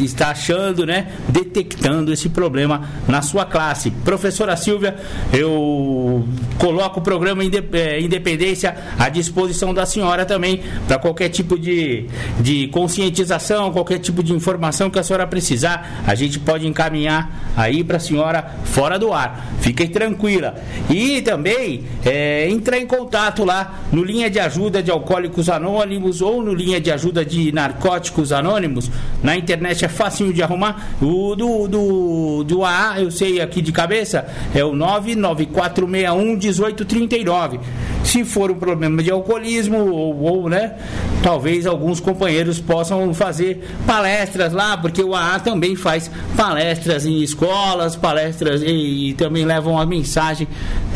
está 0.04 0.28
achando, 0.28 0.86
né, 0.86 1.08
detectando 1.28 2.12
esse 2.12 2.28
problema 2.28 2.88
na 3.08 3.22
sua 3.22 3.44
classe. 3.44 3.90
Professora 3.90 4.56
Silvia, 4.56 4.96
eu 5.32 6.26
coloco 6.58 7.00
o 7.00 7.02
programa 7.02 7.42
eh, 7.44 8.00
Independência 8.00 8.76
à 8.98 9.08
disposição 9.08 9.72
da 9.72 9.86
senhora 9.86 10.24
também 10.24 10.62
para 10.86 10.98
qualquer 10.98 11.28
tipo 11.28 11.58
de, 11.58 12.06
de 12.40 12.68
conscientização, 12.68 13.72
qualquer 13.72 13.98
tipo 13.98 14.22
de 14.22 14.32
informação 14.32 14.90
que 14.90 14.98
a 14.98 15.02
senhora 15.02 15.26
precisar, 15.26 16.02
a 16.06 16.14
gente 16.14 16.38
pode 16.38 16.66
encaminhar 16.66 17.52
aí 17.56 17.82
para 17.84 17.96
a 17.96 18.00
senhora 18.00 18.44
fora 18.64 18.98
do 18.98 19.12
ar. 19.12 19.54
Fiquem 19.60 19.86
tranquila. 19.86 20.54
E 20.90 21.22
também 21.22 21.84
é, 22.04 22.48
entrar 22.50 22.78
em 22.78 22.86
contato 22.86 23.44
lá 23.44 23.80
no 23.92 24.04
linha 24.04 24.28
de 24.28 24.38
ajuda 24.38 24.82
de 24.82 24.90
alcoólicos 24.90 25.48
anônimos 25.48 26.20
ou 26.20 26.42
no 26.42 26.52
linha 26.52 26.80
de 26.80 26.90
ajuda 26.90 27.24
de 27.24 27.52
narcóticos 27.52 28.32
anônimos. 28.32 28.90
Na 29.22 29.36
internet 29.36 29.84
é 29.84 29.88
facinho 29.94 30.32
de 30.32 30.42
arrumar. 30.42 30.94
O 31.00 31.34
do, 31.34 31.66
do, 31.68 32.44
do 32.44 32.64
AA, 32.64 33.00
eu 33.00 33.10
sei 33.10 33.40
aqui 33.40 33.62
de 33.62 33.72
cabeça, 33.72 34.26
é 34.54 34.64
o 34.64 34.74
99461 34.74 36.36
1839. 36.36 37.60
Se 38.04 38.24
for 38.24 38.50
um 38.50 38.56
problema 38.56 39.02
de 39.02 39.10
alcoolismo 39.10 39.78
ou, 39.78 40.20
ou, 40.20 40.48
né, 40.48 40.74
talvez 41.22 41.66
alguns 41.66 42.00
companheiros 42.00 42.60
possam 42.60 43.14
fazer 43.14 43.66
palestras 43.86 44.52
lá, 44.52 44.76
porque 44.76 45.02
o 45.02 45.14
AA 45.14 45.40
também 45.40 45.74
faz 45.74 46.10
palestras 46.36 47.06
em 47.06 47.22
escolas, 47.22 47.96
palestras 47.96 48.62
e, 48.62 49.10
e 49.10 49.14
também 49.14 49.44
levam 49.44 49.78
a 49.78 49.86
mensagem 49.86 50.46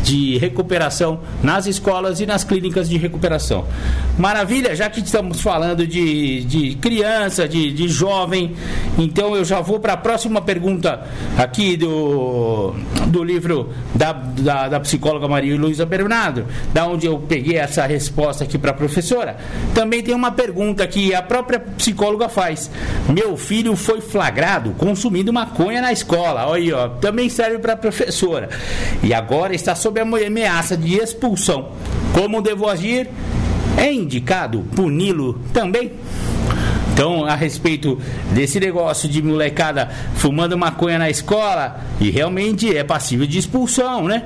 de 0.03 0.37
recuperação 0.37 1.19
nas 1.41 1.65
escolas 1.65 2.19
e 2.19 2.25
nas 2.25 2.43
clínicas 2.43 2.89
de 2.89 2.97
recuperação. 2.97 3.65
Maravilha, 4.17 4.75
já 4.75 4.89
que 4.89 4.99
estamos 4.99 5.41
falando 5.41 5.85
de, 5.85 6.43
de 6.43 6.75
criança, 6.75 7.47
de, 7.47 7.71
de 7.71 7.87
jovem, 7.87 8.55
então 8.97 9.35
eu 9.35 9.45
já 9.45 9.61
vou 9.61 9.79
para 9.79 9.93
a 9.93 9.97
próxima 9.97 10.41
pergunta 10.41 11.03
aqui 11.37 11.77
do, 11.77 12.73
do 13.07 13.23
livro 13.23 13.69
da, 13.95 14.11
da, 14.11 14.67
da 14.67 14.79
psicóloga 14.79 15.27
Maria 15.27 15.57
Luísa 15.57 15.85
Bernardo, 15.85 16.45
da 16.73 16.85
onde 16.85 17.05
eu 17.05 17.17
peguei 17.19 17.57
essa 17.57 17.85
resposta 17.85 18.43
aqui 18.43 18.57
para 18.57 18.71
a 18.71 18.73
professora. 18.73 19.37
Também 19.73 20.03
tem 20.03 20.13
uma 20.13 20.31
pergunta 20.31 20.85
que 20.87 21.13
a 21.13 21.21
própria 21.21 21.59
psicóloga 21.59 22.27
faz. 22.27 22.69
Meu 23.07 23.37
filho 23.37 23.75
foi 23.75 24.01
flagrado 24.01 24.71
consumindo 24.71 25.31
maconha 25.31 25.81
na 25.81 25.91
escola. 25.91 26.47
Olha 26.47 26.61
aí, 26.61 26.73
ó, 26.73 26.89
também 26.89 27.29
serve 27.29 27.59
para 27.59 27.73
a 27.73 27.77
professora. 27.77 28.49
E 29.01 29.13
agora 29.13 29.55
está 29.55 29.75
sob 29.75 29.99
a 29.99 30.03
ameaça 30.03 30.75
de 30.75 30.95
expulsão. 30.95 31.69
Como 32.13 32.41
devo 32.41 32.67
agir? 32.67 33.09
É 33.77 33.93
indicado 33.93 34.65
puni-lo 34.75 35.39
também? 35.53 35.93
Então, 36.99 37.23
a 37.23 37.33
respeito 37.33 37.97
desse 38.33 38.59
negócio 38.59 39.07
de 39.07 39.21
molecada 39.21 39.87
fumando 40.15 40.57
maconha 40.57 40.99
na 40.99 41.09
escola, 41.09 41.79
e 42.01 42.09
realmente 42.09 42.75
é 42.75 42.83
passível 42.83 43.25
de 43.25 43.37
expulsão, 43.37 44.05
né? 44.05 44.23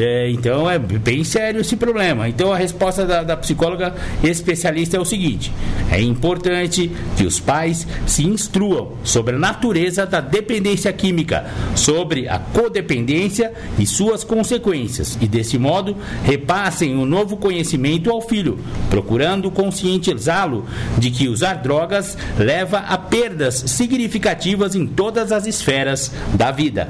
É, 0.00 0.30
então 0.30 0.68
é 0.68 0.78
bem 0.78 1.22
sério 1.22 1.60
esse 1.60 1.76
problema. 1.76 2.28
Então 2.28 2.52
a 2.52 2.56
resposta 2.56 3.06
da, 3.06 3.22
da 3.22 3.36
psicóloga 3.36 3.94
especialista 4.22 4.96
é 4.96 5.00
o 5.00 5.04
seguinte: 5.04 5.52
é 5.90 6.00
importante 6.00 6.90
que 7.16 7.24
os 7.24 7.38
pais 7.38 7.86
se 8.06 8.26
instruam 8.26 8.92
sobre 9.04 9.36
a 9.36 9.38
natureza 9.38 10.04
da 10.04 10.20
dependência 10.20 10.92
química, 10.92 11.46
sobre 11.76 12.28
a 12.28 12.38
codependência 12.38 13.52
e 13.78 13.86
suas 13.86 14.24
consequências, 14.24 15.16
e 15.20 15.26
desse 15.26 15.58
modo 15.58 15.96
repassem 16.24 16.94
o 16.96 17.00
um 17.00 17.06
novo 17.06 17.36
conhecimento 17.36 18.10
ao 18.10 18.20
filho, 18.20 18.58
procurando 18.90 19.50
conscientizá-lo 19.50 20.66
de 20.98 21.10
que 21.10 21.28
usar 21.28 21.54
drogas 21.54 22.13
leva 22.38 22.78
a 22.78 22.96
perdas 22.98 23.64
significativas 23.66 24.74
em 24.74 24.86
todas 24.86 25.32
as 25.32 25.46
esferas 25.46 26.12
da 26.34 26.50
vida. 26.50 26.88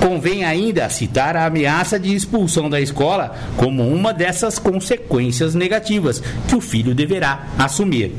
Convém 0.00 0.44
ainda 0.44 0.88
citar 0.88 1.36
a 1.36 1.44
ameaça 1.44 1.98
de 1.98 2.14
expulsão 2.14 2.70
da 2.70 2.80
escola 2.80 3.36
como 3.56 3.86
uma 3.86 4.14
dessas 4.14 4.58
consequências 4.58 5.54
negativas 5.54 6.22
que 6.48 6.56
o 6.56 6.60
filho 6.60 6.94
deverá 6.94 7.48
assumir. 7.58 8.14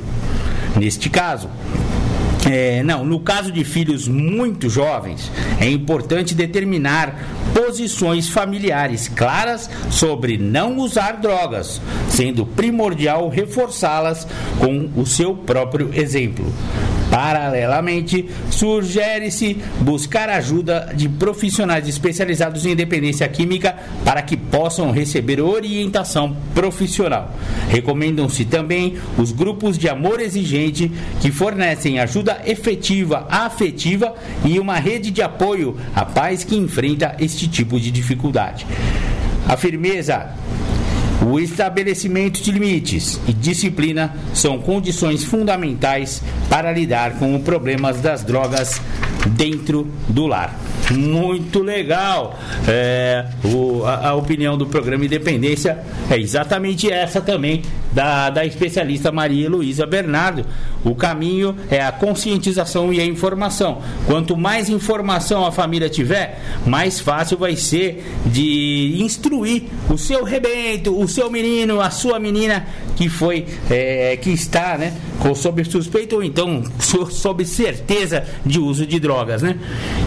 Neste 0.79 1.09
caso, 1.09 1.49
é, 2.49 2.81
não, 2.83 3.05
no 3.05 3.19
caso 3.19 3.51
de 3.51 3.63
filhos 3.63 4.07
muito 4.07 4.69
jovens, 4.69 5.31
é 5.59 5.69
importante 5.69 6.33
determinar 6.33 7.15
posições 7.53 8.29
familiares 8.29 9.07
claras 9.07 9.69
sobre 9.89 10.37
não 10.37 10.77
usar 10.77 11.13
drogas, 11.13 11.81
sendo 12.09 12.45
primordial 12.45 13.29
reforçá-las 13.29 14.27
com 14.59 14.89
o 14.95 15.05
seu 15.05 15.35
próprio 15.35 15.91
exemplo. 15.93 16.51
Paralelamente, 17.11 18.25
sugere-se 18.49 19.57
buscar 19.81 20.29
ajuda 20.29 20.93
de 20.95 21.09
profissionais 21.09 21.85
especializados 21.85 22.65
em 22.65 22.73
dependência 22.73 23.27
química 23.27 23.75
para 24.05 24.21
que 24.21 24.37
possam 24.37 24.91
receber 24.91 25.41
orientação 25.41 26.37
profissional. 26.55 27.35
Recomendam-se 27.67 28.45
também 28.45 28.95
os 29.17 29.33
grupos 29.33 29.77
de 29.77 29.89
amor 29.89 30.21
exigente 30.21 30.89
que 31.19 31.31
fornecem 31.31 31.99
ajuda 31.99 32.41
efetiva, 32.45 33.27
afetiva 33.29 34.15
e 34.45 34.57
uma 34.57 34.75
rede 34.75 35.11
de 35.11 35.21
apoio 35.21 35.75
a 35.93 36.05
pais 36.05 36.45
que 36.45 36.55
enfrenta 36.55 37.17
este 37.19 37.45
tipo 37.45 37.77
de 37.77 37.91
dificuldade. 37.91 38.65
A 39.49 39.57
firmeza 39.57 40.33
o 41.21 41.39
estabelecimento 41.39 42.41
de 42.41 42.51
limites 42.51 43.19
e 43.27 43.33
disciplina 43.33 44.15
são 44.33 44.59
condições 44.59 45.23
fundamentais 45.23 46.21
para 46.49 46.71
lidar 46.71 47.19
com 47.19 47.35
os 47.35 47.43
problemas 47.43 48.01
das 48.01 48.23
drogas 48.23 48.81
dentro 49.35 49.87
do 50.09 50.25
lar. 50.25 50.70
Muito 50.93 51.61
legal. 51.61 52.37
É, 52.67 53.25
o, 53.43 53.83
a, 53.85 54.09
a, 54.09 54.15
opinião 54.15 54.57
do 54.57 54.65
programa 54.65 55.05
Independência 55.05 55.79
é 56.09 56.17
exatamente 56.17 56.91
essa 56.91 57.21
também 57.21 57.61
da, 57.91 58.29
da 58.29 58.45
especialista 58.45 59.11
Maria 59.11 59.49
Luísa 59.49 59.85
Bernardo. 59.85 60.45
O 60.83 60.95
caminho 60.95 61.55
é 61.69 61.81
a 61.81 61.91
conscientização 61.91 62.91
e 62.91 62.99
a 62.99 63.05
informação. 63.05 63.81
Quanto 64.07 64.35
mais 64.35 64.69
informação 64.69 65.45
a 65.45 65.51
família 65.51 65.89
tiver, 65.89 66.41
mais 66.65 66.99
fácil 66.99 67.37
vai 67.37 67.55
ser 67.55 68.03
de 68.25 68.97
instruir 68.99 69.63
o 69.89 69.97
seu 69.97 70.23
rebento, 70.23 70.99
o 70.99 71.07
seu 71.07 71.29
menino, 71.29 71.79
a 71.79 71.91
sua 71.91 72.19
menina 72.19 72.65
que 72.95 73.09
foi, 73.09 73.45
é, 73.69 74.17
que 74.17 74.31
está, 74.31 74.77
né, 74.77 74.93
sob 75.35 75.63
suspeita 75.63 76.15
ou 76.15 76.23
então 76.23 76.63
sob 77.09 77.45
certeza 77.45 78.25
de 78.45 78.59
uso 78.59 78.85
de 78.85 78.99
drogas, 78.99 79.41
né? 79.41 79.57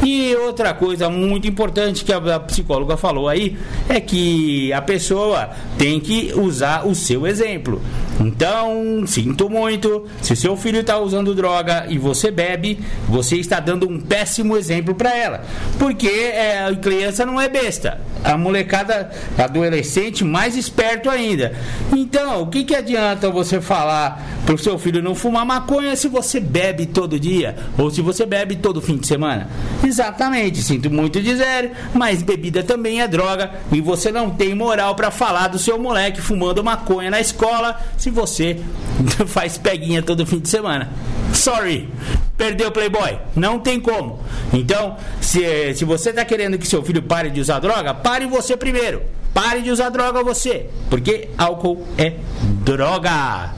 E 0.02 0.34
outra 0.36 0.73
coisa 0.74 1.08
muito 1.08 1.46
importante 1.48 2.04
que 2.04 2.12
a 2.12 2.40
psicóloga 2.40 2.96
falou 2.96 3.28
aí 3.28 3.56
é 3.88 4.00
que 4.00 4.72
a 4.72 4.82
pessoa 4.82 5.50
tem 5.78 5.98
que 6.00 6.32
usar 6.34 6.86
o 6.86 6.94
seu 6.94 7.26
exemplo. 7.26 7.80
Então, 8.20 9.04
sinto 9.06 9.50
muito, 9.50 10.06
se 10.22 10.36
seu 10.36 10.56
filho 10.56 10.80
está 10.80 10.98
usando 10.98 11.34
droga 11.34 11.86
e 11.88 11.98
você 11.98 12.30
bebe, 12.30 12.78
você 13.08 13.36
está 13.36 13.58
dando 13.58 13.88
um 13.88 14.00
péssimo 14.00 14.56
exemplo 14.56 14.94
para 14.94 15.14
ela. 15.16 15.44
Porque 15.78 16.08
é, 16.08 16.64
a 16.64 16.74
criança 16.76 17.26
não 17.26 17.40
é 17.40 17.48
besta. 17.48 18.00
A 18.22 18.38
molecada, 18.38 19.10
adolescente, 19.36 20.24
mais 20.24 20.56
esperto 20.56 21.10
ainda. 21.10 21.52
Então, 21.92 22.42
o 22.42 22.46
que, 22.46 22.64
que 22.64 22.74
adianta 22.74 23.30
você 23.30 23.60
falar 23.60 24.22
para 24.46 24.54
o 24.54 24.58
seu 24.58 24.78
filho 24.78 25.02
não 25.02 25.14
fumar 25.14 25.44
maconha 25.44 25.96
se 25.96 26.08
você 26.08 26.40
bebe 26.40 26.86
todo 26.86 27.18
dia? 27.18 27.56
Ou 27.76 27.90
se 27.90 28.00
você 28.00 28.24
bebe 28.24 28.56
todo 28.56 28.80
fim 28.80 28.96
de 28.96 29.06
semana? 29.06 29.48
Exatamente, 29.82 30.62
sinto 30.62 30.90
muito 30.90 31.20
dizer, 31.20 31.72
mas 31.92 32.22
bebida 32.22 32.62
também 32.62 33.00
é 33.00 33.08
droga 33.08 33.50
e 33.72 33.80
você 33.80 34.10
não 34.10 34.30
tem 34.30 34.54
moral 34.54 34.94
para 34.94 35.10
falar 35.10 35.48
do 35.48 35.58
seu 35.58 35.78
moleque 35.78 36.20
fumando 36.20 36.64
maconha 36.64 37.10
na 37.10 37.20
escola 37.20 37.78
se 38.04 38.10
você 38.10 38.58
faz 39.26 39.56
peguinha 39.56 40.02
todo 40.02 40.26
fim 40.26 40.38
de 40.38 40.48
semana. 40.50 40.90
Sorry, 41.32 41.88
perdeu 42.36 42.68
o 42.68 42.70
Playboy. 42.70 43.18
Não 43.34 43.58
tem 43.58 43.80
como. 43.80 44.20
Então, 44.52 44.98
se, 45.22 45.72
se 45.74 45.86
você 45.86 46.10
está 46.10 46.22
querendo 46.22 46.58
que 46.58 46.68
seu 46.68 46.82
filho 46.82 47.02
pare 47.02 47.30
de 47.30 47.40
usar 47.40 47.60
droga, 47.60 47.94
pare 47.94 48.26
você 48.26 48.58
primeiro. 48.58 49.00
Pare 49.34 49.62
de 49.62 49.70
usar 49.70 49.88
droga 49.88 50.22
você, 50.22 50.66
porque 50.88 51.28
álcool 51.36 51.84
é 51.98 52.12
droga. 52.64 53.52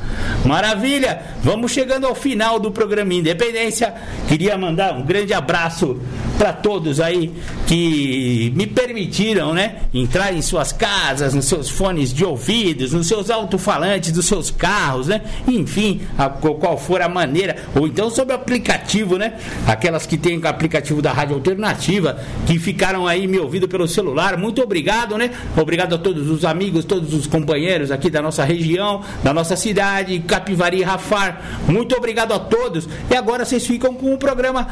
Maravilha! 0.44 1.20
Vamos 1.42 1.70
chegando 1.70 2.06
ao 2.06 2.14
final 2.14 2.58
do 2.58 2.70
programa 2.70 3.12
Independência. 3.12 3.94
Queria 4.26 4.56
mandar 4.56 4.94
um 4.94 5.02
grande 5.04 5.34
abraço 5.34 6.00
para 6.38 6.52
todos 6.52 7.00
aí 7.00 7.32
que 7.66 8.52
me 8.54 8.66
permitiram, 8.66 9.54
né, 9.54 9.76
entrar 9.92 10.32
em 10.34 10.42
suas 10.42 10.72
casas, 10.72 11.34
nos 11.34 11.46
seus 11.46 11.68
fones 11.68 12.12
de 12.12 12.24
ouvidos, 12.24 12.92
nos 12.92 13.06
seus 13.06 13.30
alto-falantes 13.30 14.12
dos 14.12 14.26
seus 14.26 14.50
carros, 14.50 15.08
né? 15.08 15.22
Enfim, 15.48 16.02
a, 16.16 16.28
qual 16.28 16.78
for 16.78 17.00
a 17.00 17.08
maneira, 17.08 17.56
ou 17.74 17.86
então 17.86 18.10
sobre 18.10 18.34
o 18.34 18.36
aplicativo, 18.36 19.16
né? 19.16 19.34
Aquelas 19.66 20.06
que 20.06 20.16
têm 20.16 20.38
o 20.38 20.46
aplicativo 20.46 21.02
da 21.02 21.12
Rádio 21.12 21.34
Alternativa, 21.34 22.18
que 22.46 22.58
ficaram 22.58 23.06
aí 23.06 23.26
me 23.26 23.38
ouvindo 23.38 23.66
pelo 23.66 23.88
celular. 23.88 24.36
Muito 24.36 24.62
obrigado, 24.62 25.16
né? 25.18 25.30
Obrigado 25.66 25.96
a 25.96 25.98
todos 25.98 26.30
os 26.30 26.44
amigos, 26.44 26.84
todos 26.84 27.12
os 27.12 27.26
companheiros 27.26 27.90
aqui 27.90 28.08
da 28.08 28.22
nossa 28.22 28.44
região, 28.44 29.02
da 29.24 29.34
nossa 29.34 29.56
cidade, 29.56 30.20
Capivari 30.20 30.80
Rafar. 30.80 31.42
Muito 31.66 31.96
obrigado 31.96 32.32
a 32.32 32.38
todos. 32.38 32.88
E 33.10 33.16
agora 33.16 33.44
vocês 33.44 33.66
ficam 33.66 33.92
com 33.92 34.14
o 34.14 34.16
programa 34.16 34.68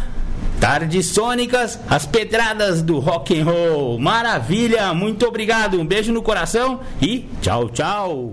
Tardes 0.60 1.06
Sônicas, 1.06 1.80
as 1.90 2.06
pedradas 2.06 2.80
do 2.80 3.00
rock 3.00 3.36
and 3.36 3.44
roll. 3.44 3.98
Maravilha, 3.98 4.94
muito 4.94 5.26
obrigado. 5.26 5.80
Um 5.80 5.84
beijo 5.84 6.12
no 6.12 6.22
coração 6.22 6.78
e 7.02 7.26
tchau, 7.42 7.68
tchau. 7.70 8.32